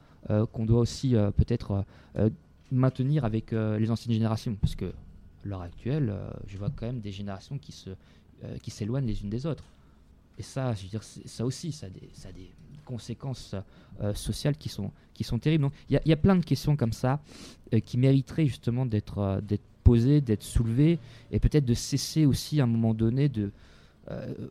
[0.52, 1.86] qu'on doit aussi peut-être
[2.72, 6.14] maintenir avec les anciennes générations, parce que à l'heure actuelle,
[6.45, 7.91] je vois quand même des générations qui, se,
[8.61, 9.64] qui s'éloignent les unes des autres.
[10.41, 12.49] Et ça, je veux dire, ça aussi, ça a des,
[12.84, 13.53] conséquences
[14.01, 14.91] euh, sociales qui sont,
[15.39, 15.65] terribles.
[15.65, 17.19] Donc, il y, a plein de questions comme ça
[17.76, 20.97] euh, qui mériteraient justement d'être euh, d'être posées, d'être soulevées,
[21.31, 23.51] et peut-être de cesser aussi à un moment donné de.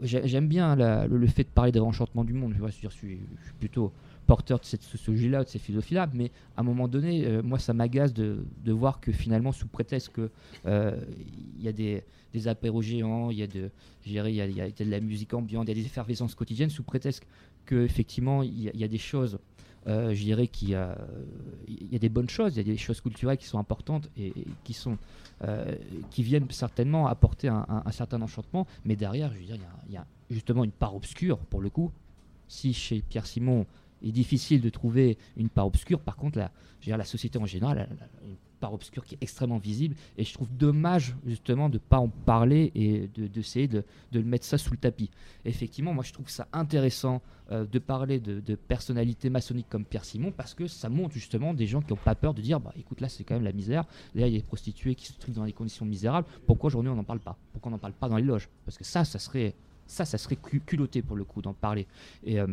[0.02, 2.54] J'aime bien le, fait de parler des enchantement du monde.
[2.80, 3.18] Je suis
[3.58, 3.92] plutôt
[4.31, 7.73] porteur de cette sociologie-là, de cette philosophie-là, mais à un moment donné, euh, moi, ça
[7.74, 10.28] m'agace de, voir que finalement, sous prétexte qu'il
[10.66, 10.97] euh,
[11.59, 13.73] y a des, des apéros géants, il y, a de,
[14.07, 17.27] y a, de la musique ambiante, il y a des effervescences quotidiennes, sous prétexte
[17.66, 19.40] qu'effectivement, il, y a des choses,
[19.89, 20.97] euh, je dirais qu'il y, a,
[21.66, 24.09] il y a des bonnes choses, il y a des choses culturelles qui sont importantes
[24.16, 24.32] et,
[24.62, 24.97] qui, sont,
[26.12, 29.59] qui viennent certainement apporter un, un, certain enchantement, mais derrière, je veux dire,
[29.89, 31.90] il y, a, justement une part obscure, pour le coup.
[32.47, 33.65] Si chez Pierre Simon,
[34.02, 36.01] est difficile de trouver une part obscure.
[36.01, 37.86] Par contre, la, société en général a
[38.27, 39.97] une part obscure qui est extrêmement visible.
[40.16, 44.27] Et je trouve dommage justement de ne pas en parler et d'essayer de, de, le
[44.27, 45.10] mettre ça sous le tapis.
[45.44, 50.05] effectivement, moi je trouve ça intéressant euh, de parler de, de, personnalités maçonniques comme Pierre
[50.05, 52.72] Simon parce que ça montre justement des gens qui n'ont pas peur de dire bah
[52.78, 53.85] écoute là c'est quand même la misère.
[54.14, 56.28] Là il y a des prostituées qui se trouvent dans des conditions misérables.
[56.47, 57.36] Pourquoi aujourd'hui on n'en parle pas?
[57.52, 58.48] Pourquoi on n'en parle pas dans les loges?
[58.64, 59.55] Parce que ça, ça serait
[59.86, 61.89] ça, ça serait culotté pour le coup d'en parler.
[62.22, 62.47] Et euh,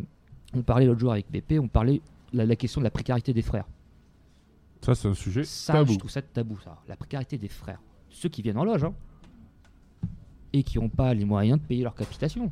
[0.54, 2.00] on parlait l'autre jour avec Pépé, on parlait
[2.32, 3.66] la, la question de la précarité des frères.
[4.80, 5.92] Ça, c'est un sujet ça, tabou.
[5.92, 6.78] Je trouve ça tabou, ça.
[6.88, 7.80] La précarité des frères.
[8.10, 8.94] Ceux qui viennent en loge, hein,
[10.52, 12.50] et qui n'ont pas les moyens de payer leur capitation.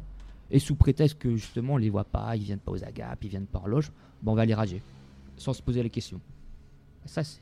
[0.51, 3.31] Et sous prétexte que justement on les voit pas, ils viennent pas aux agapes, ils
[3.31, 3.91] viennent pas en loge,
[4.23, 4.81] ben on va les rager,
[5.37, 6.21] sans se poser la question.
[7.05, 7.41] Ça, c'est,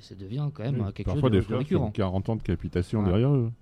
[0.00, 1.90] ça devient quand même quelque chose de, des frères récurrent.
[1.90, 3.52] Qui ont 40 ans de capitation derrière eux.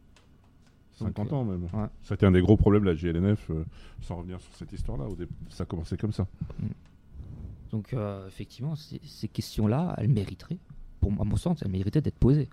[0.94, 1.68] 50 ans même.
[2.02, 3.64] C'était un des gros problèmes de la GLNF, euh,
[4.00, 5.06] sans revenir sur cette histoire-là.
[5.48, 6.26] Ça a commencé comme ça.
[6.58, 6.66] Mm.
[7.70, 10.58] Donc euh, effectivement, ces questions-là, elles mériteraient,
[11.00, 12.48] pour à mon sens, elles mériteraient d'être posées.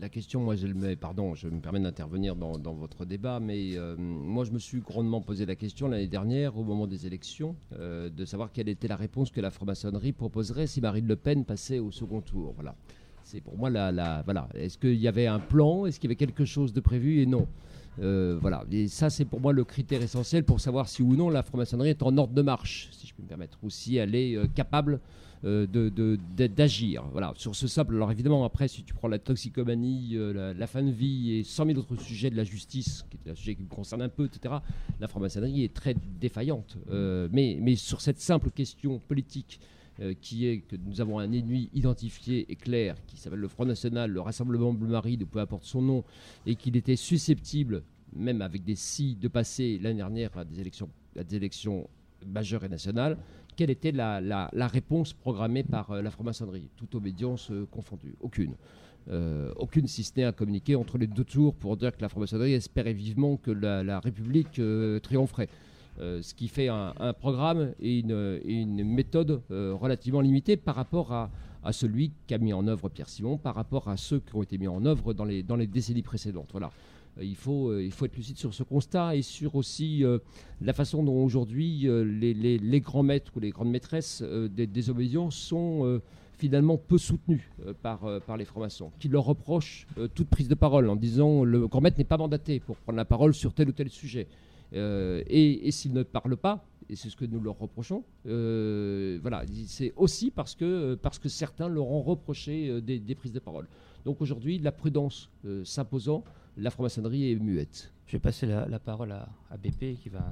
[0.00, 3.76] la question, moi, je le mets, pardon, je me permets d'intervenir dans, votre débat, mais
[3.76, 7.56] euh, moi, je me suis grandement posé la question l'année dernière, au moment des élections,
[7.78, 11.78] de savoir quelle était la réponse que la franc-maçonnerie proposerait si Marine Le Pen passait
[11.78, 12.54] au second tour.
[12.54, 12.74] Voilà.
[13.34, 14.48] C'est pour moi la, voilà.
[14.54, 15.86] Est-ce qu'il y avait un plan?
[15.86, 17.20] Est-ce qu'il y avait quelque chose de prévu?
[17.20, 17.48] Et non.
[17.98, 18.64] Euh, voilà.
[18.70, 21.88] Et ça, c'est pour moi le critère essentiel pour savoir si ou non la franc-maçonnerie
[21.88, 24.46] est en ordre de marche, si je peux me permettre, ou si elle est euh,
[24.46, 25.00] capable
[25.44, 25.66] euh,
[26.36, 27.02] d'agir.
[27.10, 27.32] Voilà.
[27.34, 27.96] Sur ce simple.
[27.96, 31.78] Alors évidemment, après, si tu prends la toxicomanie, la, fin de vie et 100 000
[31.80, 34.54] autres sujets de la justice, qui est un sujet qui me concerne un peu, etc.,
[35.00, 36.78] la franc-maçonnerie est très défaillante.
[37.32, 39.58] mais, mais sur cette simple question politique
[40.20, 44.10] qui est que nous avons un ennemi identifié et clair, qui s'appelle le Front National,
[44.10, 46.04] le Rassemblement Bleu-Marie, de peu importe son nom,
[46.46, 47.82] et qu'il était susceptible,
[48.14, 51.88] même avec des si, de passer l'année dernière à des élections, des élections
[52.26, 53.16] majeures et nationales,
[53.56, 56.68] quelle était la, la, réponse programmée par euh, la franc-maçonnerie?
[56.76, 58.14] Toute obédience euh, confondue.
[58.20, 58.54] Aucune.
[59.56, 62.54] aucune, si ce n'est à communiquer entre les deux tours pour dire que la franc-maçonnerie
[62.54, 64.60] espérait vivement que la, République
[65.02, 65.50] triompherait.
[66.00, 71.30] Euh, ce qui fait un, programme et une, méthode euh, relativement limitée par rapport à,
[71.70, 74.68] celui qu'a mis en œuvre Pierre Simon, par rapport à ceux qui ont été mis
[74.68, 76.48] en œuvre dans les, décennies précédentes.
[76.52, 76.70] Voilà.
[77.22, 80.04] il, faut, il faut être lucide sur ce constat et sur aussi
[80.60, 86.02] la façon dont aujourd'hui les, grands maîtres ou les grandes maîtresses des désobéissance sont
[86.36, 87.48] finalement peu soutenus
[87.80, 91.80] par, par les francs-maçons, qui leur reprochent toute prise de parole en disant le grand
[91.80, 94.26] maître n'est pas mandaté pour prendre la parole sur tel ou tel sujet.
[94.74, 98.04] Et, et s'il ne parle pas, et c'est ce que nous leur reprochons.
[98.26, 103.32] Euh, voilà, c'est aussi parce que, parce que certains leur ont reproché euh, des, prises
[103.32, 103.68] de parole.
[104.04, 106.24] Donc aujourd'hui, la prudence euh, s'imposant,
[106.56, 107.92] la franc-maçonnerie est muette.
[108.06, 110.24] Je vais passer la, parole à, BP qui va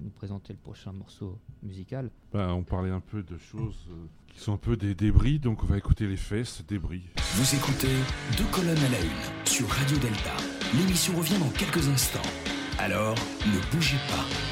[0.00, 2.10] nous présenter le prochain morceau musical.
[2.32, 3.86] Ben, on parlait un peu de choses
[4.28, 7.02] qui sont un peu des débris, donc on va écouter les fesses, débris.
[7.34, 7.94] Vous écoutez
[8.38, 10.36] Deux colonnes à la une sur Radio Delta.
[10.74, 12.57] L'émission revient dans quelques instants.
[12.78, 14.47] Alors, ne bougez pas.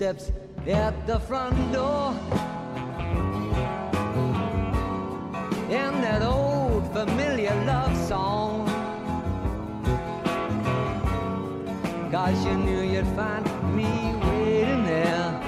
[0.00, 0.32] Footsteps
[0.66, 2.14] at the front door.
[5.70, 8.66] And that old familiar love song.
[12.10, 13.44] Cause you knew you'd find
[13.76, 13.90] me
[14.24, 15.40] waiting there.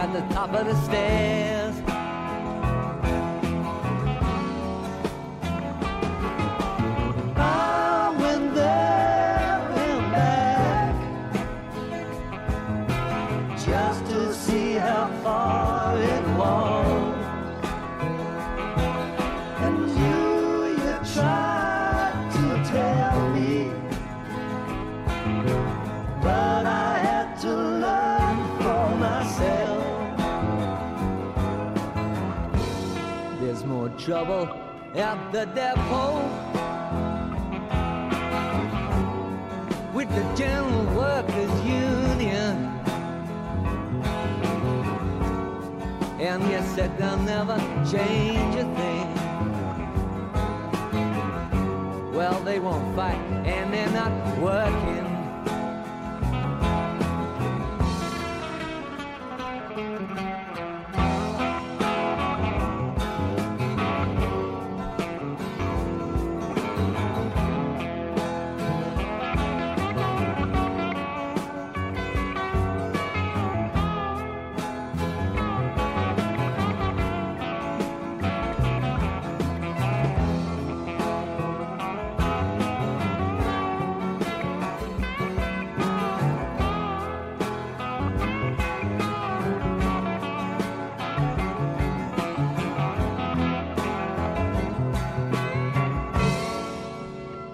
[0.00, 1.09] At the top of the stairs.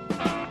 [0.08, 0.45] Bye.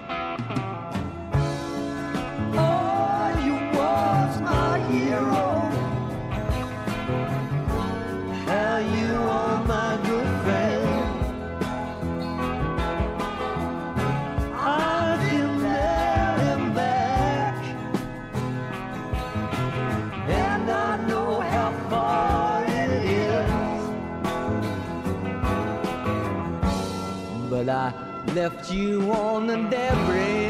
[28.35, 30.47] Left you on the debris.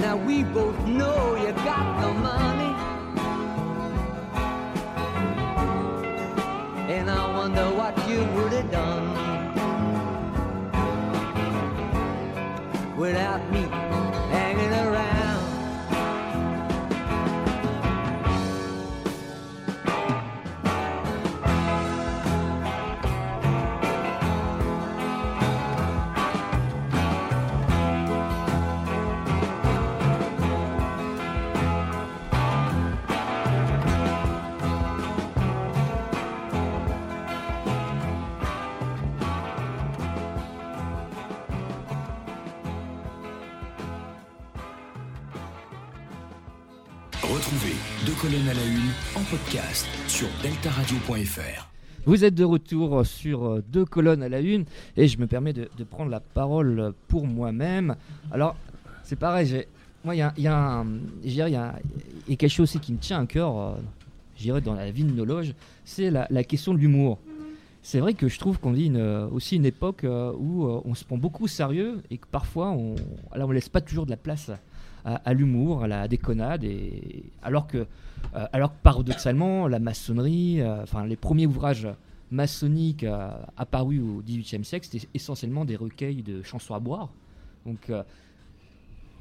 [0.00, 2.72] Now we both know you got the money.
[6.90, 9.06] And I wonder what you would have done
[12.96, 13.42] without
[52.06, 54.64] Vous êtes de retour sur deux colonnes à la une
[54.96, 57.96] et je me permets de, prendre la parole pour moi-même.
[58.32, 58.56] Alors,
[59.02, 59.66] c'est pareil,
[60.04, 60.84] moi, il y a, y, a
[61.22, 61.74] y y a
[62.28, 63.74] quelque chose aussi qui me tient à cœur, euh,
[64.36, 65.52] je dirais, dans la vie de nos loges,
[65.84, 67.18] c'est la, question de l'humour.
[67.82, 68.90] C'est vrai que je trouve qu'on vit
[69.30, 72.70] aussi une époque euh, où euh, on se prend beaucoup au sérieux et que parfois
[72.70, 72.94] on
[73.36, 74.50] ne laisse pas toujours de la place
[75.04, 77.86] à, à l'humour, à la déconnade, et, alors, que,
[78.52, 81.88] alors que paradoxalement, la maçonnerie, euh, enfin les premiers ouvrages
[82.30, 87.10] maçonniques euh, apparus au XVIIIe siècle, c'était essentiellement des recueils de chansons à boire.
[87.66, 88.02] Donc euh,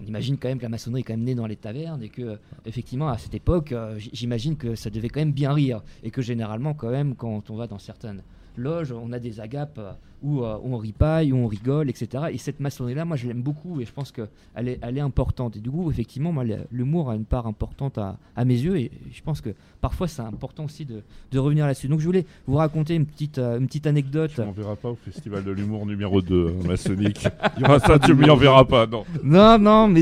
[0.01, 2.09] on imagine quand même que la maçonnerie est quand même née dans les tavernes et
[2.09, 6.11] que effectivement à cette époque, euh, j'imagine que ça devait quand même bien rire et
[6.11, 8.21] que généralement quand même quand on va dans certaines
[8.59, 9.91] loges, on a des agapes euh,
[10.21, 12.25] où euh, on ripaille, où on rigole, etc.
[12.31, 15.55] Et cette maçonnerie-là, moi je l'aime beaucoup et je pense qu'elle est, elle est importante.
[15.55, 18.91] Et du coup, effectivement, moi, l'humour a une part importante à, à mes yeux et
[19.11, 19.49] je pense que
[19.81, 21.87] parfois c'est important aussi de, de revenir là-dessus.
[21.87, 24.31] Donc je voulais vous raconter une petite, euh, une petite anecdote.
[24.35, 27.27] Tu m'en verras pas au Festival de l'humour numéro 2, maçonnique.
[27.61, 29.03] Ah, ça, tu m'y enverras pas, non.
[29.23, 30.01] Non, non, mais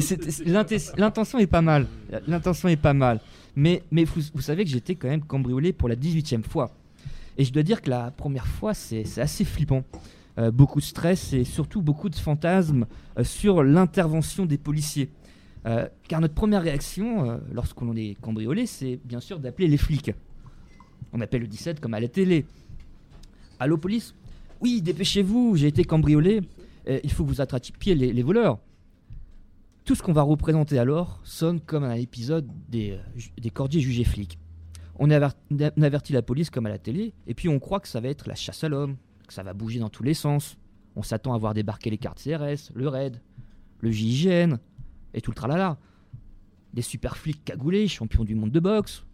[0.95, 1.87] l'intention est pas mal.
[2.27, 3.19] L'intention est pas mal.
[3.55, 6.71] Mais, mais vous, vous savez que j'étais quand même cambriolé pour la 18e fois.
[7.37, 9.83] Et je dois dire que la première fois, c'est assez flippant.
[10.39, 12.85] Euh, beaucoup de stress et surtout beaucoup de fantasmes
[13.17, 15.09] euh, sur l'intervention des policiers.
[15.65, 20.11] Euh, car notre première réaction, lorsqu'on est cambriolé, c'est bien sûr d'appeler les flics.
[21.11, 22.45] On appelle le 17 comme à la télé.
[23.59, 24.13] Allô police?
[24.61, 26.41] Oui, dépêchez-vous, j'ai été cambriolé.
[26.87, 28.59] Il faut que vous attrapiez les, les voleurs.
[29.83, 32.97] Tout ce qu'on va représenter alors sonne comme un épisode des,
[33.39, 34.37] des cordiers jugés flics.
[34.99, 37.87] On aver- on avertit la police comme à la télé, et puis on croit que
[37.87, 38.97] ça va être la chasse à l'homme,
[39.27, 40.57] que ça va bouger dans tous les sens.
[40.95, 43.21] On s'attend à voir débarquer les cartes CRS, le RAID,
[43.81, 44.57] le GIGN,
[45.13, 45.77] et tout le tralala.
[46.73, 49.05] Des super flics cagoulés, champions du monde de boxe,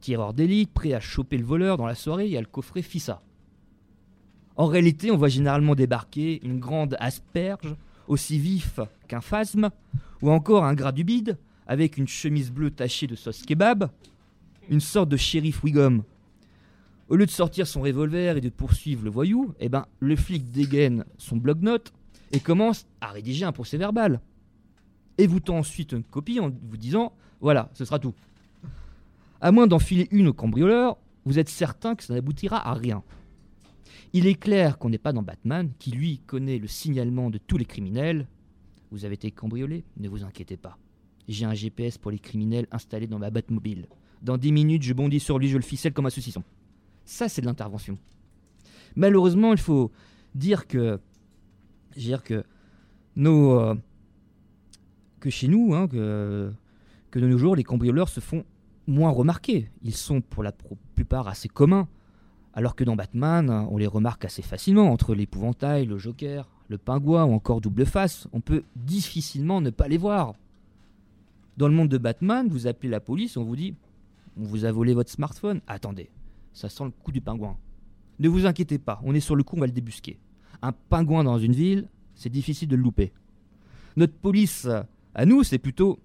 [0.00, 3.22] tireurs d'élite, prêts à choper le voleur dans la soirée et à le coffrer FISA.
[4.56, 7.74] En réalité, on voit généralement débarquer une grande asperge,
[8.08, 9.70] aussi vif qu'un phasme,
[10.20, 13.90] ou encore un gras du bide, avec une chemise bleue tachée de sauce kebab,
[14.68, 16.02] une sorte de shérif Wiggum.
[17.08, 20.50] Au lieu de sortir son revolver et de poursuivre le voyou, eh ben, le flic
[20.50, 21.92] dégaine son bloc-notes
[22.32, 24.20] et commence à rédiger un procès verbal.
[25.18, 28.14] Et vous tend ensuite une copie en vous disant Voilà, ce sera tout.
[29.40, 33.02] À moins d'enfiler une au cambrioleur, vous êtes certain que ça n'aboutira à rien.
[34.14, 37.58] Il est clair qu'on n'est pas dans Batman, qui lui connaît le signalement de tous
[37.58, 38.26] les criminels.
[38.90, 40.78] Vous avez été cambriolé Ne vous inquiétez pas.
[41.28, 43.86] J'ai un GPS pour les criminels installé dans ma Batmobile.
[44.22, 46.44] Dans 10 minutes, je bondis sur lui, je le ficelle comme un saucisson.
[47.04, 47.98] Ça, c'est de l'intervention.
[48.94, 49.90] Malheureusement, il faut
[50.34, 51.00] dire que,
[51.96, 52.44] dire que
[53.16, 53.74] nos, euh,
[55.20, 56.52] que chez nous, hein, que,
[57.10, 58.44] que de nos jours, les cambrioleurs se font
[58.86, 59.70] moins remarquer.
[59.82, 60.52] Ils sont pour la
[60.94, 61.88] plupart assez communs.
[62.54, 67.24] Alors que dans Batman, on les remarque assez facilement entre l'épouvantail, le Joker, le pingouin
[67.24, 68.28] ou encore Double Face.
[68.32, 70.34] On peut difficilement ne pas les voir.
[71.56, 73.74] Dans le monde de Batman, vous appelez la police, on vous dit
[74.38, 75.60] on vous a volé votre smartphone.
[75.66, 76.10] Attendez,
[76.52, 77.56] ça sent le coup du pingouin.
[78.18, 80.18] Ne vous inquiétez pas, on est sur le coup, on va le débusquer.
[80.62, 83.12] Un pingouin dans une ville, c'est difficile de le louper.
[83.96, 84.68] Notre police,
[85.14, 85.98] à nous, c'est plutôt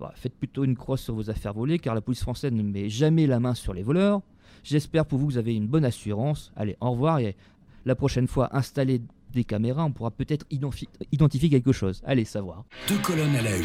[0.00, 2.88] bah, faites plutôt une croix sur vos affaires volées, car la police française ne met
[2.88, 4.22] jamais la main sur les voleurs.
[4.62, 6.52] J'espère pour vous que vous avez une bonne assurance.
[6.56, 7.36] Allez, au revoir et
[7.84, 9.02] la prochaine fois, installez
[9.32, 12.00] des caméras, on pourra peut-être identifi- identifier quelque chose.
[12.04, 12.64] Allez, savoir.
[12.88, 13.64] Deux colonnes à la une.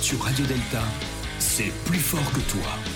[0.00, 0.82] Sur Radio Delta,
[1.38, 2.93] c'est plus fort que toi.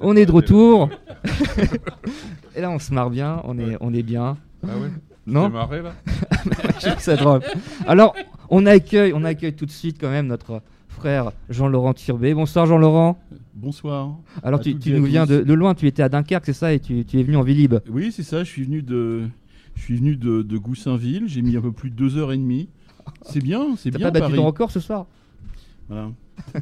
[0.00, 0.90] On est de retour.
[2.56, 4.36] et là, on se marre bien, on est, on est bien.
[4.62, 4.90] Ah ouais
[5.26, 5.94] Non marré, là
[6.80, 7.40] Je trouve ça drôle.
[7.86, 8.14] Alors,
[8.50, 12.34] on accueille, on accueille tout de suite quand même notre frère Jean-Laurent Turbet.
[12.34, 13.18] Bonsoir Jean-Laurent.
[13.54, 14.16] Bonsoir.
[14.42, 17.04] Alors, tu, nous viens de, de loin, tu étais à Dunkerque, c'est ça, et tu,
[17.04, 17.74] tu es venu en Vélib.
[17.90, 18.44] Oui, c'est ça.
[18.44, 19.22] Je suis venu de,
[19.76, 21.24] je suis venu de, de Goussainville.
[21.28, 22.68] J'ai mis un peu plus de deux heures et demie.
[23.22, 24.06] C'est bien, c'est T'as bien.
[24.08, 24.36] pas battu Paris.
[24.36, 25.06] ton record ce soir?
[25.88, 26.10] Voilà.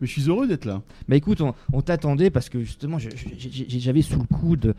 [0.00, 0.82] Mais je suis heureux d'être là.
[1.08, 4.74] Bah écoute, on, on t'attendait parce que justement, je- je- j'ai- j'avais sous le coude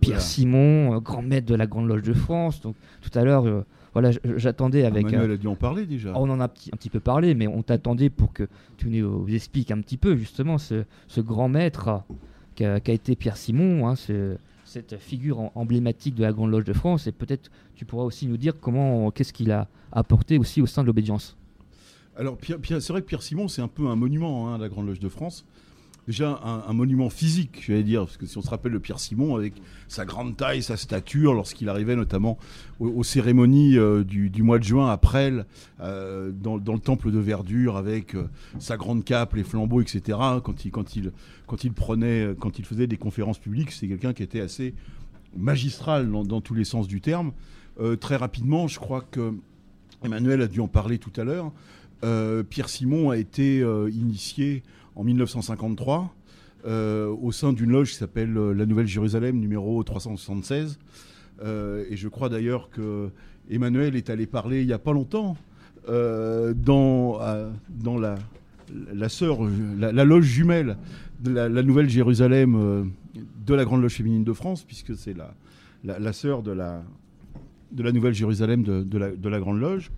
[0.00, 0.20] Pierre.
[0.20, 2.60] Simon, euh, grand maître de la Grande Loge de France.
[2.60, 3.62] Donc tout à l'heure, euh,
[3.94, 5.04] voilà, j- j'attendais avec.
[5.04, 6.12] Manuel euh, a dû en parler déjà.
[6.14, 8.46] on en a petit- un petit peu parlé, mais on t'attendait pour que
[8.76, 11.98] tu nous expliques un petit peu justement ce, ce grand maître euh,
[12.54, 14.36] qu'a qu'a été Pierre Simon, hein, ce-
[14.66, 17.06] cette figure en- emblématique de la Grande Loge de France.
[17.06, 20.82] Et peut-être tu pourras aussi nous dire comment, qu'est-ce qu'il a apporté aussi au sein
[20.82, 21.36] de l'obédience.
[22.18, 24.86] Alors, c'est vrai que Pierre Simon, c'est un peu un monument hein, à la Grande
[24.86, 25.44] Loge de France.
[26.06, 29.36] déjà un, monument physique, j'allais dire, parce que si on se rappelle le Pierre Simon
[29.36, 29.52] avec
[29.86, 32.38] sa grande taille, sa stature, lorsqu'il arrivait notamment
[32.80, 35.44] aux, cérémonies euh, du, mois de juin à Presles,
[35.80, 38.30] euh, dans, le temple de verdure, avec euh,
[38.60, 40.18] sa grande cape, les flambeaux, etc.
[40.42, 44.40] Quand il, quand il, prenait, quand il faisait des conférences publiques, c'est quelqu'un qui était
[44.40, 44.74] assez
[45.36, 47.32] magistral dans, tous les sens du terme.
[48.00, 49.34] très rapidement, je crois que
[50.02, 51.52] Emmanuel a dû en parler tout à l'heure.
[52.50, 53.60] Pierre Simon a été
[53.90, 54.62] initié
[54.94, 56.14] en 1953
[56.66, 60.80] euh, au sein d'une loge qui s'appelle euh, la Nouvelle Jérusalem numéro 376.
[61.44, 63.10] Euh, et je crois d'ailleurs que
[63.48, 65.36] Emmanuel est allé parler il n'y a pas longtemps
[65.86, 67.20] dans,
[67.68, 68.16] dans la,
[68.92, 70.76] la, loge jumelle
[71.20, 72.90] de la, Nouvelle Jérusalem
[73.46, 75.32] de la Grande Loge féminine de France, puisque c'est la,
[75.84, 76.82] la, sœur de la,
[77.70, 79.92] de la Nouvelle Jérusalem de, la, Grande Loge.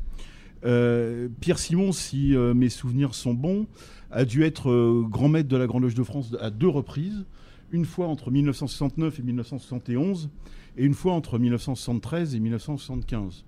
[0.62, 3.66] Pierre Simon, si mes souvenirs sont bons,
[4.10, 7.24] a dû être euh, grand maître de la Grande Loge de France à deux reprises,
[7.70, 10.30] une fois entre 1969 et 1971,
[10.76, 13.44] et une fois entre 1973 et 1975.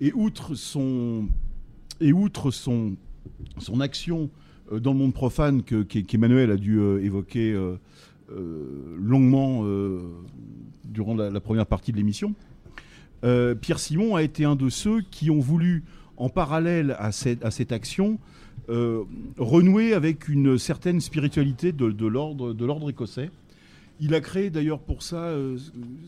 [0.00, 1.28] Et outre son,
[3.80, 4.30] action
[4.72, 7.56] euh, dans le monde profane qu'Emmanuel a dû euh, évoquer
[8.98, 9.64] longuement
[10.84, 12.34] durant la, première partie de l'émission,
[13.22, 15.84] Pierre Simon a été un de ceux qui ont voulu,
[16.16, 18.18] en parallèle à cette, action,
[18.68, 19.04] euh,
[19.38, 23.30] renouer avec une certaine spiritualité de, l'ordre écossais.
[24.00, 25.56] Il a créé d'ailleurs pour ça euh,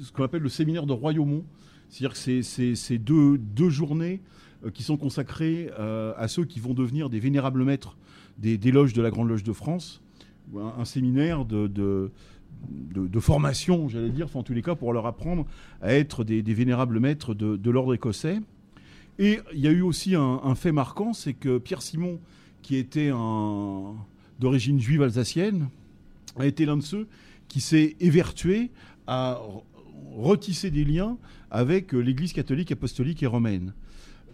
[0.02, 1.44] ce qu'on appelle le séminaire de Royaumont.
[1.88, 4.20] C'est-à-dire que c'est deux, journées
[4.64, 7.96] euh, qui sont consacrées à ceux qui vont devenir des vénérables maîtres
[8.38, 10.02] des, loges de la Grande Loge de France.
[10.78, 12.10] Un, séminaire de
[13.20, 15.46] formation, j'allais dire, en tous les cas, pour leur apprendre
[15.80, 18.40] à être des, vénérables maîtres de, l'ordre écossais.
[19.18, 22.18] Et il y a eu aussi un, fait marquant, c'est que Pierre Simon
[22.66, 23.10] qui était
[24.40, 25.68] d'origine juive alsacienne,
[26.36, 27.06] a été l'un de ceux
[27.46, 28.72] qui s'est évertué
[29.06, 29.40] à
[30.16, 31.16] retisser des liens
[31.52, 33.72] avec l'Église catholique, apostolique et romaine.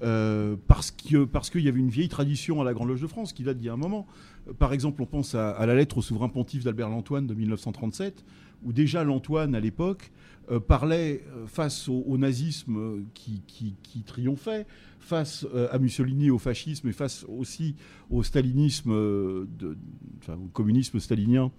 [0.02, 3.34] Euh, parce qu'il parce y avait une vieille tradition à la Grande Loge de France
[3.34, 4.06] qui date d'il y a un moment.
[4.58, 8.24] Par exemple, on pense à, la lettre au souverain pontife d'Albert Lantoine de 1937,
[8.64, 10.10] où déjà Lantoine, à l'époque,
[10.50, 14.66] euh, parlait euh, face au, nazisme qui, qui, triomphait,
[14.98, 17.76] face euh, à Mussolini, au fascisme, et face aussi
[18.10, 18.90] au stalinisme,
[20.18, 21.52] enfin, au communisme stalinien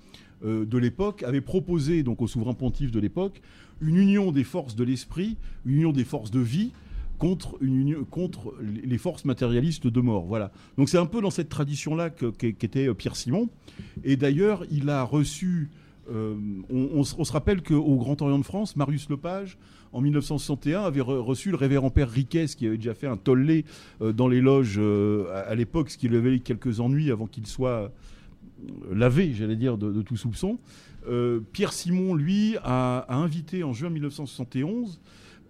[0.44, 3.42] de l'époque, avait proposé donc au souverain pontife de l'époque
[3.80, 6.74] une union des forces de l'esprit, une union des forces de vie
[7.18, 10.26] contre les forces matérialistes de mort.
[10.26, 10.52] Voilà.
[10.78, 13.48] Donc c'est un peu dans cette tradition-là qu'était Pierre Simon.
[14.04, 15.70] Et d'ailleurs, il a reçu
[16.12, 16.36] euh,
[16.70, 19.58] on, se rappelle qu'au Grand Orient de France, Marius Lepage,
[19.94, 23.66] en 1961, avait reçu le révérend père Riquet, qui avait déjà fait un tollé
[24.02, 27.48] euh, dans les loges euh, à, l'époque, ce qui lui avait quelques ennuis avant qu'il
[27.48, 27.92] soit
[28.92, 30.58] lavé, j'allais dire, de, tout soupçon.
[31.52, 35.02] Pierre Simon, lui, a, invité en juin 1971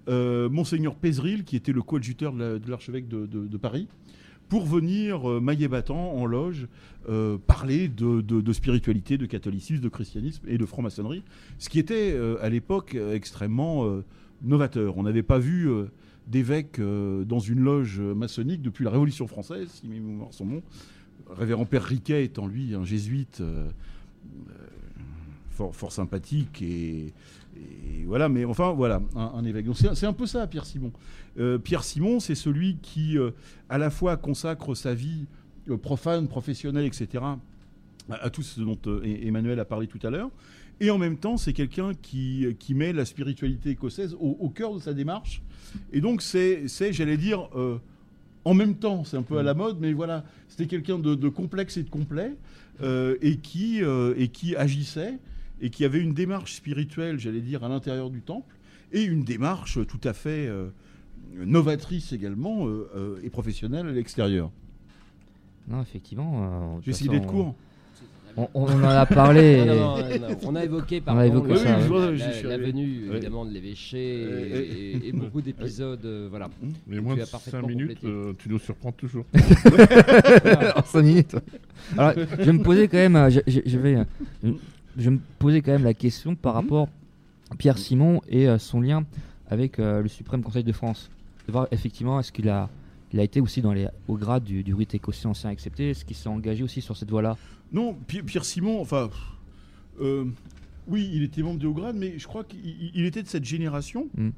[0.08, 3.88] Monseigneur Pézeril, qui était le coadjuteur de l'archevêque de, Paris,
[4.54, 6.68] pour venir euh, mailler battant en loge
[7.10, 11.24] euh, parler de, spiritualité, de catholicisme, de christianisme et de franc-maçonnerie,
[11.58, 13.84] ce qui était euh, à l'époque extrêmement
[14.44, 14.96] novateur.
[15.00, 15.72] On n'avait pas vu
[16.28, 20.62] d'évêque dans une loge maçonnique depuis la Révolution française, si mes mémoires sont bons.
[21.32, 23.42] Révérend Père Riquet étant lui un jésuite
[25.50, 27.12] fort, sympathique et,
[28.06, 29.66] voilà, mais enfin, voilà, un, évêque.
[29.74, 30.92] c'est un peu ça, Pierre Simon.
[31.40, 33.32] Euh, Pierre Simon, c'est celui qui, euh,
[33.70, 35.26] à la fois, consacre sa vie
[35.70, 37.24] euh, profane, professionnelle, etc.,
[38.10, 40.30] à, tout ce dont Emmanuel a parlé tout à l'heure.
[40.82, 44.80] Et en même temps, c'est quelqu'un qui, qui, met la spiritualité écossaise au, cœur de
[44.80, 45.42] sa démarche.
[45.94, 47.48] Et donc, c'est, j'allais dire,
[48.44, 51.30] en même temps, c'est un peu à la mode, mais voilà, c'était quelqu'un de, de,
[51.30, 52.36] complexe et de complet,
[52.84, 55.18] et, qui, et qui agissait
[55.62, 58.54] et qui avait une démarche spirituelle, j'allais dire, à l'intérieur du temple,
[58.92, 60.50] et une démarche tout à fait
[61.36, 64.52] novatrice également euh, euh, et professionnelle à l'extérieur.
[65.68, 66.80] Non, effectivement.
[66.82, 67.56] J'ai essayé d'être court.
[68.36, 69.64] On, en a parlé.
[70.44, 76.06] on a évoqué par la, venue évidemment de l'évêché et, beaucoup d'épisodes.
[76.30, 76.50] voilà.
[76.88, 78.00] Mais moins de 5 minutes,
[78.40, 79.26] tu nous surprends toujours.
[80.86, 81.36] 5 minutes.
[81.96, 83.30] Alors, je me posais quand même.
[83.30, 84.04] je vais
[84.98, 86.62] je me posais quand même la question par mhm.
[86.62, 86.88] rapport
[87.52, 89.06] à Pierre Simon et euh, son lien
[89.48, 91.10] avec euh, le Suprême Conseil de France.
[91.48, 92.70] De voir effectivement, est-ce qu'il a,
[93.12, 95.90] il a été aussi dans les hauts grades du, du rite écossais ancien accepté?
[95.90, 97.38] Est-ce qu'il s'est engagé aussi sur cette voie-là?
[97.72, 99.10] Non, Pierre Simon, enfin,
[100.00, 100.26] euh,
[100.88, 104.10] oui, il était membre des hauts grades, mais je crois qu'il était de cette génération.
[104.16, 104.30] Mm.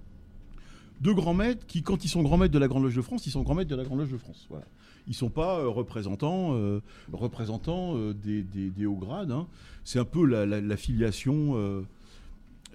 [1.01, 3.27] de grands maîtres qui, quand ils sont grands maîtres de la Grande Loge de France,
[3.27, 4.47] ils sont grands maîtres de la Grande Loge de France.
[4.49, 4.65] Voilà.
[5.07, 9.31] Ils ne sont pas euh, représentants, euh, représentants des, hauts grades.
[9.31, 9.47] Hein.
[9.83, 11.85] C'est un peu la, filiation,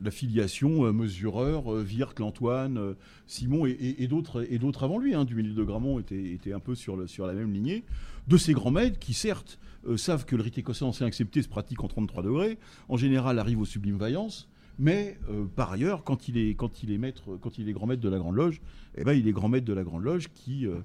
[0.02, 2.94] la filiation mesureur, Vircle, Antoine,
[3.26, 5.14] Simon et, d'autres avant lui.
[5.14, 5.24] Hein.
[5.24, 7.84] Duménil de Gramont était, un peu sur, la même lignée.
[8.28, 9.58] De ces grands maîtres qui, certes,
[9.96, 12.58] savent que le rite écossais ancien accepté se pratique en 33 degrés,
[12.88, 14.48] en général arrivent aux sublimes vaillances,
[14.80, 15.18] mais
[15.56, 16.70] par ailleurs, quand il est, grand
[17.86, 18.60] maître de la Grande Loge,
[18.96, 20.80] eh ben, il est grand maître de la Grande Loge qui, euh,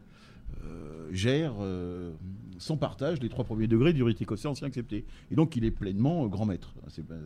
[1.11, 2.11] gère euh,
[2.57, 5.05] sans partage les trois premiers degrés du rite écossais ancien accepté.
[5.31, 6.73] Et donc il est pleinement euh, grand maître.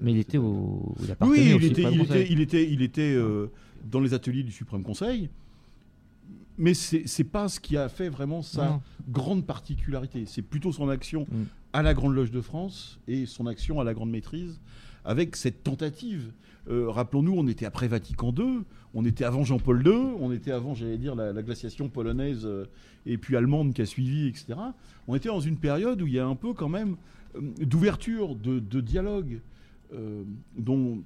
[0.01, 0.95] Mais il était au.
[1.21, 3.17] oui, il était, il était, il était, il était,
[3.85, 5.29] dans les ateliers du Suprême Conseil.
[6.57, 10.25] Mais c'est pas ce qui a fait vraiment sa grande particularité.
[10.25, 11.43] C'est plutôt son action mm.
[11.71, 14.59] à la Grande Loge de France et son action à la Grande Maîtrise,
[15.09, 16.31] avec cette tentative.
[16.67, 18.63] Rappelons-nous, on était après Vatican II,
[18.93, 22.65] on était avant Jean-Paul II, on était avant, j'allais dire, la, glaciation polonaise euh,
[23.05, 24.55] et puis allemande qui a suivi, etc.
[25.07, 26.95] On était dans une période où il y a un peu quand même
[27.35, 29.41] euh, d'ouverture, de, dialogue,
[29.93, 30.23] euh,
[30.57, 31.03] dont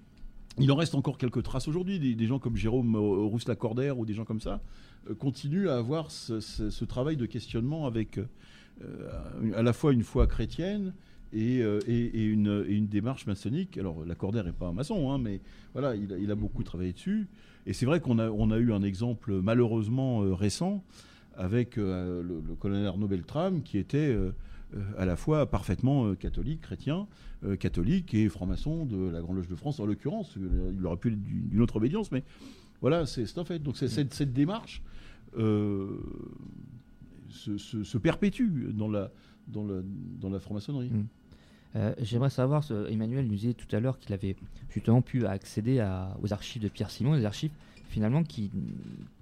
[0.60, 2.16] il en reste encore quelques traces aujourd'hui.
[2.16, 4.62] Des, gens comme Jérôme Rousse-Lacordaire ou des gens comme ça
[5.20, 8.20] continuent à avoir ce, travail de questionnement avec
[9.56, 10.94] à la fois une foi chrétienne
[11.34, 13.78] et, une, démarche maçonnique.
[13.78, 15.42] Alors, Lacordaire n'est pas un maçon, hein, mais
[15.74, 17.28] voilà, il a, beaucoup travaillé dessus.
[17.66, 20.84] Et c'est vrai qu'on a, eu un exemple malheureusement euh, récent
[21.36, 24.32] avec euh, le, colonel Arnaud Beltrame qui était euh,
[24.98, 27.08] à la fois parfaitement catholique, chrétien,
[27.60, 30.36] catholique et franc-maçon de la Grande Loge de France en l'occurrence.
[30.36, 32.24] Il aurait pu être d'une autre obédience, mais
[32.82, 33.60] voilà, c'est en fait.
[33.60, 34.82] Donc cette, démarche
[37.30, 39.12] se, perpétue dans la,
[40.40, 40.90] franc-maçonnerie.
[40.90, 41.06] Mmh.
[41.76, 44.36] Euh, j'aimerais savoir, Emmanuel nous disait tout à l'heure qu'il avait
[44.70, 45.84] justement pu accéder
[46.22, 47.52] aux archives de Pierre Simon, des archives
[47.90, 48.52] finalement qui,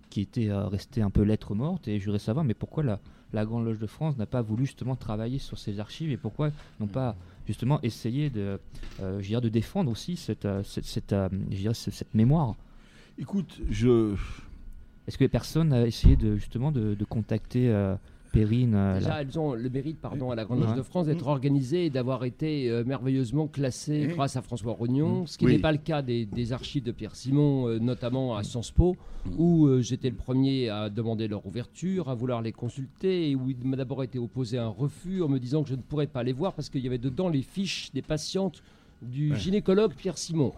[0.09, 1.87] qui étaient euh, restées un peu lettres mortes.
[1.87, 2.99] Et je voudrais savoir, mais pourquoi la,
[3.33, 6.51] la Grande Loge de France n'a pas voulu justement travailler sur ces archives et pourquoi
[6.79, 7.15] n'ont pas
[7.47, 8.59] justement essayé de,
[9.01, 11.15] euh, de défendre aussi cette, cette, cette,
[11.73, 12.55] cette mémoire?
[13.17, 14.15] Écoute, je.
[15.07, 17.69] Est-ce que personne n'a essayé de, justement de, de contacter.
[18.35, 21.31] Euh, Déjà, elles ont le mérite, pardon, à la Grande Loge de France d'être mmh.
[21.31, 25.27] organisées et d'avoir été euh, merveilleusement classées grâce à François Rognon, mmh.
[25.27, 28.71] ce qui n'est pas le cas des, archives de Pierre Simon, euh, notamment à Sciences
[28.71, 28.95] Po,
[29.25, 29.29] mmh.
[29.37, 33.57] où j'étais le premier à demander leur ouverture, à vouloir les consulter, et où il
[33.67, 36.33] m'a d'abord été opposé un refus en me disant que je ne pourrais pas les
[36.33, 38.63] voir parce qu'il y avait dedans les fiches des patientes
[39.01, 40.53] du gynécologue Pierre Simon.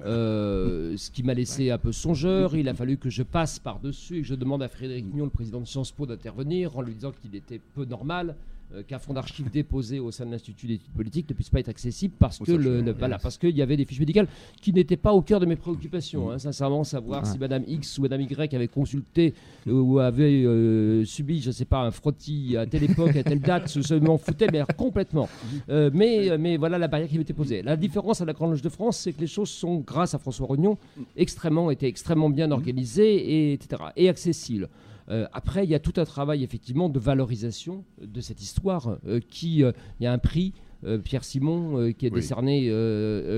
[0.00, 2.56] Euh, ce qui m'a laissé un peu songeur.
[2.56, 5.30] Il a fallu que je passe par-dessus et que je demande à Frédéric Mignon, le
[5.30, 8.36] président de Sciences Po, d'intervenir en lui disant qu'il était peu normal
[8.74, 11.70] euh, qu'un fonds d'archives déposé au sein de l'Institut d'études politiques ne puisse pas être
[11.70, 14.28] accessible parce que le, voilà, parce qu'il y avait des fiches médicales
[14.60, 16.30] qui n'étaient pas au cœur de mes préoccupations.
[16.30, 19.32] Hein, sincèrement, savoir si Madame X ou Madame Y avait consulté
[19.66, 23.22] euh, ou avait euh, subi, je ne sais pas, un frottis à telle époque, à
[23.22, 25.28] telle date, je m'en foutais mais complètement.
[25.68, 27.62] mais, mais voilà la barrière qui m'était posée.
[27.62, 30.18] La différence à la Grande Loge de France, c'est que les choses sont, grâce à
[30.18, 30.76] François Rognon,
[31.16, 34.68] extrêmement, étaient extrêmement bien organisées et, etc., et accessibles.
[35.10, 39.20] Euh, après, il y a tout un travail effectivement de valorisation de cette histoire euh,
[39.28, 40.52] qui, euh, il y a un prix.
[41.02, 42.70] Pierre Simon, qui est décerné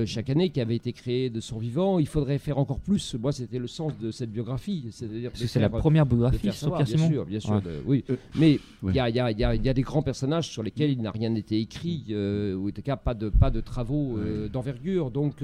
[0.05, 1.97] chaque année, qui avait été créé de son vivant.
[1.97, 3.15] Il faudrait faire encore plus.
[3.15, 4.89] Moi, c'était le sens de cette biographie.
[4.91, 7.07] C'est la première biographie sur Pierre Simon.
[7.07, 7.61] Bien sûr, bien sûr.
[7.87, 8.05] oui.
[8.35, 12.67] Mais il y, a, des grands personnages sur lesquels il n'a rien été écrit, ou
[12.67, 14.19] en tout cas pas de, pas de travaux
[14.53, 15.09] d'envergure.
[15.09, 15.43] Donc,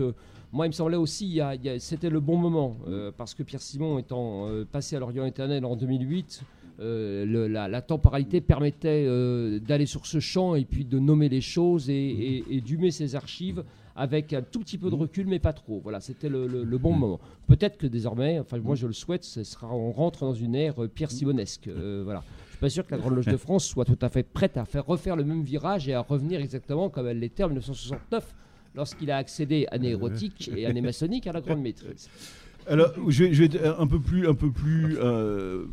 [0.53, 1.41] moi, il me semblait aussi,
[1.80, 5.65] c'était le bon moment, euh, parce que Pierre Simon étant euh, passé à l'Orient éternel
[5.65, 6.41] en 2008,
[6.80, 9.06] euh, la, temporalité permettait
[9.60, 13.64] d'aller sur ce champ et puis de nommer les choses et, d'humer ses archives
[13.95, 15.82] avec un tout petit peu de recul, mais pas trop.
[15.84, 17.19] Voilà, c'était le, bon moment.
[17.48, 20.76] Peut-être que désormais, enfin moi je le souhaite, ce sera, on rentre dans une ère
[20.94, 21.68] Pierre Simonesque.
[22.03, 22.24] voilà.
[22.48, 24.56] Je suis pas sûr que la Grande Loge de France soit tout à fait prête
[24.56, 28.34] à faire refaire le même virage et à revenir exactement comme elle l'était en 1969
[28.78, 32.10] lorsqu'il a accédé à nérotique et à maçonnique à la grande maîtrise.
[32.70, 35.66] Alors, je vais, être un peu plus, un peu plus, euh,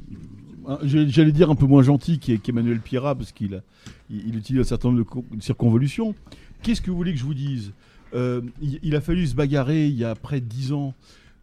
[0.84, 3.62] j'allais dire un peu moins gentil qu'Emmanuel Pierrat parce qu'il
[4.10, 6.14] il, utilise un certain nombre de, circonvolutions.
[6.62, 7.72] Qu'est-ce que vous voulez que je vous dise?
[8.14, 10.94] Euh, il, a fallu se bagarrer il y a près de dix ans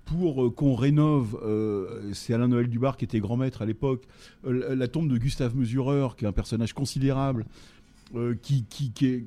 [0.05, 1.37] pour euh, qu'on rénove,
[2.13, 4.03] c'est Alain Noël Dubar qui était grand maître à l'époque,
[4.45, 7.45] la tombe de Gustave Mesureur, qui est un personnage considérable,
[8.15, 8.65] euh, qui,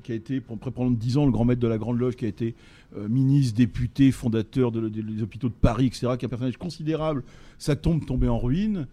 [0.09, 2.55] a été, pendant 10 ans, le grand maître de la Grande Loge, qui a été
[2.95, 7.23] euh, ministre, député, fondateur des hôpitaux de Paris, etc., qui est un personnage considérable.
[7.57, 8.87] Sa tombe tombée en ruine.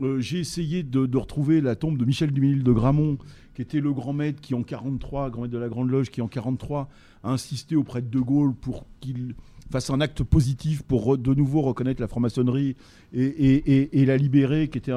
[0.00, 3.18] Euh, j'ai essayé de, retrouver la tombe de Michel Duménil de Gramont,
[3.54, 6.20] qui était le grand maître qui, en 43, grand maître de la Grande Loge, qui
[6.20, 6.88] en 43
[7.22, 9.34] a insisté auprès de De Gaulle pour qu'il
[9.70, 12.74] fasse un acte positif pour de nouveau reconnaître la franc-maçonnerie
[13.12, 14.92] et, la libérer, qui était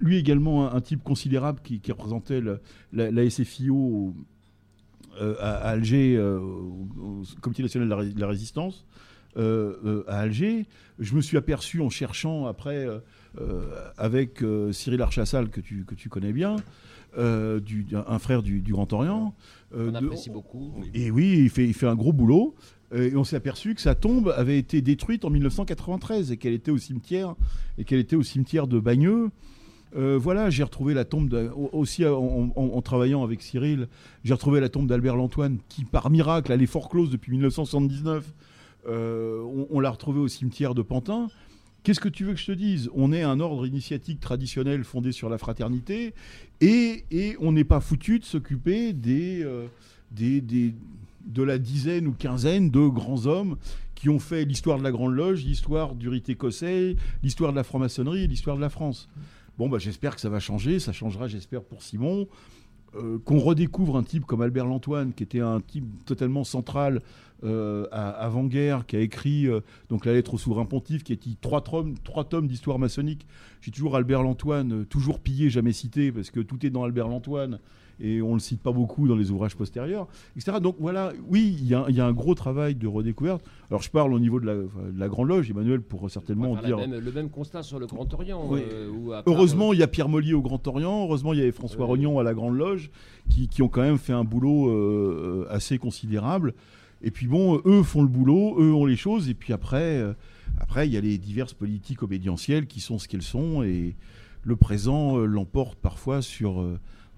[0.00, 2.40] lui également un, type considérable qui, représentait
[2.92, 4.14] la, SFIO
[5.20, 8.84] euh, à, Alger, au, Comité national de la, résistance.
[9.36, 10.66] à Alger,
[10.98, 12.86] je me suis aperçu en cherchant après
[13.96, 14.42] avec
[14.72, 16.56] Cyril Archassal que tu, que tu connais bien,
[17.16, 19.34] du, un frère du, Grand Orient.
[19.74, 20.74] On apprécie beaucoup.
[20.94, 22.54] Et oui, il fait, il fait un gros boulot.
[22.94, 26.52] Euh, et on s'est aperçu que sa tombe avait été détruite en 1993 et qu'elle
[26.52, 27.34] était au cimetière
[27.78, 29.30] et qu'elle était au cimetière de Bagneux.
[29.94, 33.88] Euh, voilà, j'ai retrouvé la tombe aussi en, travaillant avec Cyril.
[34.24, 38.24] J'ai retrouvé la tombe d'Albert Lantoine qui, par miracle, elle est fort close depuis 1979.
[38.88, 41.28] Euh, on, l'a retrouvée au cimetière de Pantin.
[41.82, 42.90] Qu'est-ce que tu veux que je te dise?
[42.94, 46.14] On est un ordre initiatique traditionnel fondé sur la fraternité
[46.60, 47.04] et,
[47.40, 49.68] on n'est pas foutu de s'occuper de
[51.36, 53.56] la dizaine ou quinzaine de grands hommes
[53.94, 57.62] qui ont fait l'histoire de la Grande Loge, l'histoire du rite écossais, l'histoire de la
[57.62, 59.08] franc-maçonnerie l'histoire de la France.
[59.58, 62.26] Bon, bah, j'espère que ça va changer, ça changera, j'espère, pour Simon.
[62.94, 67.00] Euh, qu'on redécouvre un type comme Albert Lantoine, qui était un type totalement central
[67.42, 71.38] euh, avant-guerre, qui a écrit euh, donc la lettre au souverain pontife, qui a écrit
[71.40, 73.26] trois tomes, trois tomes d'histoire maçonnique.
[73.62, 77.60] J'ai toujours Albert Lantoine, toujours pillé, jamais cité, parce que tout est dans Albert Lantoine
[78.00, 80.06] et on ne le cite pas beaucoup dans les ouvrages postérieurs,
[80.36, 80.58] etc.
[80.60, 83.44] Donc voilà, oui, il y, a un gros travail de redécouverte.
[83.70, 86.78] Alors je parle au niveau de la, Grande Loge, Emmanuel pourra certainement dire...
[86.86, 88.50] le même constat sur le Grand Orient.
[88.54, 91.52] Euh, heureusement, euh, il y a Pierre Molly au Grand Orient, heureusement, il y avait
[91.52, 92.90] François Rognon à la Grande Loge,
[93.28, 96.54] qui, ont quand même fait un boulot euh, assez considérable.
[97.02, 100.00] Et puis bon, eux font le boulot, eux ont les choses, et puis après,
[100.60, 103.96] après il y a les diverses politiques obédientielles qui sont ce qu'elles sont, et
[104.44, 106.64] le présent l'emporte parfois sur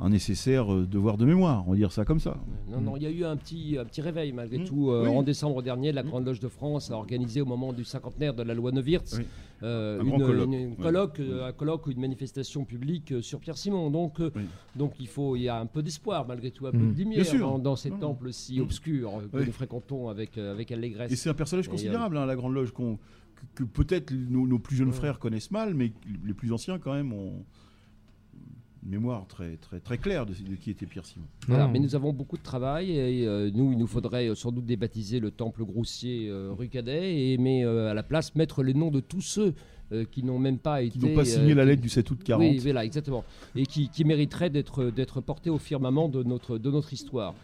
[0.04, 2.36] un nécessaire euh, devoir de mémoire, on va dire ça comme ça.
[2.68, 4.64] Non, non, il y a eu un petit, un petit réveil malgré mmh.
[4.64, 4.90] tout.
[4.90, 6.06] Euh, en décembre dernier, la mmh.
[6.06, 9.18] Grande Loge de France a organisé au moment du cinquantenaire de la loi Neuwirth
[9.62, 13.90] euh, un, une, colloque, un colloque ou une manifestation publique sur Pierre Simon.
[13.90, 14.20] Donc,
[14.76, 16.96] donc il, faut, il y a un peu d'espoir malgré tout, un peu de mmh.
[16.96, 21.12] lumière dans, dans, ces temples si obscurs que nous fréquentons avec, avec allégresse.
[21.12, 22.74] Et c'est un personnage considérable, hein, la Grande Loge,
[23.54, 25.92] que, peut-être nos, nos, plus jeunes frères connaissent mal, mais
[26.24, 27.44] les plus anciens quand même ont
[28.84, 31.26] mémoire très, très, très claire de, qui était Pierre Simon.
[31.48, 34.66] mais nous avons beaucoup de travail et euh, nous, il nous faudrait euh, sans doute
[34.66, 38.90] débaptiser le temple Groussier euh, rue Cadet, et, mais à la place mettre les noms
[38.90, 39.54] de tous ceux
[40.10, 40.98] qui n'ont même pas été.
[40.98, 42.40] Qui n'ont pas signé la lettre du 7 août 40.
[42.40, 43.22] Oui, voilà, exactement.
[43.54, 47.34] Et qui, qui mériteraient d'être portés au firmament de notre, de notre histoire.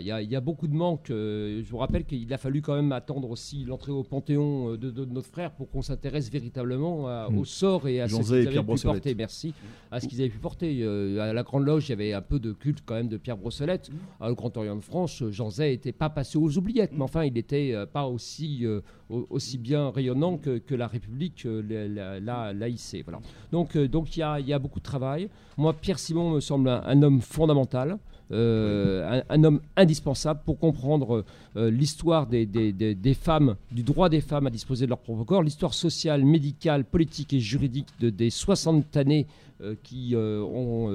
[0.00, 1.10] Il y, a beaucoup de manques.
[1.10, 4.76] Euh, je vous rappelle qu'il a fallu quand même attendre aussi l'entrée au Panthéon euh,
[4.76, 7.38] de, notre frère pour qu'on s'intéresse véritablement mm.
[7.38, 9.14] au sort et à ce qu'ils avaient pu porter.
[9.14, 9.54] Merci.
[9.90, 10.80] À ce qu'ils avaient pu porter.
[10.82, 13.16] Euh, à la Grande Loge, il y avait un peu de culte quand même de
[13.16, 13.90] Pierre Brossolette.
[13.90, 14.26] Mm.
[14.26, 17.32] Au Grand Orient de France, Jean Zay n'était pas passé aux oubliettes, mais enfin, il
[17.32, 18.66] n'était pas aussi,
[19.08, 22.52] aussi bien rayonnant que, la République l'a.
[22.52, 23.20] Voilà.
[23.52, 25.28] Donc, donc il, y a, il y a beaucoup de travail.
[25.56, 27.98] Moi, Pierre Simon me semble un homme fondamental.
[28.30, 31.24] Euh, un, homme indispensable pour comprendre
[31.56, 32.46] euh, l'histoire des,
[33.18, 37.32] femmes, du droit des femmes à disposer de leur propre corps, l'histoire sociale, médicale, politique
[37.32, 39.26] et juridique de, des 60 années
[39.62, 40.90] euh, qui ont,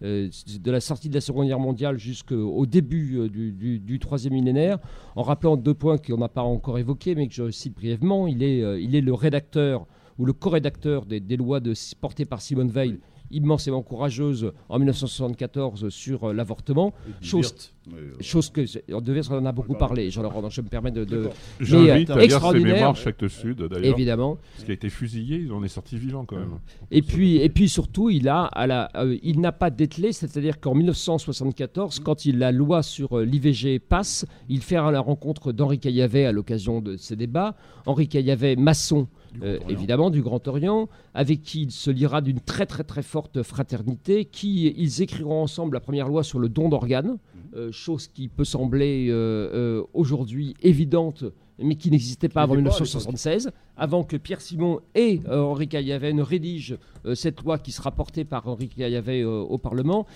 [0.00, 4.78] de la sortie de la Seconde Guerre mondiale jusqu'au début du, troisième millénaire,
[5.14, 8.26] en rappelant deux points qu'on n'a pas encore évoqués, mais que je cite brièvement.
[8.26, 9.86] Il est, le rédacteur
[10.18, 11.60] ou le co-rédacteur des, lois
[12.00, 12.98] portées par Simone Veil
[13.32, 16.92] immensément courageuse en 1974 sur euh, l'avortement.
[17.20, 17.72] Chose,
[18.20, 20.10] chose que on devait en a beaucoup parlé.
[20.10, 21.04] Jean Laurent, je me permets de.
[21.04, 21.28] de
[21.60, 23.94] J'invite à lire ses mémoires Chacte Sud d'ailleurs.
[23.94, 24.36] Évidemment.
[24.52, 26.58] Parce qu'il a été fusillé, il en est sorti vivant quand même.
[26.90, 30.60] Et puis, et puis surtout, il a, à la, euh, il n'a pas dételé, c'est-à-dire
[30.60, 35.78] qu'en 1974, quand il, la loi sur euh, l'IVG passe, il fait la rencontre d'Henri
[35.78, 37.56] Caillavet à l'occasion de ces débats.
[37.86, 39.08] Henri Caillavet, maçon.
[39.42, 43.42] Euh, évidemment du Grand Orient, avec qui il se liera d'une très très très forte
[43.42, 47.16] fraternité, qui ils écriront ensemble la première loi sur le don d'organes.
[47.54, 51.24] Euh, chose qui peut sembler euh, aujourd'hui évidente
[51.58, 56.22] mais qui n'existait pas avant 1976, avant que Pierre Simon et euh, Henri Caillavet ne
[56.22, 60.06] rédigent euh, cette loi qui sera portée par Henri Caillavet euh, au Parlement.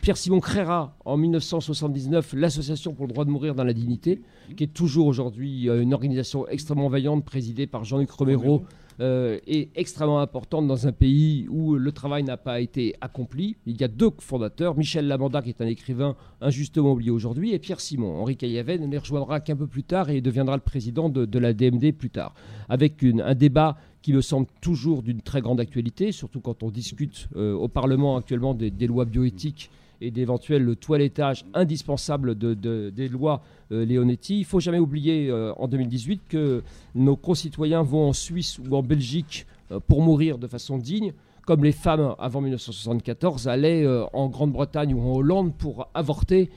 [0.00, 4.22] Pierre Simon créera en 1979 l'Association pour le droit de mourir dans la dignité,
[4.56, 8.64] qui est toujours aujourd'hui une organisation extrêmement vaillante présidée par Jean-Luc Romero
[9.00, 13.56] euh, est extrêmement importante dans un pays où le travail n'a pas été accompli.
[13.66, 17.58] Il y a deux fondateurs, Michel Lamanda qui est un écrivain injustement oublié aujourd'hui et
[17.58, 18.20] Pierre Simon.
[18.20, 21.92] Henri ne les rejoindra qu'un peu plus tard et deviendra le président de, la DMD
[21.92, 22.34] plus tard.
[22.68, 27.28] Avec un débat qui me semble toujours d'une très grande actualité, surtout quand on discute
[27.36, 29.70] euh, au Parlement actuellement des, lois bioéthiques
[30.04, 32.54] et d'éventuels toilettages indispensables de,
[32.90, 34.36] des lois Leonetti.
[34.36, 36.62] Il ne faut jamais oublier en 2018 que
[36.94, 39.46] nos concitoyens vont en Suisse ou en Belgique
[39.88, 41.12] pour mourir de façon digne
[41.46, 46.50] comme les femmes avant 1974 allaient en Grande-Bretagne ou en Hollande pour avorter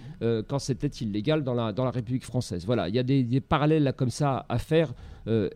[0.48, 2.66] quand c'était illégal dans la, dans la République française.
[2.66, 4.94] Voilà, il y a des, parallèles comme ça à faire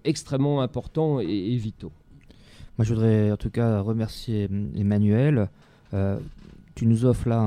[0.03, 1.91] extrêmement importants et, vitaux.
[2.77, 5.49] Moi, je voudrais en tout cas remercier Emmanuel.
[5.93, 6.17] Euh,
[6.81, 7.39] tu nous offres là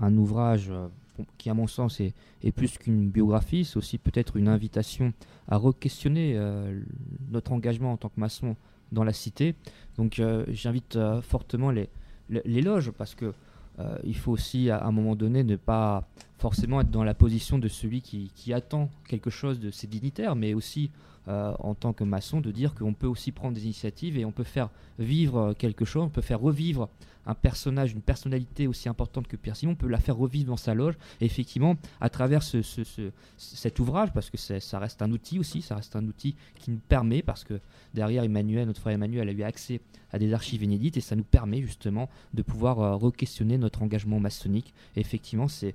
[0.00, 0.88] un, ouvrage euh,
[1.36, 2.14] qui, à mon sens, est,
[2.52, 3.66] plus qu'une biographie.
[3.66, 5.12] C'est aussi peut-être une invitation
[5.46, 6.80] à re-questionner euh,
[7.30, 8.56] notre engagement en tant que maçon
[8.90, 9.54] dans la cité.
[9.98, 11.90] Donc, j'invite fortement les,
[12.62, 13.34] loges parce que
[14.04, 16.08] il faut aussi, à, un moment donné, ne pas
[16.38, 20.34] forcément être dans la position de celui qui, qui attend quelque chose de ses dignitaires,
[20.34, 20.90] mais aussi
[21.28, 24.32] euh, en tant que maçon de dire qu'on peut aussi prendre des initiatives et on
[24.32, 26.88] peut faire vivre euh, quelque chose, on peut faire revivre
[27.26, 30.56] un personnage, une personnalité aussi importante que Pierre Simon, on peut la faire revivre dans
[30.56, 30.94] sa loge.
[31.20, 32.62] Et effectivement, à travers ce,
[33.36, 36.80] cet ouvrage, parce que ça reste un outil aussi, ça reste un outil qui nous
[36.88, 37.60] permet, parce que
[37.94, 39.80] derrière Emmanuel, notre frère Emmanuel a eu accès
[40.12, 44.20] à des archives inédites et ça nous permet justement de pouvoir euh, re-questionner notre engagement
[44.20, 44.74] maçonnique.
[44.96, 45.74] Effectivement, c'est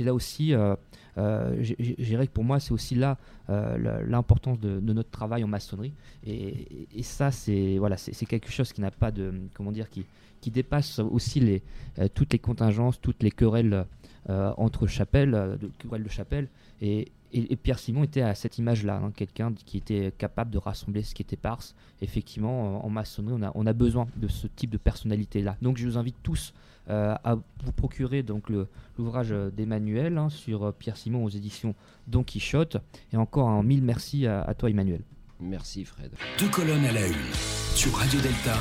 [0.00, 0.76] là aussi, euh,
[1.18, 5.92] euh, que pour moi, c'est aussi là l'importance de, notre travail en maçonnerie.
[6.24, 10.06] Et, ça, c'est voilà, quelque chose qui n'a pas de, comment dire, qui,
[10.44, 11.62] qui dépasse aussi les,
[11.98, 13.86] euh, toutes les contingences, toutes les querelles
[14.28, 16.48] euh, entre chapelles, euh, de, querelles de chapelle.
[16.82, 21.02] Et, et, Pierre Simon était à cette image-là, hein, quelqu'un qui était capable de rassembler
[21.02, 21.74] ce qui était parse.
[22.02, 25.56] Effectivement, en, maçonnerie, on a, on a besoin de ce type de personnalité-là.
[25.62, 26.52] Donc je vous invite tous
[26.86, 28.50] à vous procurer donc
[28.98, 31.74] l'ouvrage d'Emmanuel hein, sur Pierre Simon aux éditions
[32.06, 32.76] Don Quichotte.
[33.14, 35.00] Et encore un mille merci à, à toi Emmanuel.
[35.40, 36.12] Merci Fred.
[36.38, 37.32] Deux colonnes à la une
[37.74, 38.58] sur Radio Delta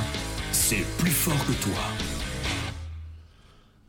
[0.54, 1.84] c'est plus fort que toi.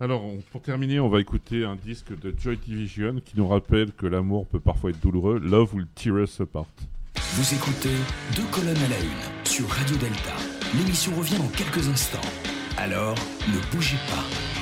[0.00, 4.06] Alors, pour terminer, on va écouter un disque de Joy Division qui nous rappelle que
[4.06, 5.38] l'amour peut parfois être douloureux.
[5.38, 6.66] Love will tear us apart.
[7.34, 7.94] Vous écoutez
[8.36, 10.34] Deux colonnes à la une sur Radio Delta.
[10.76, 12.28] L'émission revient dans quelques instants.
[12.76, 13.14] Alors,
[13.48, 14.53] ne bougez pas.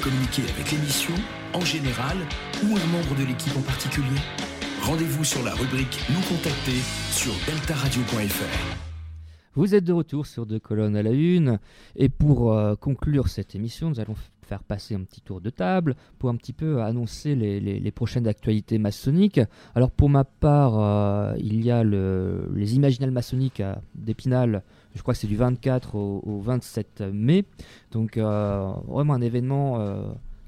[0.00, 1.14] Communiquer avec l'émission,
[1.54, 2.16] en général,
[2.64, 4.20] ou un membre de l'équipe en particulier
[4.82, 6.80] Rendez-vous sur la rubrique Nous contacter
[7.12, 8.76] sur deltaradio.fr.
[9.54, 11.58] Vous êtes de retour sur deux colonnes à la une.
[11.96, 15.96] Et pour euh, conclure cette émission, nous allons faire passer un petit tour de table
[16.18, 19.40] pour un petit peu annoncer les, prochaines actualités maçonniques.
[19.74, 23.62] Alors pour ma part, euh, il y a les Imaginales maçonniques
[23.94, 24.62] d'Épinal.
[24.94, 27.44] Je crois que c'est du 24 au, 27 mai.
[27.92, 29.78] Donc euh, vraiment un événement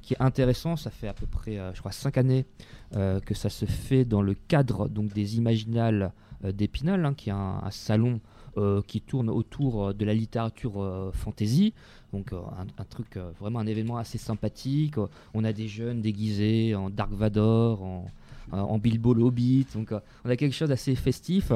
[0.03, 0.77] qui est intéressant.
[0.77, 2.45] Ça fait à peu près, je crois, 5 années
[2.93, 6.13] que ça se fait dans le cadre donc, des Imaginales
[6.43, 8.21] d'Épinal, hein, qui est un salon
[8.59, 11.73] euh, qui tourne autour euh, de la littérature euh, fantasy.
[12.13, 14.97] Donc un, truc, vraiment un événement assez sympathique.
[15.33, 18.11] On a des jeunes déguisés en Dark Vador, en,
[18.51, 19.67] en Bilbo le Hobbit.
[19.75, 19.93] Donc
[20.25, 21.53] on a quelque chose d'assez festif,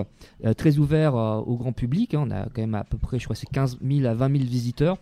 [0.56, 2.14] très ouvert au grand public.
[2.14, 2.24] Hein.
[2.26, 4.44] On a quand même à peu près, je crois, c'est 15 000 à 20 000
[4.44, 4.98] visiteurs.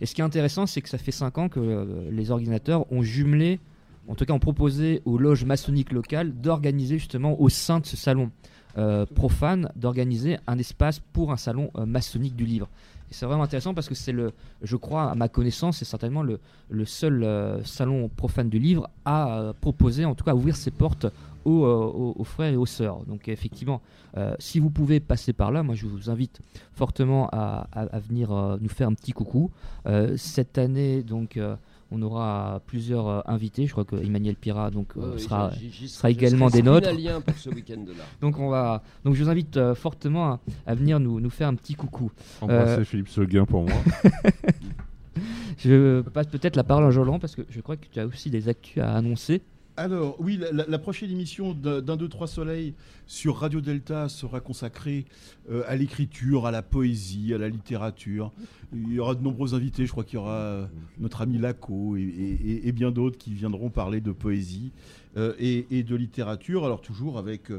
[0.00, 3.02] Et ce qui est intéressant, c'est que ça fait 5 ans que les organisateurs ont
[3.02, 3.60] jumelé,
[4.08, 7.96] en tout cas ont proposé aux loges maçonniques locales d'organiser justement au sein de ce
[7.96, 8.30] salon
[8.78, 12.68] euh, profane d'organiser un espace pour un salon euh, maçonnique du livre.
[13.10, 14.32] C'est vraiment intéressant parce que c'est le,
[14.62, 16.38] je crois, à ma connaissance, c'est certainement le,
[16.84, 21.06] seul euh, salon profane du livre à proposer, en tout cas, à ouvrir ses portes
[21.44, 23.00] aux, aux, frères et aux sœurs.
[23.06, 23.80] Donc effectivement,
[24.38, 26.40] si vous pouvez passer par là, moi je vous invite
[26.74, 29.50] fortement à, à, à venir nous faire un petit coucou.
[30.16, 31.38] cette année, donc
[31.90, 33.66] on aura plusieurs euh, invités.
[33.66, 35.50] Je crois que Emmanuel Pira donc, euh, sera,
[35.86, 36.90] sera également des nôtres.
[38.20, 41.54] donc, on va, donc je vous invite euh, fortement à, venir nous, nous faire un
[41.54, 42.10] petit coucou.
[42.40, 43.78] Embrassez Philippe Seguin pour moi.
[45.58, 48.30] je passe peut-être la parole à Jolan parce que je crois que tu as aussi
[48.30, 49.42] des actus à annoncer.
[49.80, 52.74] Alors, oui, la, prochaine émission d'un, deux, trois soleils
[53.06, 55.06] sur Radio Delta sera consacrée
[55.50, 58.30] euh, à l'écriture, à la poésie, à la littérature.
[58.74, 59.86] Il y aura de nombreux invités.
[59.86, 60.66] Je crois qu'il y aura euh,
[60.98, 64.70] notre ami Laco et, bien d'autres qui viendront parler de poésie
[65.16, 66.66] euh, et, de littérature.
[66.66, 67.50] Alors, toujours avec,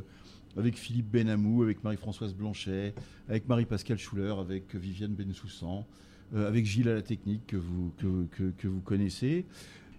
[0.75, 2.93] Philippe Benamou, avec Marie-Françoise Blanchet,
[3.29, 5.87] avec Marie-Pascale Schuller, avec Viviane Bensoussan,
[6.35, 9.47] avec Gilles à la technique que vous connaissez.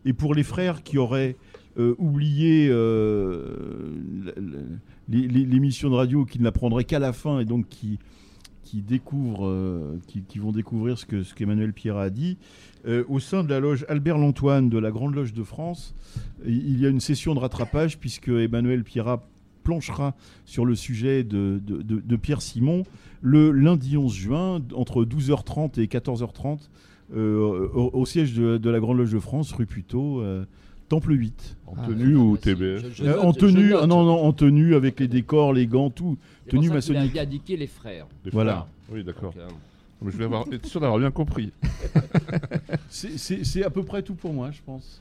[0.05, 1.37] Et pour les frères qui auraient
[1.79, 3.95] euh, oublié euh,
[5.09, 7.99] l'émission de radio, qui ne l'apprendrait qu'à la fin et donc qui,
[8.75, 12.37] découvrent, euh, qui, vont découvrir ce que qu'Emmanuel Pierre a dit.
[13.09, 15.95] au sein de la loge Albert Lantoine de la Grande Loge de France,
[16.45, 19.19] il y a une session de rattrapage puisque Emmanuel Pierre
[19.63, 20.15] planchera
[20.45, 22.83] sur le sujet de, de, Pierre Simon
[23.23, 26.69] le lundi 11 juin entre 12h30 et 14h30
[27.15, 30.23] au, siège de, la Grande Loge de France, rue Puteaux.
[30.93, 31.57] Temple 8.
[31.69, 35.55] En ah, tenue ou TBS euh, En tenue, non, non, en tenue avec les décors,
[35.55, 36.19] les gants, tout.
[36.51, 37.13] tenue maçonnique.
[37.15, 38.07] Il a indiqué les frères.
[38.31, 38.67] voilà.
[38.91, 39.33] Oui, d'accord.
[39.39, 39.49] Euh,
[40.05, 41.51] je vais avoir, être sûr d'avoir bien compris.
[42.91, 45.01] c'est à peu près tout pour moi, je pense.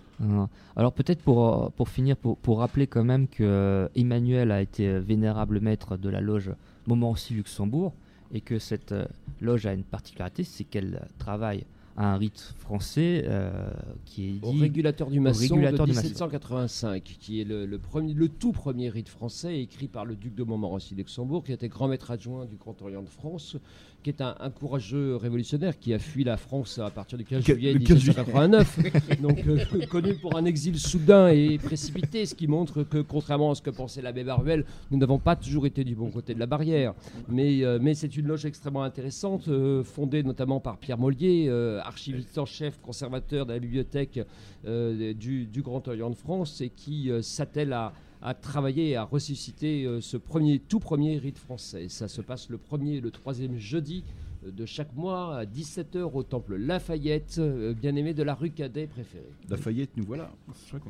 [0.77, 4.97] Alors peut-être pour, euh, pour finir, pour, pour, rappeler quand même que Emmanuel a été
[4.99, 6.51] vénérable maître de la loge
[6.87, 7.91] Montmorency Luxembourg
[8.31, 8.95] et que cette
[9.41, 11.65] loge a une particularité, c'est qu'elle travaille
[11.97, 13.71] un rite français euh,
[14.05, 15.55] qui est dit au régulateur du maçon.
[15.55, 20.33] de 1785, qui est le, premier, le tout premier rite français écrit par le duc
[20.35, 23.57] de Montmorency Luxembourg, qui était grand maître adjoint du Grand Orient de France,
[24.01, 27.73] qui est un, courageux révolutionnaire qui a fui la France à partir du 15 juillet
[27.73, 28.79] 1789,
[29.21, 33.55] donc euh, connu pour un exil soudain et précipité, ce qui montre que contrairement à
[33.55, 36.45] ce que pensait l'abbé Baruel, nous n'avons pas toujours été du bon côté de la
[36.45, 36.93] barrière.
[37.29, 39.49] Mais, euh, mais c'est une loge extrêmement intéressante,
[39.83, 41.49] fondée notamment par Pierre Mollier
[41.83, 44.19] archiviste en chef, conservateur de la bibliothèque
[44.65, 47.93] euh, du, Grand Orient de France et qui euh, s'attelle à,
[48.33, 51.87] travailler et à ressusciter euh, ce premier, tout premier rite français.
[51.89, 54.03] Ça se passe le premier et le troisième jeudi
[54.45, 57.39] de chaque mois à 17h au temple Lafayette,
[57.79, 59.29] bien aimé de la rue Cadet préférée.
[59.49, 60.31] Lafayette, nous voilà.
[60.55, 60.89] C'est vrai qu'on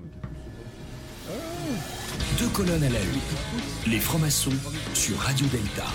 [2.40, 3.92] Deux colonnes à la une.
[3.92, 4.52] Les francs-maçons
[4.94, 5.86] sur Radio Delta.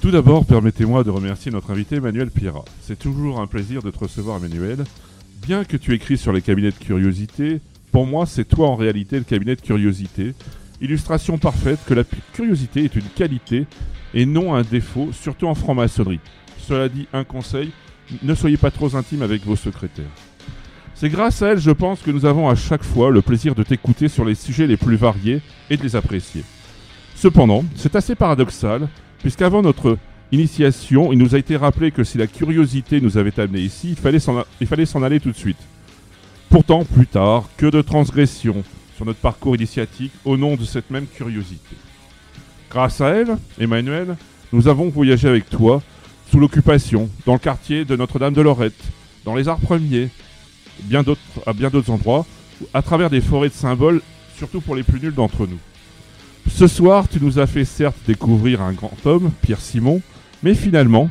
[0.00, 2.64] Tout d'abord, permettez-moi de remercier notre invité Emmanuel Pierra.
[2.82, 4.84] C'est toujours un plaisir de te recevoir, Emmanuel.
[5.42, 7.60] Bien que tu écris sur les cabinets de curiosité,
[7.92, 10.34] pour moi, c'est toi en réalité le cabinet de curiosité.
[10.80, 13.66] Illustration parfaite que la curiosité est une qualité
[14.14, 16.20] et non un défaut, surtout en franc-maçonnerie.
[16.58, 17.72] Cela dit, un conseil,
[18.22, 20.04] ne soyez pas trop intime avec vos secrétaires.
[20.94, 23.62] C'est grâce à elle, je pense, que nous avons à chaque fois le plaisir de
[23.62, 25.40] t'écouter sur les sujets les plus variés
[25.70, 26.42] et de les apprécier.
[27.14, 28.88] Cependant, c'est assez paradoxal,
[29.20, 29.96] puisqu'avant notre
[30.30, 33.96] initiation, il nous a été rappelé que si la curiosité nous avait amenés ici, il
[33.96, 35.58] fallait s'en aller tout de suite.
[36.50, 38.64] Pourtant, plus tard, que de transgressions
[38.96, 41.76] sur notre parcours initiatique au nom de cette même curiosité.
[42.70, 44.16] Grâce à elle, Emmanuel,
[44.52, 45.82] nous avons voyagé avec toi
[46.30, 48.82] sous l'occupation, dans le quartier de Notre-Dame de Lorette,
[49.24, 50.08] dans les arts premiers,
[51.46, 52.26] à bien d'autres endroits,
[52.72, 54.02] à travers des forêts de symboles,
[54.36, 55.58] surtout pour les plus nuls d'entre nous.
[56.50, 60.00] Ce soir, tu nous as fait certes découvrir un grand homme, Pierre Simon,
[60.42, 61.10] mais finalement,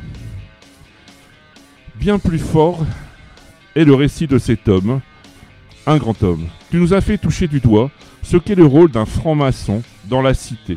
[1.94, 2.84] bien plus fort
[3.76, 5.00] est le récit de cet homme,
[5.88, 6.46] un grand homme.
[6.70, 7.90] Tu nous as fait toucher du doigt
[8.22, 10.74] ce qu'est le rôle d'un franc-maçon dans la cité.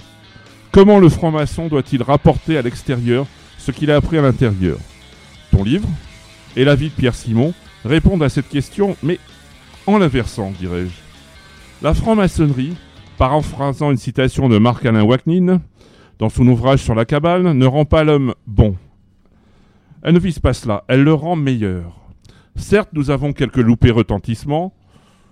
[0.71, 3.27] Comment le franc-maçon doit-il rapporter à l'extérieur
[3.57, 4.77] ce qu'il a appris à l'intérieur?
[5.51, 5.88] Ton livre
[6.55, 9.19] et la vie de Pierre Simon répondent à cette question, mais
[9.85, 10.93] en l'inversant, dirais-je.
[11.81, 12.75] La franc-maçonnerie,
[13.17, 15.61] paraphrasant une citation de Marc-Alain Wacknin,
[16.19, 18.77] dans son ouvrage sur la cabale, ne rend pas l'homme bon.
[20.03, 21.99] Elle ne vise pas cela, elle le rend meilleur.
[22.55, 24.73] Certes, nous avons quelques loupés retentissements.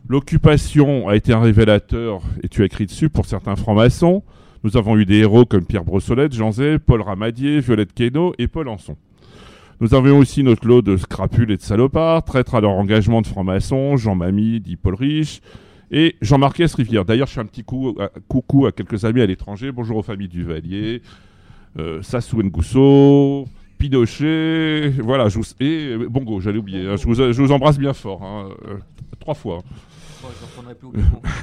[0.09, 4.23] L'occupation a été un révélateur, et tu as écrit dessus, pour certains francs-maçons.
[4.63, 8.47] Nous avons eu des héros comme Pierre Brossolette, Jean Zay, Paul Ramadier, Violette Quénaud et
[8.47, 8.97] Paul Anson.
[9.79, 13.27] Nous avions aussi notre lot de scrapules et de salopards, traîtres à leur engagement de
[13.27, 15.41] francs-maçons, Jean Mamie, dit Paul Rich,
[15.91, 17.05] et Jean-Marc Rivière.
[17.05, 17.95] D'ailleurs, je fais un petit coup,
[18.27, 19.71] coucou à quelques amis à l'étranger.
[19.71, 21.03] Bonjour aux familles Duvalier,
[21.77, 23.45] euh, Sassou Ngusso,
[23.77, 25.27] Pinochet, voilà,
[25.59, 26.87] et Bongo, j'allais oublier.
[26.87, 26.95] Hein.
[26.95, 28.77] je, vous, embrasse bien fort, hein, euh,
[29.19, 29.59] trois fois.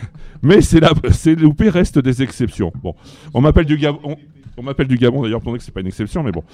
[0.42, 2.72] Mais c'est là, c'est loupé reste des exceptions.
[2.82, 2.94] Bon,
[3.34, 4.16] on m'appelle du Gabon,
[4.56, 6.44] on, m'appelle du Gabon d'ailleurs, pendant que c'est pas une exception, mais bon.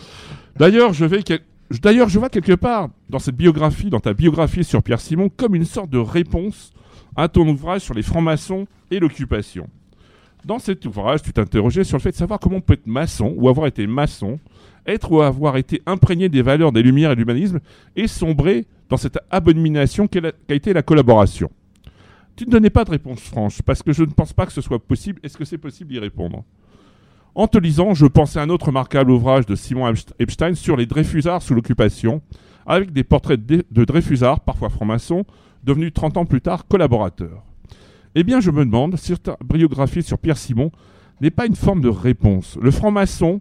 [0.57, 1.21] D'ailleurs, je vais,
[1.83, 5.55] d'ailleurs, je vois quelque part dans cette biographie, dans ta biographie sur Pierre Simon, comme
[5.55, 6.73] une sorte de réponse
[7.17, 9.69] à ton ouvrage sur les francs-maçons et l'occupation.
[10.45, 13.33] Dans cet ouvrage, tu t'interrogeais sur le fait de savoir comment on peut être maçon
[13.37, 14.41] ou avoir été maçon,
[14.87, 17.61] être ou avoir été imprégné des valeurs des Lumières et de l'humanisme
[17.95, 21.51] et sombrer dans cette abomination qu'a été la collaboration.
[22.37, 24.61] Tu ne donnais pas de réponse franche parce que je ne pense pas que ce
[24.61, 25.21] soit possible.
[25.23, 26.45] Est-ce que c'est possible d'y répondre?
[27.35, 30.87] En te lisant, je pensais à un autre remarquable ouvrage de Simon Epstein sur les
[30.87, 32.21] Dreyfusards sous l'occupation,
[32.67, 35.25] avec des portraits de Dreyfusards, parfois francs-maçons,
[35.65, 37.43] devenus 30 ans plus tard collaborateurs.
[38.15, 40.71] Eh bien, je me demande si ta biographie sur Pierre Simon
[41.21, 42.59] n'est pas une forme de réponse.
[42.61, 43.41] Le franc-maçon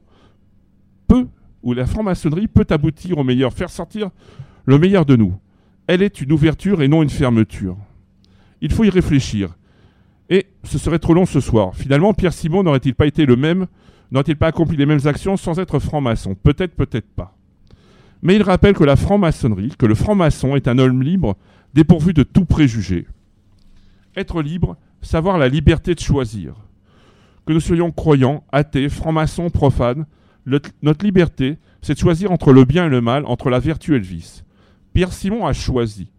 [1.08, 1.28] peut,
[1.64, 4.10] ou la franc-maçonnerie peut aboutir au meilleur, faire sortir
[4.66, 5.34] le meilleur de nous.
[5.88, 7.76] Elle est une ouverture et non une fermeture.
[8.62, 9.58] Il faut y réfléchir.
[10.30, 11.76] Et ce serait trop long ce soir.
[11.76, 13.68] Finalement, Pierre Simon n'aurait-il pas été le même,
[14.12, 16.36] n'aurait-il pas accompli les mêmes actions sans être franc-maçon?
[16.36, 17.36] Peut-être, peut-être pas.
[18.22, 21.36] Mais il rappelle que la franc-maçonnerie, que le franc-maçon est un homme libre
[21.74, 23.08] dépourvu de tout préjugé.
[24.16, 26.54] Être libre, savoir la liberté de choisir.
[27.46, 30.06] Que nous soyons croyants, athées, francs-maçons, profanes,
[30.46, 34.00] notre liberté, c'est de choisir entre le bien et le mal, entre la vertu et
[34.00, 34.44] le vice.
[34.94, 36.12] Pierre Simon a choisi.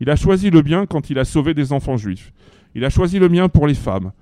[0.00, 2.32] Il a choisi le bien quand il a sauvé des enfants juifs.
[2.74, 4.12] Il a choisi le bien pour les femmes.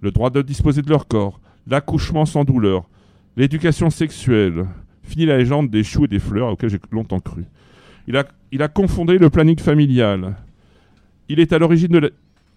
[0.00, 2.88] Le droit de disposer de leur corps, l'accouchement sans douleur,
[3.36, 4.66] l'éducation sexuelle.
[5.02, 7.44] Fini la légende des choux et des fleurs auxquelles j'ai longtemps cru.
[8.06, 10.36] Il a, confondé le planning familial.
[11.28, 12.08] Il est à l'origine de la...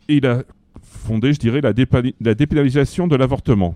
[0.07, 0.43] Il a
[0.81, 1.73] fondé, je dirais, la
[2.33, 3.75] dépénalisation de l'avortement.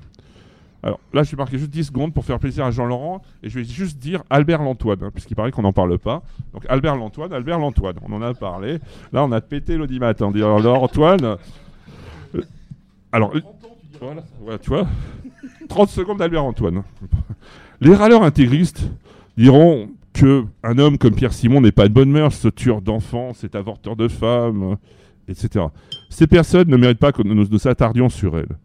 [0.84, 3.58] Alors là, je vais marquer juste 10 secondes pour faire plaisir à Jean-Laurent et je
[3.58, 6.24] vais juste dire Albert Lantoine, hein, puisqu'il paraît qu'on n'en parle pas.
[6.54, 8.80] Donc Albert Lantoine, Albert Lantoine, on en a parlé.
[9.14, 10.14] Là, on a pété l'audimat.
[10.20, 11.38] On dit alors Antoine.
[12.36, 12.42] Euh,
[13.14, 13.32] alors,
[14.62, 14.88] tu vois
[15.70, 16.84] 30 secondes d'Albert Antoine.
[17.80, 18.84] Les râleurs intégristes
[19.38, 23.34] diront que un homme comme Pierre Simon n'est pas de bonne mœurs, ce tueur d'enfants,
[23.34, 24.78] cet avorteur de femmes,
[25.28, 25.66] etc.
[26.10, 28.58] Ces personnes ne méritent pas que nous nous attardions sur elles.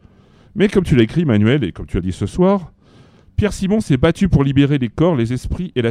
[0.54, 2.72] Mais comme tu l'as écrit, Manuel, et comme tu as dit ce soir,
[3.36, 5.90] Pierre Simon s'est battu pour libérer les corps, les esprits et la,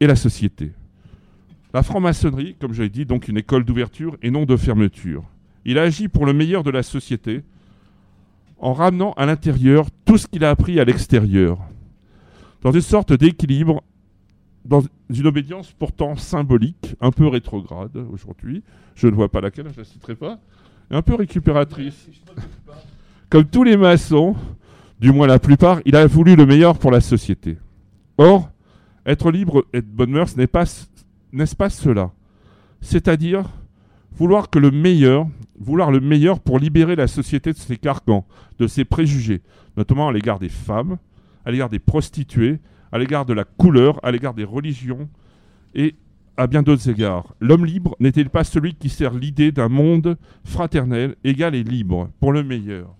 [0.00, 0.72] et la société.
[1.74, 5.24] La franc-maçonnerie, comme je l'ai dit, donc une école d'ouverture et non de fermeture.
[5.64, 7.42] Il a agi pour le meilleur de la société
[8.58, 11.58] en ramenant à l'intérieur tout ce qu'il a appris à l'extérieur,
[12.62, 13.82] dans une sorte d'équilibre
[14.64, 18.62] dans une obédience pourtant symbolique, un peu rétrograde aujourd'hui,
[18.94, 20.40] je ne vois pas laquelle, je ne la citerai pas,
[20.90, 22.08] un peu récupératrice.
[23.28, 24.36] Comme tous les maçons,
[25.00, 27.58] du moins la plupart, il a voulu le meilleur pour la société.
[28.18, 28.50] Or,
[29.04, 30.64] être libre et de bonne mœurs n'est pas,
[31.32, 32.12] n'est-ce pas cela?
[32.80, 33.50] C'est-à-dire
[34.12, 35.26] vouloir que le meilleur,
[35.58, 38.24] vouloir le meilleur pour libérer la société de ses carcans,
[38.60, 39.42] de ses préjugés,
[39.76, 40.96] notamment à l'égard des femmes,
[41.44, 42.60] à l'égard des prostituées,
[42.92, 45.08] à l'égard de la couleur, à l'égard des religions
[45.74, 45.96] et
[46.36, 47.34] à bien d'autres égards.
[47.40, 52.32] L'homme libre n'est-il pas celui qui sert l'idée d'un monde fraternel, égal et libre, pour
[52.32, 52.94] le meilleur?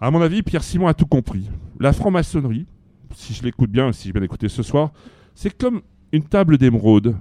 [0.00, 1.48] À mon avis, Pierre Simon a tout compris.
[1.80, 2.66] La franc-maçonnerie,
[3.14, 4.92] si je l'écoute bien, si j'ai bien écouté ce soir,
[5.34, 5.82] c'est comme
[6.12, 7.16] une table d'émeraude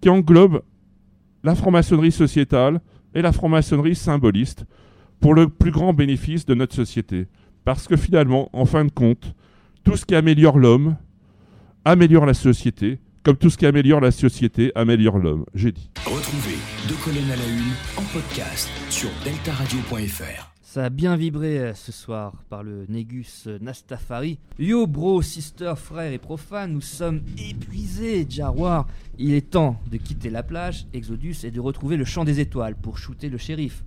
[0.00, 0.62] qui englobe
[1.42, 2.80] la franc-maçonnerie sociétale
[3.14, 4.64] et la franc-maçonnerie symboliste
[5.20, 7.28] pour le plus grand bénéfice de notre société.
[7.64, 9.34] Parce que finalement, en fin de compte,
[9.84, 10.96] tout ce qui améliore l'homme
[11.84, 13.00] améliore la société.
[13.22, 15.44] Comme tout ce qui améliore la société, améliore l'homme.
[15.54, 15.90] J'ai dit.
[16.04, 16.56] Retrouvez
[16.88, 20.51] Deux colonnes à la une en podcast sur deltaradio.fr.
[20.72, 24.38] Ça a bien vibré euh, ce soir par le Négus Nastafari.
[24.58, 28.86] Yo bro, sister, frère et profane, nous sommes épuisés, Jarwar.
[29.18, 32.74] Il est temps de quitter la plage, Exodus, et de retrouver le champ des étoiles
[32.74, 33.84] pour shooter le shérif.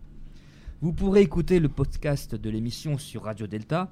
[0.80, 3.90] Vous pourrez écouter le podcast de l'émission sur Radio Delta.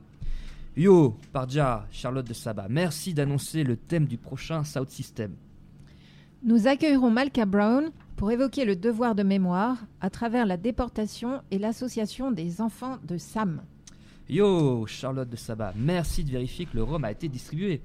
[0.78, 5.34] Yo, Parja, Charlotte de Saba, merci d'annoncer le thème du prochain South System.
[6.44, 7.90] Nous accueillerons Malka Brown
[8.24, 13.18] pour évoquer le devoir de mémoire à travers la déportation et l'association des enfants de
[13.18, 13.62] Sam.
[14.30, 17.82] Yo, Charlotte de Saba, merci de vérifier que le rhum a été distribué.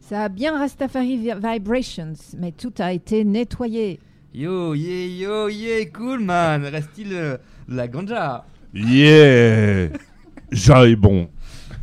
[0.00, 4.00] Ça a bien Rastafari Vibrations, mais tout a été nettoyé.
[4.32, 7.36] Yo, yeah, yo, yeah, cool man, reste-t-il euh,
[7.68, 8.46] la ganja?
[8.72, 9.90] Yeah
[10.52, 11.28] Ja est bon.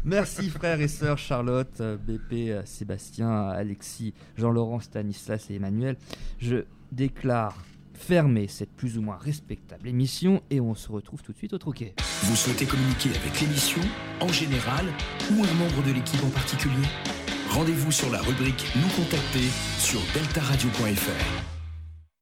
[0.04, 5.96] Merci frères et sœurs Charlotte, euh, BP, euh, Sébastien, Alexis, Jean-Laurent, Stanislas et Emmanuel.
[6.40, 7.58] Je déclare
[7.94, 11.58] fermer cette plus ou moins respectable émission et on se retrouve tout de suite au
[11.58, 11.94] troquet.
[12.24, 13.82] Vous souhaitez communiquer avec l'émission
[14.20, 14.88] en général
[15.32, 16.88] ou un membre de l'équipe en particulier?
[17.50, 19.48] Rendez-vous sur la rubrique Nous contacter
[19.78, 21.61] sur deltaradio.fr.